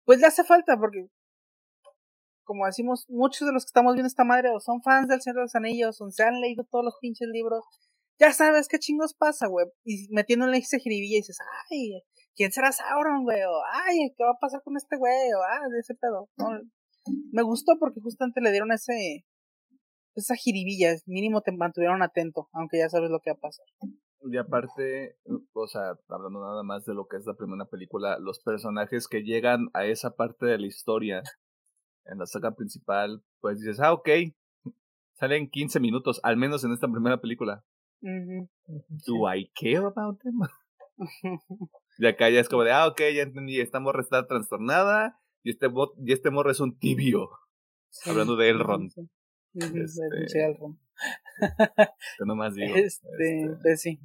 [0.03, 1.05] Pues le hace falta, porque.
[2.43, 5.37] Como decimos, muchos de los que estamos viendo esta madre o son fans del Señor
[5.37, 7.63] de los Anillos, o se han leído todos los pinches libros.
[8.19, 9.65] Ya sabes qué chingos pasa, güey.
[9.83, 11.37] Y metiéndole ese jiribilla y dices,
[11.69, 12.03] ay,
[12.35, 13.41] ¿quién será Sauron, güey?
[13.43, 15.13] O, ay, ¿qué va a pasar con este güey?
[15.49, 16.29] Ah, de ese pedo.
[17.31, 19.25] Me gustó porque justamente le dieron ese
[20.15, 23.65] esa jiribilla, mínimo te mantuvieron atento, aunque ya sabes lo que va a pasar.
[24.21, 25.17] Y aparte,
[25.53, 29.23] o sea, hablando nada más de lo que es la primera película, los personajes que
[29.23, 31.23] llegan a esa parte de la historia,
[32.05, 34.09] en la saga principal, pues dices, ah, ok,
[35.13, 37.63] salen 15 minutos, al menos en esta primera película.
[38.03, 40.39] ¿Do I care about them?
[41.97, 45.51] y acá ya es como de, ah, ok, ya entendí, esta morra está trastornada, y
[45.51, 45.67] este,
[46.05, 47.29] y este morro es un tibio.
[48.05, 48.91] Hablando de Elrond.
[48.91, 49.01] Sí,
[49.59, 50.77] este, Elrond.
[52.19, 52.75] Yo nomás digo.
[52.75, 53.99] Este, este, pues sí.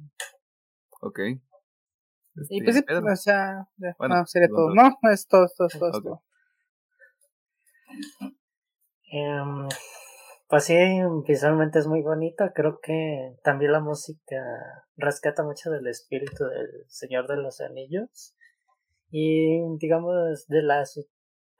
[1.01, 1.19] Ok.
[1.19, 3.67] Este, y pues sí, o sea,
[3.97, 4.73] bueno, no, sería todo.
[4.73, 5.89] No, es todo, todo, todo.
[5.89, 6.01] Okay.
[6.01, 6.23] todo.
[9.11, 9.67] Um,
[10.49, 10.75] pues sí,
[11.27, 12.43] visualmente es muy bonito.
[12.55, 14.43] Creo que también la música
[14.97, 18.35] rescata mucho del espíritu del Señor de los Anillos.
[19.11, 20.99] Y digamos, de las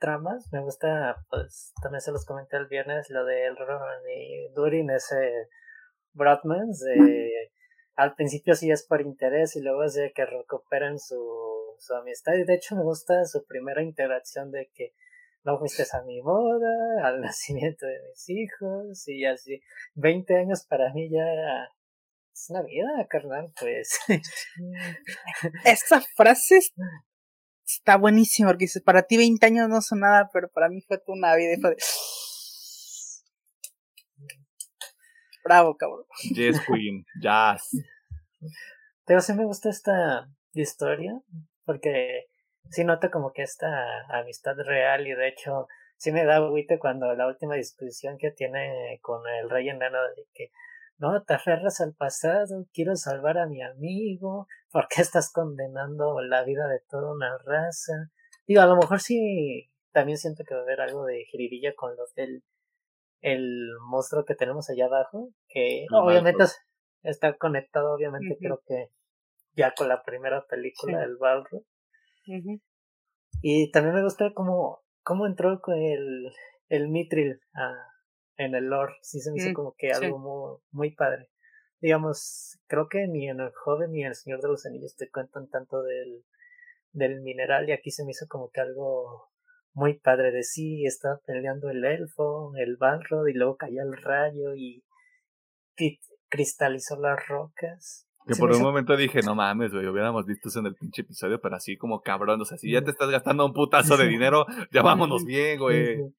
[0.00, 0.48] tramas.
[0.52, 5.48] Me gusta, pues también se los comenté el viernes, lo de Elrond y Durin, ese
[6.12, 7.52] Bradman, de,
[7.94, 11.22] al principio sí es por interés y luego es de que recuperan su,
[11.78, 12.32] su amistad.
[12.34, 14.94] Y de hecho me gusta su primera interacción de que
[15.44, 16.68] no fuiste a mi boda,
[17.04, 19.62] al nacimiento de mis hijos y así.
[19.94, 21.24] 20 años para mí ya
[22.32, 23.98] es una vida, carnal, pues.
[25.64, 26.60] Esa frase
[27.66, 30.98] está buenísimo, porque dices, para ti 20 años no son nada, pero para mí fue
[30.98, 31.54] toda una vida.
[31.54, 31.76] Y fue de...
[35.44, 36.04] Bravo, cabrón.
[36.34, 37.70] Yes, Queen, jazz.
[39.06, 41.12] Pero sí me gusta esta historia,
[41.64, 42.29] porque
[42.70, 45.66] sí noto como que esta amistad real y de hecho
[45.96, 50.26] sí me da agüite cuando la última discusión que tiene con el rey enano de
[50.32, 50.50] que
[50.98, 56.44] no, te aferras al pasado, quiero salvar a mi amigo, ¿por qué estás condenando la
[56.44, 58.10] vida de toda una raza?
[58.46, 61.96] Digo, a lo mejor sí, también siento que va a haber algo de jiribilla con
[61.96, 62.42] los del
[63.22, 66.44] el monstruo que tenemos allá abajo, que obviamente
[67.02, 68.88] está conectado, obviamente creo que
[69.54, 71.64] ya con la primera película del Balro.
[73.42, 76.30] Y también me gusta cómo, cómo entró con el,
[76.68, 77.72] el Mitril a,
[78.36, 78.94] en el lore.
[79.02, 81.30] Sí se me hizo mm, como que algo muy, muy padre.
[81.80, 85.10] Digamos, creo que ni en el joven ni en el Señor de los Anillos te
[85.10, 86.24] cuentan tanto del,
[86.92, 89.30] del mineral y aquí se me hizo como que algo
[89.72, 94.54] muy padre de sí, estaba peleando el elfo, el Balrog y luego cayó el rayo
[94.54, 94.84] y,
[96.28, 98.06] cristalizó las rocas.
[98.26, 101.40] Que por un momento dije, no mames, güey, hubiéramos visto eso en el pinche episodio,
[101.40, 104.46] pero así como cabrón, o sea, si ya te estás gastando un putazo de dinero,
[104.70, 106.12] ya vámonos bien, güey.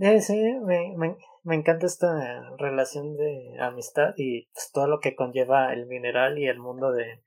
[0.00, 5.16] Eh, sí, me, me, me, encanta esta relación de amistad y pues, todo lo que
[5.16, 7.22] conlleva el mineral y el mundo de,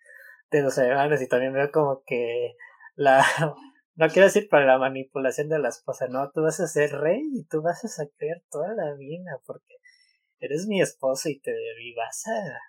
[0.52, 1.22] de los animales.
[1.22, 2.56] Y también veo como que
[2.96, 3.24] la.
[3.96, 7.22] No quiero decir para la manipulación de la esposa, no, tú vas a ser rey
[7.34, 9.76] y tú vas a sacar toda la vida porque
[10.42, 11.52] eres mi esposa y te
[11.82, 12.60] y vas a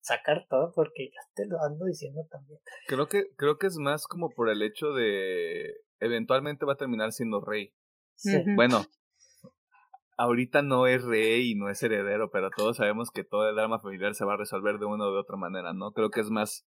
[0.00, 2.60] sacar todo porque ya te lo ando diciendo también.
[2.86, 7.12] Creo que, creo que es más como por el hecho de eventualmente va a terminar
[7.12, 7.74] siendo rey.
[8.14, 8.42] Sí.
[8.54, 8.84] Bueno,
[10.16, 13.80] ahorita no es rey y no es heredero, pero todos sabemos que todo el drama
[13.80, 15.92] familiar se va a resolver de una u otra manera, ¿no?
[15.92, 16.66] Creo que es más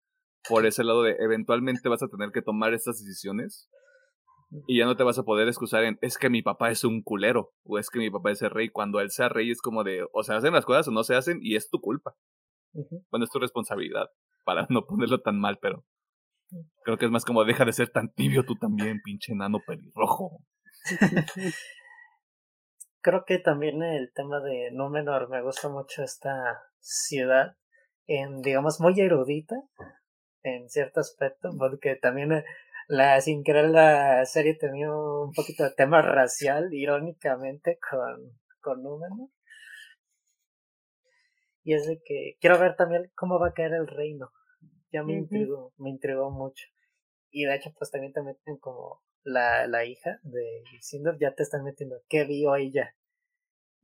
[0.50, 3.70] por ese lado de eventualmente vas a tener que tomar estas decisiones
[4.68, 7.02] y ya no te vas a poder excusar en es que mi papá es un
[7.02, 8.70] culero o es que mi papá es el rey.
[8.70, 11.16] Cuando él sea rey es como de o se hacen las cosas o no se
[11.16, 12.16] hacen y es tu culpa.
[13.10, 14.10] Cuando es tu responsabilidad,
[14.46, 15.84] para no ponerlo tan mal, pero
[16.84, 20.40] creo que es más como deja de ser tan tibio tú también, pinche enano pelirrojo.
[23.02, 27.56] creo que también el tema de Númenor me gusta mucho esta ciudad,
[28.06, 29.56] en, digamos, muy erudita
[30.44, 32.44] en cierto aspecto, porque también
[32.88, 39.30] la, sin querer la serie tenía un poquito de tema racial, irónicamente, con, con Númenor.
[41.64, 44.32] Y es de que quiero ver también cómo va a caer el reino.
[44.92, 46.66] Ya me intrigó, me intrigó mucho.
[47.30, 51.44] Y de hecho, pues también te meten como la, la hija de Sindor, ya te
[51.44, 52.96] están metiendo qué vio ella.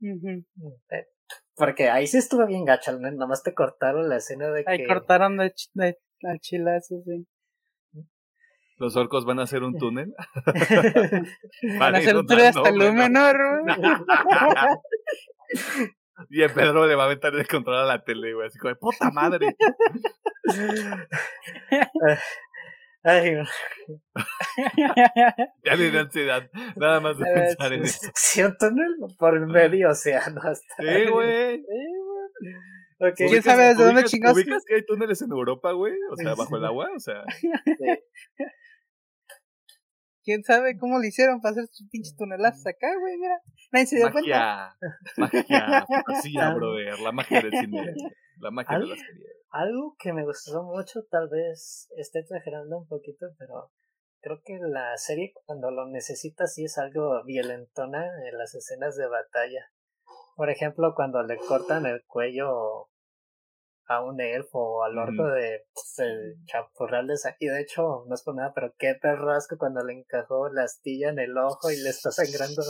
[0.00, 1.08] Eh,
[1.54, 4.70] porque ahí sí estuvo bien gacha, nada más te cortaron la escena de que...
[4.70, 7.26] Ahí cortaron de, de, al chilazo, sí.
[8.76, 10.14] ¿Los orcos van a hacer un túnel?
[11.78, 13.36] van a hacer un túnel hasta Lumenor.
[16.30, 18.70] y el Pedro le va a aventar el control a la tele, güey, así como
[18.70, 19.56] de puta madre.
[23.06, 23.36] Ay,
[25.62, 28.10] ya le da ansiedad, nada más de pensar en eso.
[28.14, 30.74] Si un túnel por el medio océano hasta.
[30.78, 31.62] Sí, güey.
[32.98, 33.28] Okay.
[33.28, 34.38] ¿Quién sabe desde dónde chingados?
[34.38, 35.92] ¿Ubicas que hay túneles en Europa, güey?
[36.10, 37.24] O sea, bajo el agua, o sea.
[40.24, 43.18] ¿Quién sabe cómo le hicieron para hacer sus pinches tunelazos acá, güey?
[43.18, 43.38] Mira,
[43.70, 45.06] nadie se dio magia, cuenta.
[45.18, 46.98] Magia, fantasía, brother.
[47.00, 47.94] La magia del cine.
[48.38, 49.26] La magia de la serie.
[49.50, 53.70] Algo que me gustó mucho, tal vez esté exagerando un poquito, pero
[54.22, 59.06] creo que la serie cuando lo necesita sí es algo violentona en las escenas de
[59.06, 59.70] batalla.
[60.36, 62.88] Por ejemplo, cuando le cortan el cuello
[63.86, 68.14] a un elfo o al orco de pues, el chapurral de Y de hecho, no
[68.14, 71.76] es por nada, pero qué perrasco cuando le encajó la astilla en el ojo y
[71.76, 72.62] le está sangrando.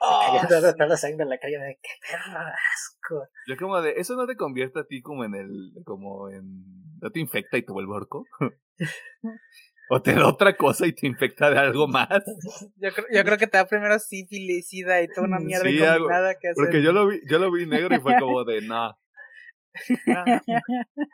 [0.00, 3.28] Oh, toda la sangre en la calle de qué perrasco.
[3.48, 6.64] Yo como de, ¿eso no te convierte a ti como en el, como en,
[7.00, 8.24] no te infecta y te vuelve orco?
[9.90, 12.08] ¿O te da otra cosa y te infecta de algo más?
[12.76, 16.34] Yo creo, yo creo que te da primero sífilis, y toda una mierda sí, combinada
[16.38, 16.62] que hacer.
[16.62, 18.96] Porque yo lo vi, yo lo vi negro y fue como de, no,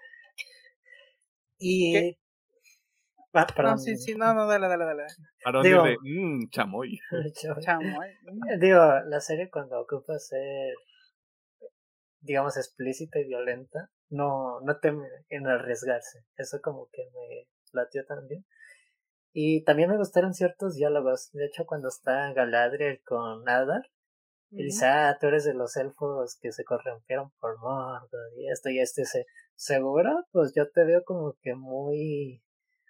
[1.59, 2.16] y.
[3.32, 3.72] Ah, perdón.
[3.72, 5.06] No, sí, sí, no, no, dale, dale, dale.
[5.62, 7.01] Digo, de, mmm, chamoy.
[7.60, 8.10] chamoy.
[8.60, 10.74] Digo, la serie cuando ocupa ser,
[12.20, 16.24] digamos, explícita y violenta, no, no teme en arriesgarse.
[16.36, 18.44] Eso como que me latió también.
[19.32, 21.31] Y también me gustaron ciertos diálogos.
[21.32, 23.82] De hecho, cuando está Galadriel con Adar,
[24.56, 28.70] y dice, ah, tú eres de los elfos que se corrompieron por Mordor y esto
[28.70, 29.02] y este.
[29.56, 30.26] ¿Seguro?
[30.32, 32.43] Pues yo te veo como que muy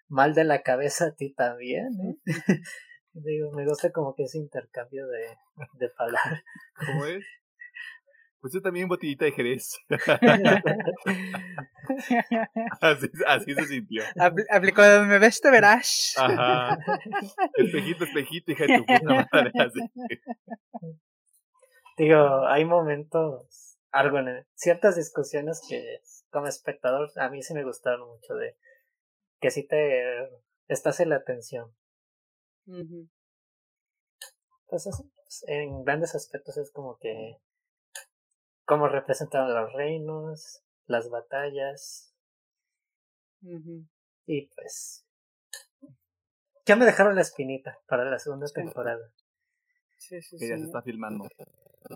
[0.08, 1.88] mal de la cabeza a ti también.
[2.00, 2.16] ¿eh?
[3.12, 5.36] Digo, me gusta como que ese intercambio de,
[5.78, 6.42] de palabras.
[6.86, 7.24] ¿Cómo es?
[8.44, 9.78] Pues yo también botellita de Jerez.
[12.82, 14.02] así, así se sintió.
[14.50, 16.14] aplicó de me ves te verás.
[16.18, 16.76] Ajá.
[17.54, 19.50] Espejito, espejito, hija de tu puta madre.
[19.58, 19.80] Así.
[21.96, 26.00] Digo, hay momentos, algo en ciertas discusiones que
[26.30, 28.56] como espectador a mí sí me gustaron mucho de
[29.40, 30.28] que sí te
[30.66, 31.72] estás en la atención.
[34.66, 34.88] Pues
[35.46, 37.36] en grandes aspectos es como que
[38.64, 42.12] cómo representan los reinos, las batallas.
[44.26, 45.06] Y pues
[46.66, 49.12] ya me dejaron la espinita para la segunda temporada.
[49.98, 51.28] Sí, sí, que ya se está filmando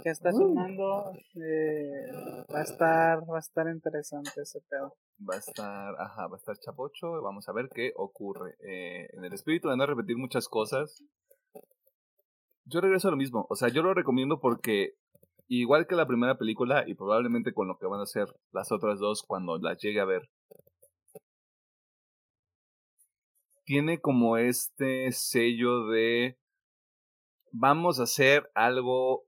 [0.02, 2.12] que está filmando eh,
[2.52, 4.94] va a estar va a estar interesante ese pedo.
[5.28, 9.24] Va a estar ajá va a estar chapocho vamos a ver qué ocurre eh, en
[9.24, 11.02] el espíritu de no repetir muchas cosas.
[12.64, 14.94] Yo regreso a lo mismo o sea yo lo recomiendo porque
[15.46, 18.98] igual que la primera película y probablemente con lo que van a hacer las otras
[18.98, 20.28] dos cuando las llegue a ver
[23.68, 26.38] tiene como este sello de
[27.52, 29.27] vamos a hacer algo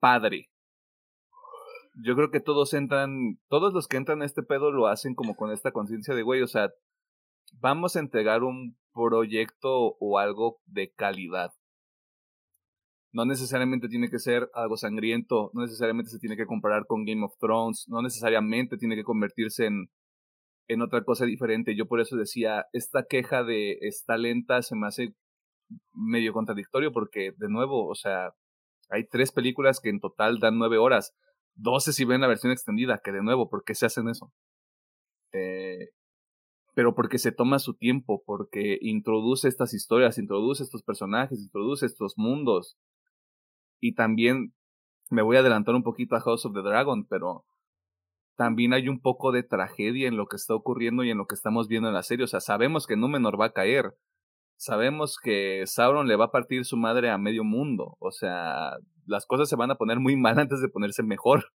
[0.00, 0.48] padre.
[1.94, 5.36] Yo creo que todos entran, todos los que entran a este pedo lo hacen como
[5.36, 6.70] con esta conciencia de, güey, o sea,
[7.60, 11.52] vamos a entregar un proyecto o algo de calidad.
[13.12, 17.24] No necesariamente tiene que ser algo sangriento, no necesariamente se tiene que comparar con Game
[17.24, 21.76] of Thrones, no necesariamente tiene que convertirse en, otra cosa diferente.
[21.76, 25.14] Yo por eso decía, esta queja de está lenta se me hace
[25.92, 28.32] medio contradictorio porque, de nuevo, o sea,
[28.90, 31.14] hay tres películas que en total dan nueve horas.
[31.54, 34.32] Doce si ven la versión extendida, que de nuevo, ¿por qué se hacen eso?
[35.32, 35.90] Eh,
[36.74, 42.14] pero porque se toma su tiempo, porque introduce estas historias, introduce estos personajes, introduce estos
[42.16, 42.76] mundos.
[43.80, 44.54] Y también
[45.10, 47.44] me voy a adelantar un poquito a House of the Dragon, pero
[48.36, 51.36] también hay un poco de tragedia en lo que está ocurriendo y en lo que
[51.36, 52.24] estamos viendo en la serie.
[52.24, 53.94] O sea, sabemos que Númenor va a caer,
[54.56, 57.96] sabemos que Sauron le va a partir su madre a medio mundo.
[58.00, 58.76] O sea,
[59.06, 61.52] las cosas se van a poner muy mal antes de ponerse mejor.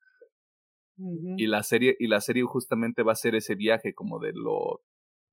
[1.37, 4.81] Y la serie, y la serie justamente va a ser ese viaje como de lo,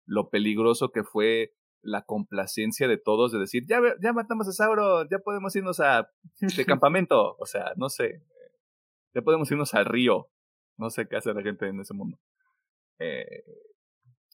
[0.07, 5.07] lo peligroso que fue la complacencia de todos de decir, ya, ya matamos a Sauro,
[5.09, 6.09] ya podemos irnos a
[6.39, 8.23] de campamento, o sea, no sé,
[9.13, 10.29] ya podemos irnos al río,
[10.77, 12.19] no sé qué hace la gente en ese mundo.
[12.99, 13.43] Eh,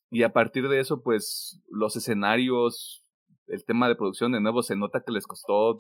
[0.10, 3.06] y a partir de eso, pues los escenarios,
[3.48, 5.78] el tema de producción de nuevo se nota que les costó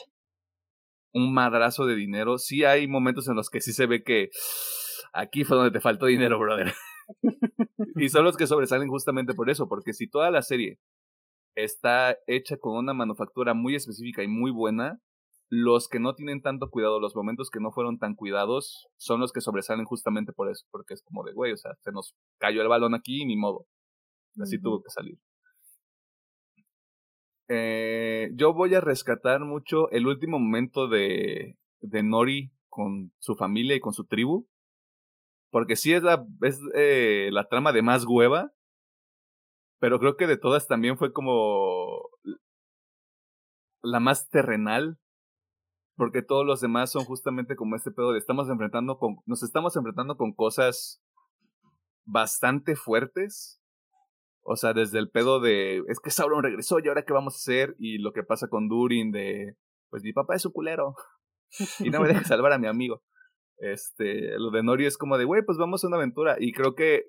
[1.13, 2.37] un madrazo de dinero.
[2.37, 4.29] Sí hay momentos en los que sí se ve que
[5.13, 6.73] aquí fue donde te faltó dinero, brother.
[7.95, 10.79] y son los que sobresalen justamente por eso, porque si toda la serie
[11.55, 14.99] está hecha con una manufactura muy específica y muy buena,
[15.49, 19.31] los que no tienen tanto cuidado, los momentos que no fueron tan cuidados, son los
[19.31, 22.61] que sobresalen justamente por eso, porque es como de, güey, o sea, se nos cayó
[22.61, 23.65] el balón aquí y ni modo.
[24.39, 25.17] Así tuvo que salir.
[27.49, 33.75] Eh, yo voy a rescatar mucho el último momento de, de Nori con su familia
[33.75, 34.47] y con su tribu.
[35.49, 38.51] Porque sí es la, es, eh, la trama de más hueva.
[39.79, 42.09] Pero creo que de todas también fue como
[43.81, 44.97] la más terrenal.
[45.95, 49.75] Porque todos los demás son justamente como este pedo de estamos enfrentando con, nos estamos
[49.75, 51.01] enfrentando con cosas
[52.05, 53.59] bastante fuertes
[54.49, 57.35] o sea, desde el pedo de, es que Sauron regresó y ahora qué vamos a
[57.35, 59.57] hacer, y lo que pasa con Durin de,
[59.89, 60.95] pues mi papá es un culero
[61.79, 63.03] y no me deja salvar a mi amigo.
[63.57, 66.37] Este, lo de Nori es como de, güey, pues vamos a una aventura.
[66.39, 67.03] Y creo que,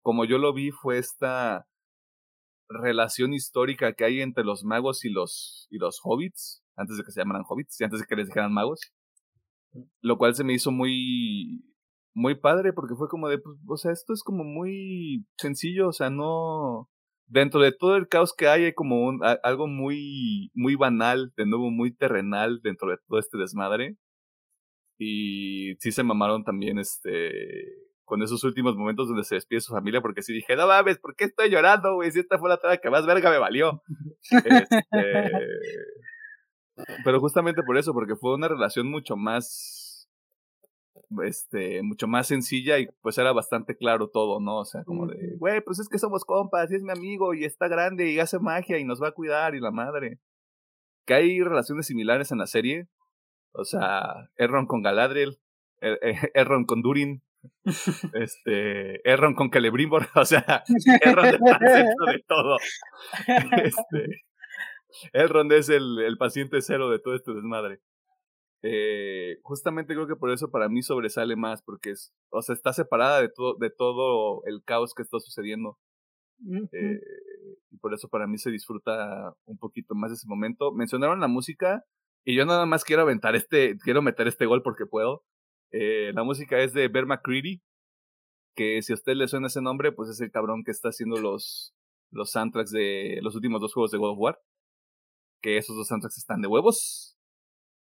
[0.00, 1.66] como yo lo vi, fue esta
[2.70, 7.12] relación histórica que hay entre los magos y los, y los hobbits, antes de que
[7.12, 8.80] se llamaran hobbits y antes de que les dijeran magos.
[10.00, 11.62] Lo cual se me hizo muy,
[12.14, 15.92] muy padre porque fue como de, pues, o sea, esto es como muy sencillo, o
[15.92, 16.88] sea, no...
[17.26, 21.46] Dentro de todo el caos que hay hay como un, algo muy, muy banal, de
[21.46, 23.96] nuevo muy terrenal dentro de todo este desmadre.
[24.98, 27.32] Y sí se mamaron también este
[28.04, 31.16] con esos últimos momentos donde se despide su familia, porque sí dije, no mames, ¿por
[31.16, 32.10] qué estoy llorando, güey?
[32.10, 33.82] Si esta fue la trama que más verga me valió.
[34.30, 35.30] este,
[37.04, 39.81] pero justamente por eso, porque fue una relación mucho más
[41.24, 44.58] este, mucho más sencilla y pues era bastante claro todo, ¿no?
[44.58, 47.44] O sea, como de, güey, pues es que somos compas y es mi amigo y
[47.44, 50.18] está grande y hace magia y nos va a cuidar y la madre.
[51.06, 52.88] Que hay relaciones similares en la serie.
[53.52, 55.38] O sea, Erron con Galadriel,
[55.80, 55.98] er
[56.34, 57.22] Erron con Durin,
[58.14, 60.62] este, Erron con Celebrimbor, o sea,
[61.02, 62.56] Erron de, de todo.
[63.64, 64.24] Este,
[65.12, 67.80] Erron es el, el paciente cero de todo este desmadre.
[68.62, 72.72] Eh, justamente creo que por eso para mí sobresale más, porque es, o sea, está
[72.72, 75.78] separada de todo, de todo el caos que está sucediendo.
[76.72, 77.00] Eh,
[77.70, 80.72] y por eso para mí se disfruta un poquito más ese momento.
[80.72, 81.84] Mencionaron la música,
[82.24, 85.24] y yo nada más quiero aventar este, quiero meter este gol porque puedo.
[85.72, 87.62] Eh, la música es de Bear McCready,
[88.54, 91.18] que si a usted le suena ese nombre, pues es el cabrón que está haciendo
[91.18, 91.74] los,
[92.10, 94.38] los soundtracks de los últimos dos juegos de God of War.
[95.40, 97.18] Que esos dos soundtracks están de huevos.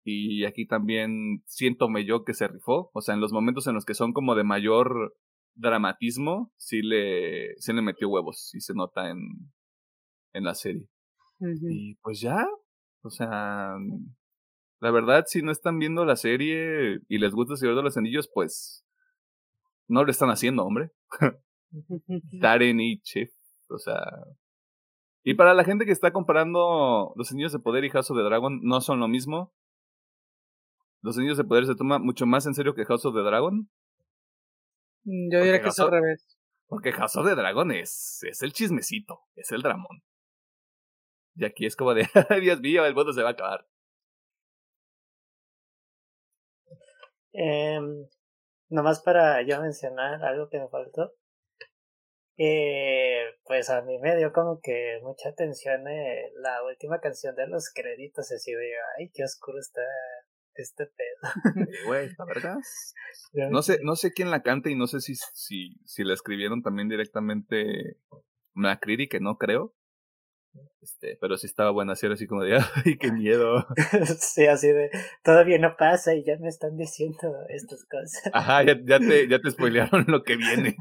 [0.10, 2.90] Y aquí también siento yo que se rifó.
[2.94, 5.16] O sea, en los momentos en los que son como de mayor
[5.56, 8.52] dramatismo, sí le, sí le metió huevos.
[8.54, 9.20] Y se nota en,
[10.34, 10.88] en la serie.
[11.70, 12.48] Y pues ya.
[13.02, 13.76] O sea,
[14.80, 17.98] la verdad, si no están viendo la serie y les gusta el Señor de los
[17.98, 18.86] Anillos, pues
[19.88, 20.92] no lo están haciendo, hombre.
[22.42, 23.32] Taren y Chef.
[23.70, 24.02] O sea.
[25.24, 28.24] Y para la gente que está comparando Los Anillos de Poder y House of the
[28.24, 29.54] Dragon, no son lo mismo.
[31.02, 33.70] Los Anillos de Poder se toma mucho más en serio que House of the Dragon.
[35.04, 36.38] Mm, yo diría que es al revés.
[36.68, 40.04] Porque House of the Dragon es, es el chismecito, es el dramón.
[41.36, 42.08] Y aquí es como de,
[42.42, 43.66] Dios mío, el mundo se va a acabar.
[47.32, 47.80] Eh,
[48.70, 51.14] nomás para yo mencionar algo que me faltó.
[52.40, 57.48] Eh, pues a mí me dio como que mucha atención eh, la última canción de
[57.48, 59.82] los créditos, así de, ay, qué oscuro está
[60.58, 61.66] este pedo.
[61.86, 62.58] Güey, ¿la verdad?
[63.52, 66.64] No sé, no sé quién la canta y no sé si, si, si la escribieron
[66.64, 67.98] también directamente
[68.54, 69.76] Macready, que no creo.
[70.82, 73.68] Este, pero sí estaba buena, así así como de, ay, qué miedo.
[74.20, 74.90] sí, así de,
[75.24, 78.32] todavía no pasa y ya me están diciendo estas cosas.
[78.34, 80.76] Ajá, ya, ya te, ya te spoilearon lo que viene.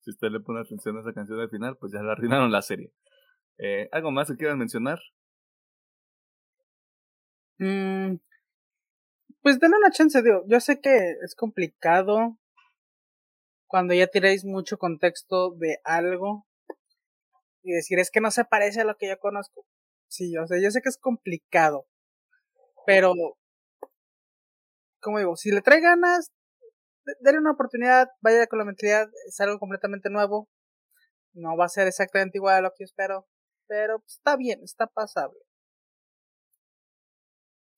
[0.00, 2.62] si usted le pone atención a esa canción al final, pues ya la arruinaron la
[2.62, 2.92] serie.
[3.58, 5.00] Eh, ¿Algo más que quieran mencionar?
[7.58, 8.16] Mm,
[9.42, 10.42] pues denle una chance, digo.
[10.46, 12.38] Yo sé que es complicado
[13.66, 16.46] cuando ya tiráis mucho contexto de algo
[17.62, 19.66] y decir es que no se parece a lo que yo conozco.
[20.08, 21.86] Sí, o sea, yo sé que es complicado,
[22.86, 23.14] pero
[25.00, 26.32] como digo, si le trae ganas,
[27.20, 30.48] denle una oportunidad, vaya con la mentalidad, es algo completamente nuevo.
[31.34, 33.26] No va a ser exactamente igual a lo que espero,
[33.66, 35.38] pero está bien, está pasable.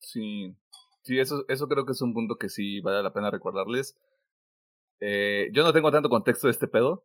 [0.07, 0.55] Sí,
[1.03, 3.99] sí, eso, eso creo que es un punto que sí vale la pena recordarles.
[5.01, 7.05] Eh, yo no tengo tanto contexto de este pedo.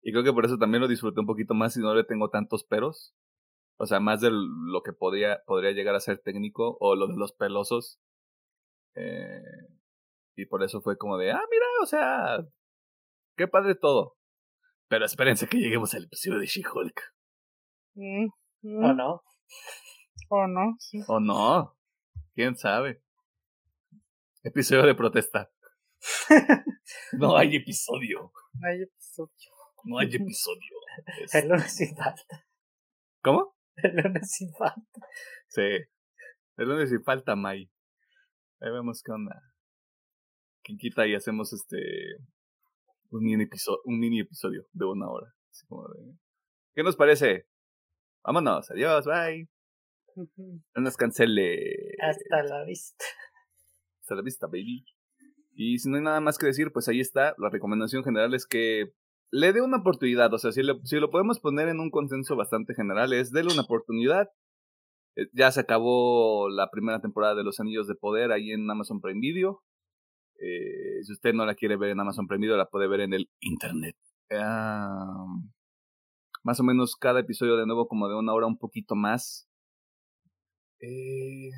[0.00, 2.30] Y creo que por eso también lo disfruté un poquito más y no le tengo
[2.30, 3.16] tantos peros.
[3.78, 7.16] O sea, más de lo que podría, podría llegar a ser técnico o lo de
[7.16, 7.98] los pelosos.
[8.94, 9.42] Eh,
[10.36, 12.46] y por eso fue como de, ah, mira, o sea,
[13.36, 14.16] qué padre todo.
[14.86, 17.02] Pero espérense que lleguemos al episodio de She-Hulk.
[17.94, 18.28] Mm,
[18.84, 19.22] ¿O no?
[20.28, 20.76] ¿O no?
[21.08, 21.77] ¿O no?
[22.38, 23.02] ¿Quién sabe?
[24.44, 25.50] Episodio de protesta.
[27.18, 28.30] no hay episodio.
[28.52, 29.50] No hay episodio.
[29.82, 30.76] No hay episodio.
[31.32, 32.46] El lunes sin falta.
[33.24, 33.56] ¿Cómo?
[33.74, 35.00] El lunes sin falta.
[35.48, 35.80] Sí.
[36.58, 37.68] El lunes sin falta, May.
[38.60, 39.42] Ahí vemos qué onda.
[40.62, 42.18] ¿Quién quita y hacemos este.
[43.10, 45.34] Un mini, episodio, un mini episodio de una hora.
[46.72, 47.48] ¿Qué nos parece?
[48.22, 48.70] Vámonos.
[48.70, 49.06] Adiós.
[49.06, 49.48] Bye.
[50.14, 51.87] No nos cancele.
[52.00, 53.04] Hasta la vista.
[54.00, 54.84] Hasta la vista, baby.
[55.54, 57.34] Y si no hay nada más que decir, pues ahí está.
[57.38, 58.92] La recomendación general es que
[59.30, 60.32] le dé una oportunidad.
[60.32, 63.62] O sea, si, si lo podemos poner en un consenso bastante general, es déle una
[63.62, 64.28] oportunidad.
[65.16, 69.00] Eh, ya se acabó la primera temporada de Los Anillos de Poder ahí en Amazon
[69.00, 69.62] Prime Video.
[70.40, 73.12] Eh, si usted no la quiere ver en Amazon Prime Video, la puede ver en
[73.14, 73.96] el internet.
[76.44, 79.48] más o menos cada episodio de nuevo como de una hora un poquito más.
[80.80, 81.50] Eh,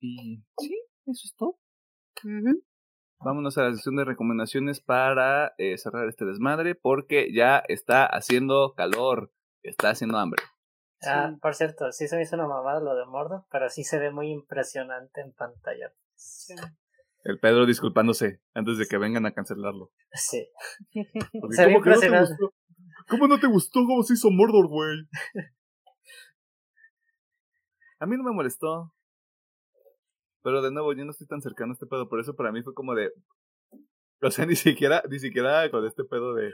[0.00, 1.58] y sí, eso es todo.
[3.20, 8.74] Vámonos a la sección de recomendaciones para eh, cerrar este desmadre porque ya está haciendo
[8.76, 10.42] calor, está haciendo hambre.
[11.02, 13.98] Ah, por cierto, sí se me hizo una mamada lo de Mordo, pero sí se
[13.98, 15.92] ve muy impresionante en pantalla.
[17.24, 19.92] El Pedro disculpándose antes de que vengan a cancelarlo.
[20.12, 20.48] Sí.
[21.50, 22.34] se ve impresionante.
[23.08, 25.08] ¿Cómo no te gustó cómo se hizo Mordor, güey?
[28.00, 28.92] A mí no me molestó.
[30.48, 32.62] Pero de nuevo, yo no estoy tan cercano a este pedo, por eso para mí
[32.62, 33.12] fue como de.
[34.22, 36.52] O sea, ni siquiera, ni siquiera con este pedo de.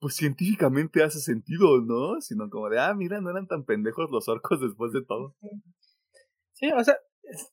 [0.00, 2.20] Pues científicamente hace sentido, ¿no?
[2.20, 5.36] Sino como de, ah, mira, no eran tan pendejos los orcos después de todo.
[6.52, 6.96] Sí, o sea,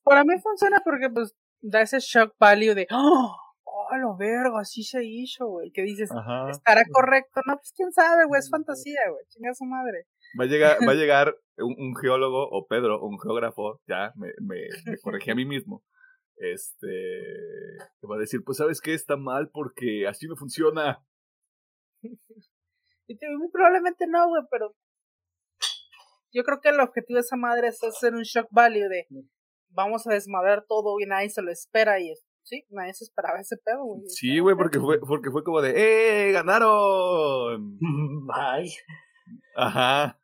[0.03, 3.35] para mí funciona porque pues da ese shock value de, ¡oh!
[3.63, 4.57] ¡Oh, lo vergo!
[4.57, 5.71] Así se hizo, güey.
[5.71, 6.09] Que dices,
[6.49, 7.41] ¿estará correcto?
[7.45, 9.23] No, pues quién sabe, güey, es fantasía, güey.
[9.27, 10.07] Chinga su madre.
[10.39, 14.67] Va a llegar, va a llegar un, geólogo o Pedro, un geógrafo, ya me, me,
[15.01, 15.83] corregí a mí mismo.
[16.37, 16.87] Este,
[18.01, 21.03] que va a decir, pues sabes qué está mal porque así no funciona.
[23.07, 24.75] Y te, muy probablemente no, güey, pero
[26.33, 29.05] yo creo que el objetivo de esa madre es hacer un shock value de
[29.69, 32.11] vamos a desmadrar todo y nadie se lo espera y
[32.43, 34.01] sí, nadie se esperaba ese pedo, güey.
[34.07, 36.31] Sí, güey, porque fue, porque fue como de ¡eh!
[36.31, 37.77] ¡Ganaron!
[38.27, 38.73] Bye.
[39.55, 40.19] Ajá.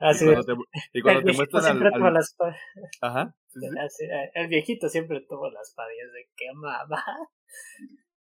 [0.00, 0.52] Así y cuando te,
[0.94, 2.56] y cuando te muestran siempre al, tuvo la espada.
[3.02, 3.34] Ajá.
[3.54, 7.04] Eh, el viejito siempre tuvo las espada de qué mamá.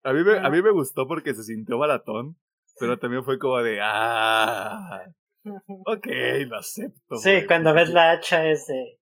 [0.02, 2.36] A mí, me, a mí me gustó porque se sintió baratón,
[2.80, 5.02] pero también fue como de ah.
[5.86, 6.06] Ok,
[6.46, 7.16] lo acepto.
[7.16, 8.98] Sí, cuando ves la hacha es de.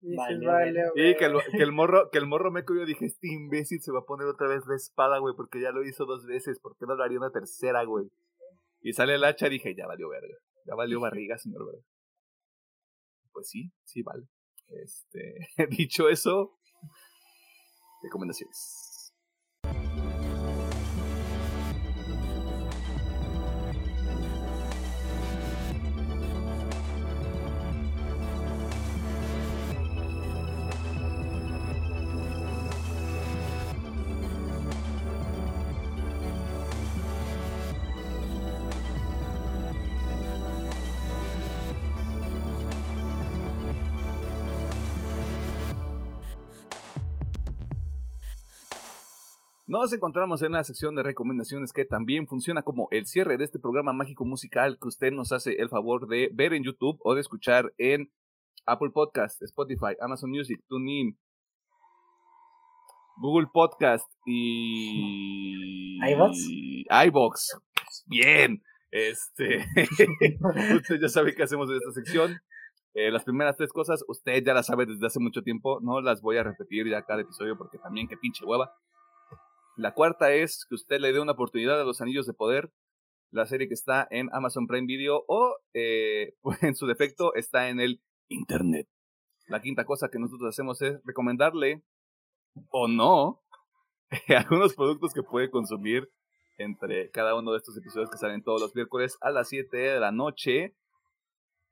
[0.00, 3.80] Vale, y que el, que el morro, que el morro me yo dije, este imbécil
[3.80, 6.60] se va a poner otra vez la espada, güey, porque ya lo hizo dos veces,
[6.60, 8.06] ¿por qué no lo haría una tercera, güey?
[8.80, 10.36] Y sale el hacha, dije, ya valió verga.
[10.66, 11.82] Ya valió barriga, señor verga.
[13.38, 14.26] Pues sí, sí vale.
[14.66, 16.58] Este, dicho eso,
[18.02, 18.87] recomendaciones.
[49.80, 53.60] Nos encontramos en la sección de recomendaciones que también funciona como el cierre de este
[53.60, 57.20] programa mágico musical que usted nos hace el favor de ver en YouTube o de
[57.20, 58.10] escuchar en
[58.66, 61.16] Apple Podcast, Spotify, Amazon Music, TuneIn,
[63.18, 66.38] Google Podcast y iBox.
[67.06, 67.60] iBox.
[68.06, 68.60] Bien.
[68.90, 69.64] Este,
[70.74, 72.40] usted ya sabe qué hacemos en esta sección.
[72.94, 75.78] Eh, las primeras tres cosas, usted ya las sabe desde hace mucho tiempo.
[75.82, 78.74] No las voy a repetir ya cada episodio porque también qué pinche hueva.
[79.78, 82.72] La cuarta es que usted le dé una oportunidad a Los Anillos de Poder,
[83.30, 87.78] la serie que está en Amazon Prime Video o, eh, en su defecto, está en
[87.78, 88.88] el Internet.
[89.46, 91.84] La quinta cosa que nosotros hacemos es recomendarle
[92.70, 93.40] o no
[94.36, 96.10] algunos productos que puede consumir
[96.56, 100.00] entre cada uno de estos episodios que salen todos los miércoles a las 7 de
[100.00, 100.74] la noche,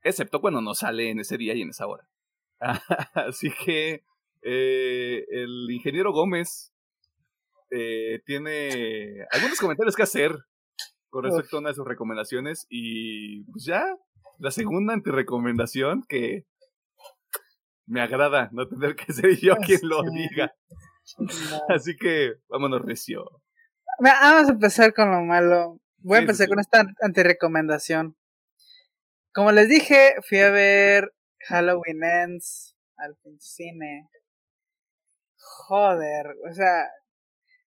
[0.01, 2.07] excepto cuando no sale en ese día y en esa hora.
[3.15, 4.05] Así que
[4.43, 6.71] eh, el ingeniero Gómez
[7.71, 10.35] eh, tiene algunos comentarios que hacer
[11.09, 13.85] con respecto a una de sus recomendaciones y pues ya,
[14.39, 16.45] la segunda antirecomendación que
[17.85, 20.53] me agrada no tener que ser yo quien lo diga.
[21.69, 23.25] Así que vámonos recio.
[23.99, 25.79] Vamos a empezar con lo malo.
[25.99, 28.15] Voy a empezar con esta antirecomendación.
[29.33, 31.13] Como les dije, fui a ver
[31.47, 34.09] Halloween Ends al cine.
[35.37, 36.87] Joder, o sea,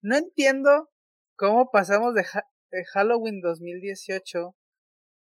[0.02, 0.90] no entiendo
[1.36, 2.24] cómo pasamos de,
[2.70, 4.56] de Halloween 2018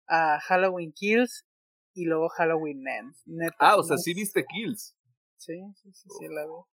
[0.07, 1.47] a Halloween Kills
[1.95, 3.23] y luego Halloween Ends.
[3.59, 4.97] ah, o sea, sí viste Kills.
[5.37, 6.55] Sí, sí, sí, sí, la veo.
[6.55, 6.69] O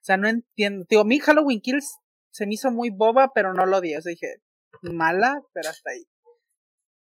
[0.00, 0.86] sea, no entiendo.
[0.88, 1.98] Digo, a mí Halloween Kills
[2.30, 3.98] se me hizo muy boba, pero no lo odié.
[3.98, 4.42] O sea, dije,
[4.82, 6.06] mala, pero hasta ahí.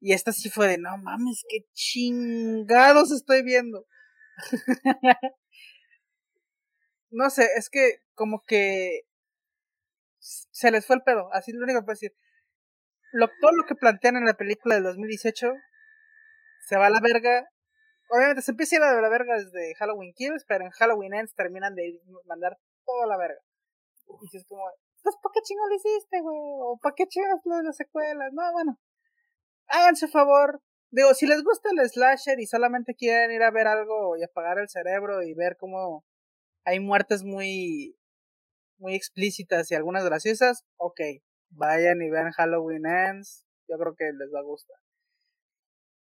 [0.01, 3.87] Y esta sí fue de, no mames, qué chingados estoy viendo.
[7.11, 9.03] no sé, es que como que
[10.21, 12.13] se les fue el pedo, así lo único que puedo decir.
[13.13, 15.53] Lo, todo lo que plantean en la película del 2018
[16.69, 17.49] se va a la verga.
[18.11, 21.35] Obviamente se empieza a ir a la verga desde Halloween Kills, pero en Halloween Ends
[21.35, 23.41] terminan de mandar toda la verga.
[24.33, 24.63] Y es como,
[25.03, 26.39] pues ¿para qué chingo lo hiciste, güey?
[26.39, 28.33] ¿O para qué chingas lo de las secuelas?
[28.33, 28.79] No, bueno.
[29.69, 30.61] Háganse favor.
[30.91, 34.59] Digo, si les gusta el slasher y solamente quieren ir a ver algo y apagar
[34.59, 36.05] el cerebro y ver cómo
[36.65, 37.97] hay muertes muy
[38.81, 41.01] muy explícitas y algunas graciosas, ok,
[41.51, 44.77] vayan y vean Halloween Ends, yo creo que les va a gustar.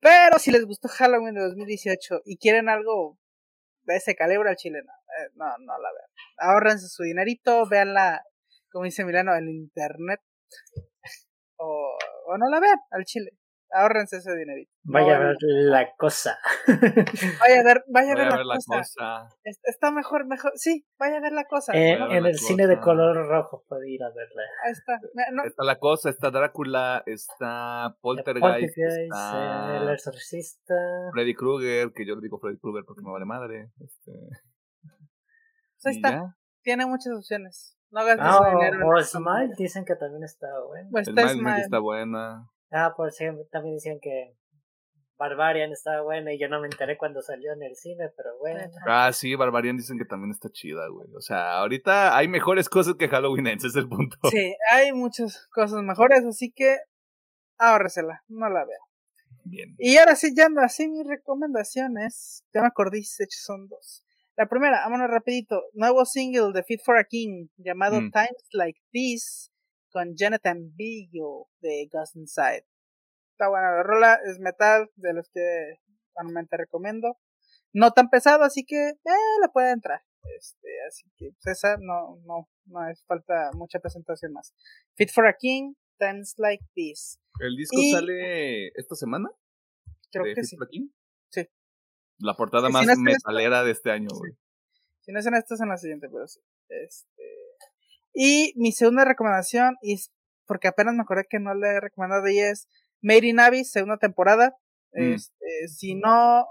[0.01, 3.19] Pero si les gustó Halloween de 2018 y quieren algo
[3.83, 6.11] de ese calibre al chileno, eh, no, no la vean.
[6.39, 8.23] Ahorrense su dinerito, veanla,
[8.71, 10.21] como dice Milano, en internet.
[11.57, 13.33] o, o no la vean al chile
[13.71, 14.73] ahorrense ese dinerito.
[14.91, 16.39] Vaya a ver la cosa.
[17.41, 19.29] vaya a ver, vaya, a ver, la, cosa.
[19.45, 20.53] Está mejor, mejor.
[20.55, 21.73] Sí, vaya a ver la cosa.
[21.75, 24.43] en el cine de color rojo puede ir a verla.
[24.65, 24.99] Ahí está.
[25.45, 30.75] Está la cosa, está Drácula, está Poltergeist, está el exorcista.
[31.13, 33.71] Freddy Krueger, que yo le digo Freddy Krueger porque me vale madre.
[33.81, 34.13] Este...
[34.83, 36.35] Pues ahí está.
[36.63, 37.77] Tiene muchas opciones.
[37.91, 38.89] No gastes ah, dinero.
[38.89, 40.89] O Smile dicen que también está bueno.
[40.91, 42.49] Pues está Smile está buena.
[42.71, 44.35] Ah, por ejemplo, también decían que
[45.19, 48.61] Barbarian estaba buena y yo no me enteré cuando salió en el cine, pero bueno.
[48.87, 51.09] Ah, sí, Barbarian dicen que también está chida, güey.
[51.15, 54.17] O sea, ahorita hay mejores cosas que Halloween ese es el punto.
[54.31, 56.79] Sí, hay muchas cosas mejores, así que
[57.59, 58.79] ahórresela, no la veo.
[59.45, 59.75] Bien.
[59.79, 64.05] Y ahora sí, ya así mis recomendaciones, ya me acordé, de hecho son dos.
[64.37, 68.13] La primera, vámonos rapidito, nuevo single de Fit for a King llamado mm.
[68.13, 69.51] Times Like This
[69.91, 72.65] con Jonathan Beagle de Ghost Inside.
[73.39, 75.79] Está buena la rola, es metal, de los que
[76.17, 77.21] normalmente recomiendo.
[77.73, 80.01] No tan pesado, así que eh, le puede entrar.
[80.37, 84.53] Este, así que pues, esa no, no, no es falta mucha presentación más.
[84.97, 87.21] Fit for a King, Times Like This.
[87.39, 89.31] ¿El disco sale esta semana?
[90.11, 90.57] Creo que sí.
[91.31, 91.49] Sí.
[92.19, 94.33] La portada más metalera de este año, güey.
[95.03, 96.41] Si no es en esta, es en la siguiente, pero sí.
[96.71, 97.23] Este,
[98.13, 100.11] y mi segunda recomendación, es
[100.45, 102.67] porque apenas me acordé que no le he recomendado, y es
[103.03, 104.57] In Abyss, segunda temporada.
[104.93, 105.15] Mm.
[105.15, 106.47] Este, si no,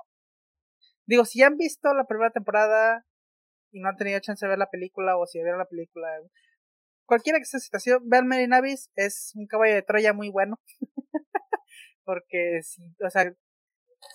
[1.05, 3.05] digo, si ya han visto la primera temporada
[3.71, 6.07] y no han tenido chance de ver la película, o si vieron la película,
[7.05, 10.59] cualquiera que sea situación, vean in Abyss, es un caballo de Troya muy bueno.
[12.05, 13.33] porque si, o sea,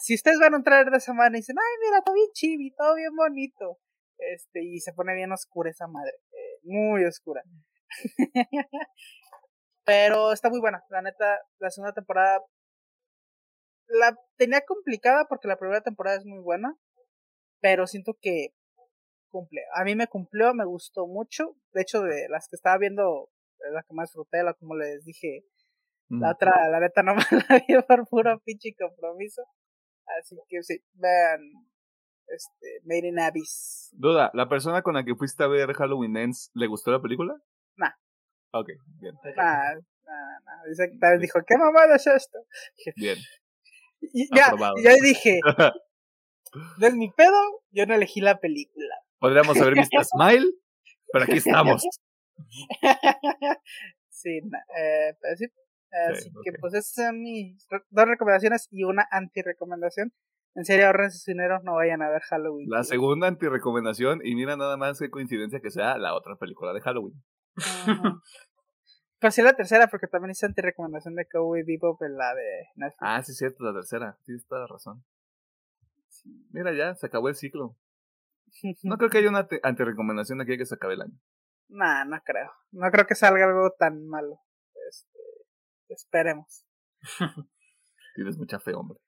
[0.01, 2.75] si ustedes van a entrar de esa manera y dicen, ay, mira, todo bien chibi,
[2.75, 3.79] todo bien bonito,
[4.17, 6.13] este, y se pone bien oscura esa madre
[6.63, 7.43] muy oscura.
[9.85, 12.41] Pero está muy buena, la neta, la segunda temporada
[13.93, 16.75] la tenía complicada porque la primera temporada es muy buena,
[17.61, 18.49] pero siento que
[19.31, 19.63] cumple.
[19.75, 21.57] A mí me cumplió, me gustó mucho.
[21.73, 25.05] De hecho, de las que estaba viendo, es la que más disfruté, la como les
[25.05, 25.45] dije.
[26.09, 29.43] La otra, la neta, no me la vi por puro pinche compromiso.
[30.21, 31.41] Así que sí, vean
[32.27, 33.89] este, Made in Abyss.
[33.93, 37.41] Duda, ¿la persona con la que fuiste a ver Halloween Ends le gustó la película?
[38.53, 38.69] Ok,
[39.01, 39.15] bien.
[39.37, 40.65] Nah, nah, nah.
[40.69, 42.39] Dice, dijo, ¿qué mamada es esto?
[42.97, 43.19] Bien.
[44.01, 44.53] Y ya,
[44.83, 45.41] ya dije,
[46.79, 48.95] del mi pedo, yo no elegí la película.
[49.19, 50.53] Podríamos haber visto Smile,
[51.13, 51.83] pero aquí estamos.
[54.09, 54.41] sí,
[54.79, 55.47] eh, pero sí.
[56.11, 60.13] Así que pues esas son mis dos recomendaciones y una anti-recomendación.
[60.55, 62.69] En serio, ahorren su dinero, no vayan a ver Halloween.
[62.71, 66.81] La segunda anti-recomendación, y mira nada más qué coincidencia que sea la otra película de
[66.81, 67.23] Halloween.
[69.23, 72.99] Pues sí, la tercera, porque también hice anti-recomendación de Cowboy Bebop en la de Netflix.
[72.99, 74.19] Ah, sí, cierto, la tercera.
[74.25, 75.05] Tienes toda razón.
[76.51, 77.77] Mira, ya, se acabó el ciclo.
[78.83, 81.19] No creo que haya una anti-recomendación aquí que se acabe el año.
[81.69, 82.51] Nah, no creo.
[82.73, 84.41] No creo que salga algo tan malo.
[84.89, 85.21] Este,
[85.89, 86.67] esperemos.
[88.17, 88.99] Tienes mucha fe, hombre.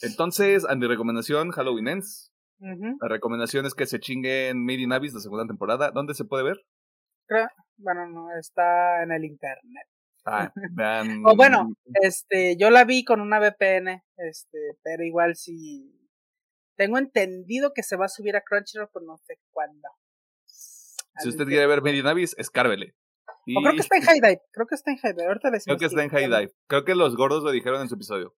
[0.00, 2.34] Entonces, anti-recomendación, Halloween Ends.
[2.58, 5.92] La recomendación es que se chinguen Made in Abyss, la segunda temporada.
[5.92, 6.56] ¿Dónde se puede ver?
[7.30, 7.46] Creo,
[7.76, 9.86] bueno, no, está en el internet.
[10.24, 11.22] Ah, vean.
[11.24, 15.96] o bueno, este, yo la vi con una VPN, este, pero igual si
[16.76, 19.88] tengo entendido que se va a subir a Crunchyroll, pero no sé cuándo.
[20.44, 22.96] Si usted quiere ver Abyss, escárvele.
[23.56, 24.42] O creo que está en High Dive.
[24.52, 25.26] Creo que está en High Dive.
[25.26, 26.52] Ahorita Creo que está en High Dive.
[26.66, 28.34] Creo que los gordos lo dijeron en su episodio.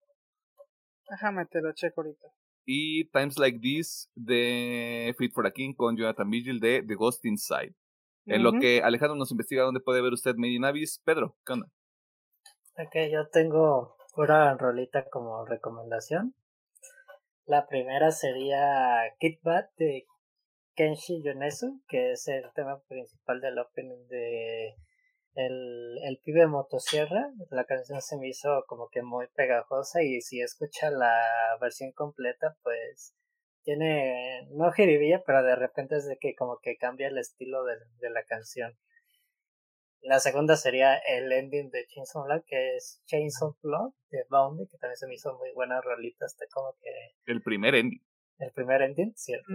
[1.09, 2.27] Déjame te lo checo ahorita.
[2.65, 7.25] Y Times Like This de Fit for a King con Jonathan Vigil de The Ghost
[7.25, 7.75] Inside.
[8.25, 11.01] En lo que Alejandro nos investiga dónde puede ver usted Made in Abyss.
[11.03, 11.67] Pedro, ¿qué onda?
[12.77, 16.35] Ok, yo tengo pura rolita como recomendación.
[17.45, 20.05] La primera sería Kit Bat de
[20.75, 24.75] Kenshi Yonezu, que es el tema principal del opening de
[25.35, 27.31] el, el pibe motosierra.
[27.49, 31.19] La canción se me hizo como que muy pegajosa y si escucha la
[31.59, 33.15] versión completa, pues
[33.63, 37.75] tiene, no jiribilla, pero de repente es de que como que cambia el estilo de,
[37.99, 38.77] de la canción.
[40.01, 44.77] La segunda sería el ending de Chainsaw Blood, que es Chainsaw Blood de Boundy, que
[44.79, 46.89] también se me hizo muy buena rolita, hasta como que...
[47.25, 48.01] El primer ending.
[48.39, 49.47] El primer ending, cierto.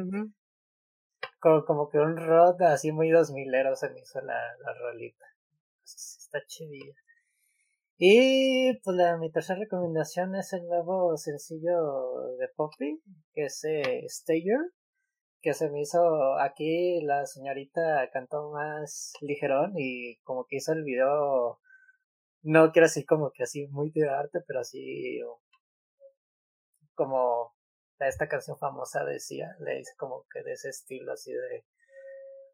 [1.40, 5.26] como, como, que un rod así muy dos milero se me hizo la, la rolita.
[5.82, 6.94] Está chidilla.
[7.98, 13.01] Y pues la, mi tercera recomendación es el nuevo sencillo de Poppy,
[13.32, 14.59] que es eh, Stayer,
[15.40, 20.85] que se me hizo aquí la señorita cantó más ligerón y como que hizo el
[20.85, 21.60] video,
[22.43, 25.20] no quiero decir como que así muy de arte, pero así
[26.94, 27.55] como
[28.01, 31.64] esta canción famosa decía, le dice como que de ese estilo así de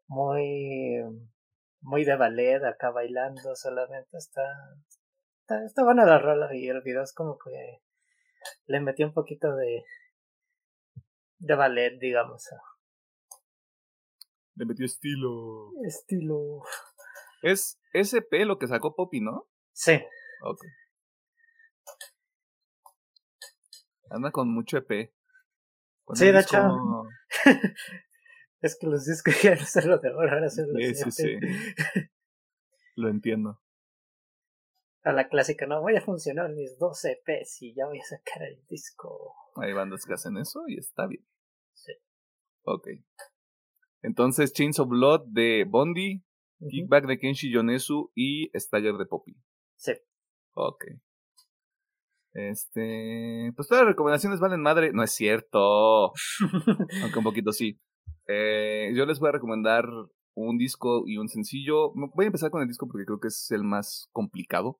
[0.07, 1.03] muy
[1.81, 4.43] muy de ballet acá bailando solamente está
[5.53, 7.81] está, está buena la rola y el video es como que
[8.65, 9.83] le metió un poquito de
[11.39, 12.47] de ballet digamos.
[14.55, 15.71] Le metió estilo.
[15.85, 16.61] Estilo.
[17.41, 20.01] Es SP lo que sacó Poppy no sí.
[20.43, 20.59] Ok.
[24.09, 25.11] Anda con mucho EP
[26.13, 26.57] sí de hecho.
[28.61, 31.11] Es que los discos ya no son lo de ahora, ahora son los Sí, sí,
[31.11, 31.37] sí.
[32.95, 33.61] Lo entiendo.
[35.03, 38.43] A la clásica, no voy a funcionar mis 12 EPs y ya voy a sacar
[38.43, 39.35] el disco.
[39.57, 41.25] Hay bandas que hacen eso y está bien.
[41.73, 41.91] Sí.
[42.63, 42.87] Ok.
[44.01, 46.23] Entonces, Chains of Blood de Bondi,
[46.69, 49.35] Kickback de Kenshi Yonezu y Staller de Poppy.
[49.75, 49.93] Sí.
[50.53, 50.85] Ok.
[52.33, 53.51] Este.
[53.55, 54.91] Pues todas las recomendaciones valen madre.
[54.93, 56.13] No es cierto.
[57.01, 57.79] Aunque un poquito sí.
[58.27, 59.85] Eh, yo les voy a recomendar
[60.35, 61.91] un disco y un sencillo.
[61.93, 64.79] Voy a empezar con el disco porque creo que es el más complicado.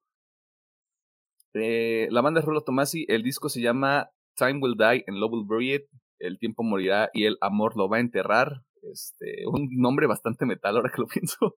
[1.53, 3.05] Eh, la banda es Rolo Tomasi.
[3.07, 5.83] El disco se llama Time Will Die and Love Will Bury It.
[6.19, 8.63] El tiempo morirá y el amor lo va a enterrar.
[8.81, 11.55] Este, un nombre bastante metal ahora que lo pienso.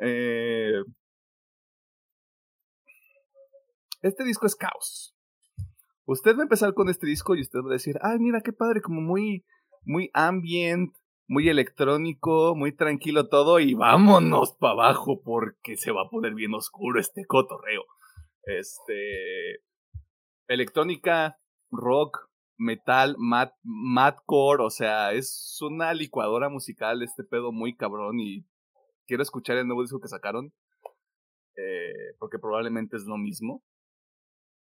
[0.00, 0.82] Eh,
[4.02, 5.14] este disco es caos.
[6.06, 8.52] Usted va a empezar con este disco y usted va a decir, ay, mira qué
[8.52, 9.44] padre, como muy,
[9.84, 10.94] muy ambient,
[11.26, 16.54] muy electrónico, muy tranquilo todo y vámonos para abajo porque se va a poner bien
[16.54, 17.82] oscuro este cotorreo.
[18.44, 19.62] Este
[20.48, 21.38] electrónica,
[21.70, 28.46] rock, metal, mat, madcore, o sea, es una licuadora musical este pedo muy cabrón y
[29.06, 30.52] quiero escuchar el nuevo disco que sacaron
[31.56, 33.62] eh, porque probablemente es lo mismo.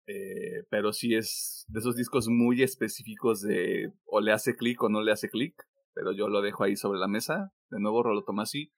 [0.10, 4.88] Eh, pero sí es de esos discos muy específicos de o le hace clic o
[4.88, 5.68] no le hace clic
[5.98, 7.52] pero yo lo dejo ahí sobre la mesa.
[7.72, 8.72] De nuevo, Rolo Tomasi.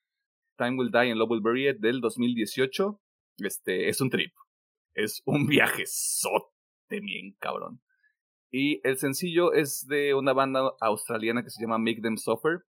[0.57, 2.97] Time Will Die and Love Will Bury del 2018.
[3.39, 4.31] Este, es un trip.
[4.93, 7.81] Es un viaje sote bien cabrón.
[8.51, 12.63] Y el sencillo es de una banda australiana que se llama Make Them Suffer.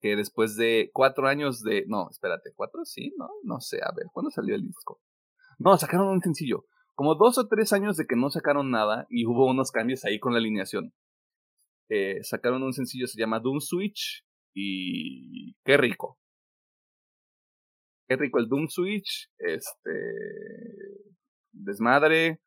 [0.00, 1.84] Que después de cuatro años de.
[1.88, 2.84] No, espérate, ¿cuatro?
[2.84, 3.78] Sí, no, no sé.
[3.82, 5.00] A ver, ¿cuándo salió el disco?
[5.58, 6.66] No, sacaron un sencillo.
[6.94, 10.20] Como dos o tres años de que no sacaron nada y hubo unos cambios ahí
[10.20, 10.94] con la alineación.
[11.88, 14.24] Eh, sacaron un sencillo, se llama Doom Switch.
[14.54, 16.18] Y qué rico.
[18.08, 19.30] Qué rico el Doom Switch.
[19.38, 19.90] Este.
[21.64, 22.40] Desmadre.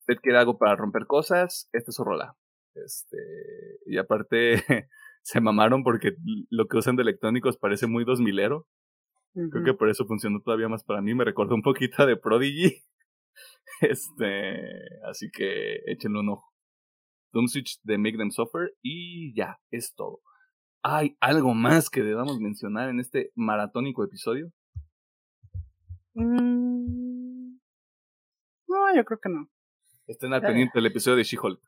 [0.00, 1.68] Usted quiere algo para romper cosas.
[1.72, 2.36] Este es su rola.
[2.74, 3.18] Este.
[3.86, 4.88] Y aparte.
[5.22, 6.16] se mamaron porque
[6.50, 8.66] lo que usan de electrónicos parece muy dos milero.
[9.34, 11.14] Creo que por eso funcionó todavía más para mí.
[11.14, 12.82] Me recordó un poquito de Prodigy.
[13.80, 14.60] Este,
[15.08, 16.52] así que échenle un ojo.
[17.32, 20.20] Doom Switch de Make Them Suffer y ya, es todo.
[20.82, 24.52] ¿Hay algo más que debamos mencionar en este maratónico episodio?
[26.14, 27.11] Mm,
[28.72, 29.48] no, yo creo que no.
[30.06, 31.60] Estén al pendiente del episodio de She-Hulk.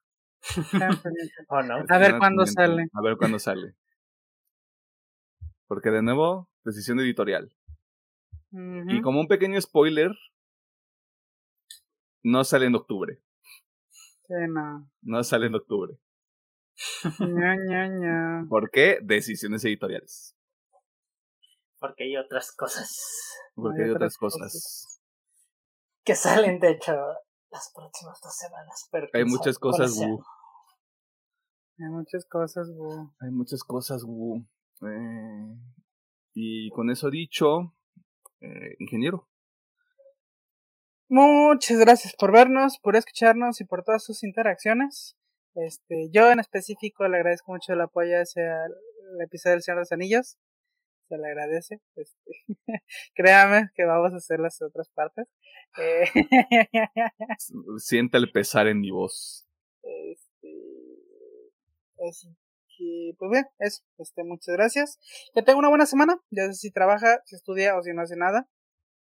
[1.48, 1.84] oh, no.
[1.88, 2.88] A ver cuándo sale.
[2.92, 3.74] A ver cuándo sale.
[5.66, 7.52] Porque de nuevo, decisión editorial.
[8.52, 10.12] Y como un pequeño spoiler,
[12.22, 13.20] no sale en octubre.
[14.26, 14.88] Sí, no.
[15.02, 15.98] No sale en octubre.
[17.18, 18.46] ña, ña, ña.
[18.48, 18.98] ¿Por qué?
[19.02, 20.36] Decisiones editoriales.
[21.78, 23.36] Porque hay otras cosas.
[23.54, 24.93] Porque hay, otras cosas.
[26.04, 26.92] Que salen, de hecho,
[27.50, 28.88] las próximas dos semanas.
[28.90, 30.22] Pero hay muchas cosas, Wu.
[31.78, 33.10] Hay muchas cosas, Wu.
[33.20, 34.44] Hay muchas cosas, Wu.
[34.82, 35.56] Eh,
[36.34, 37.74] y con eso dicho,
[38.40, 39.28] eh, ingeniero.
[41.08, 45.16] Muchas gracias por vernos, por escucharnos y por todas sus interacciones.
[45.54, 49.82] Este, yo en específico le agradezco mucho el apoyo hacia el episodio del Señor de
[49.82, 50.38] los Anillos.
[51.08, 51.80] Se le agradece.
[51.96, 52.30] Este,
[53.14, 55.26] créame que vamos a hacer las otras partes.
[55.78, 56.06] Eh,
[57.78, 59.46] Sienta el pesar en mi voz.
[59.82, 60.48] Este,
[62.08, 62.28] así
[62.76, 63.82] que, pues bien, eso.
[63.98, 64.98] Este, muchas gracias.
[65.34, 66.20] Que tenga una buena semana.
[66.30, 68.48] Ya sé si trabaja, si estudia o si no hace nada.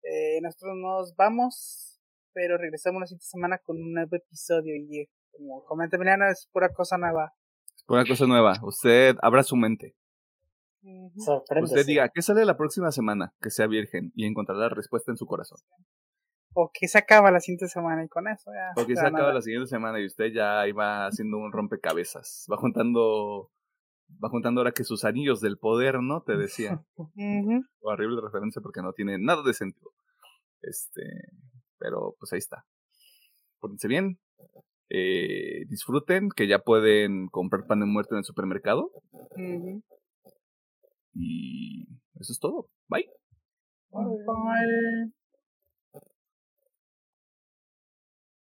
[0.02, 2.00] Eh, nosotros nos vamos,
[2.32, 4.74] pero regresamos la siguiente semana con un nuevo episodio.
[4.74, 7.32] Y como comenta Emiliano, es pura cosa nueva.
[7.74, 8.54] Es pura cosa nueva.
[8.62, 9.94] Usted abra su mente.
[11.16, 11.64] Sorprende.
[11.64, 13.32] Usted diga, ¿qué sale la próxima semana?
[13.40, 15.58] Que sea virgen y encontrará la respuesta en su corazón.
[16.54, 18.80] O que se acaba la siguiente semana y con eso ya.
[18.80, 22.46] O que se acaba la siguiente semana y usted ya iba haciendo un rompecabezas.
[22.50, 23.50] Va juntando
[24.22, 26.22] va juntando ahora que sus anillos del poder, ¿no?
[26.22, 26.82] Te decía.
[27.80, 29.90] Horrible referencia porque no tiene nada de sentido.
[30.62, 31.02] Este,
[31.78, 32.64] pero pues ahí está.
[33.60, 34.18] Pórtense bien.
[34.88, 38.90] Eh, disfruten, que ya pueden comprar pan de muerto en el supermercado.
[41.18, 41.88] Y
[42.20, 42.68] eso es todo.
[42.88, 43.08] Bye.
[43.90, 45.12] Bye.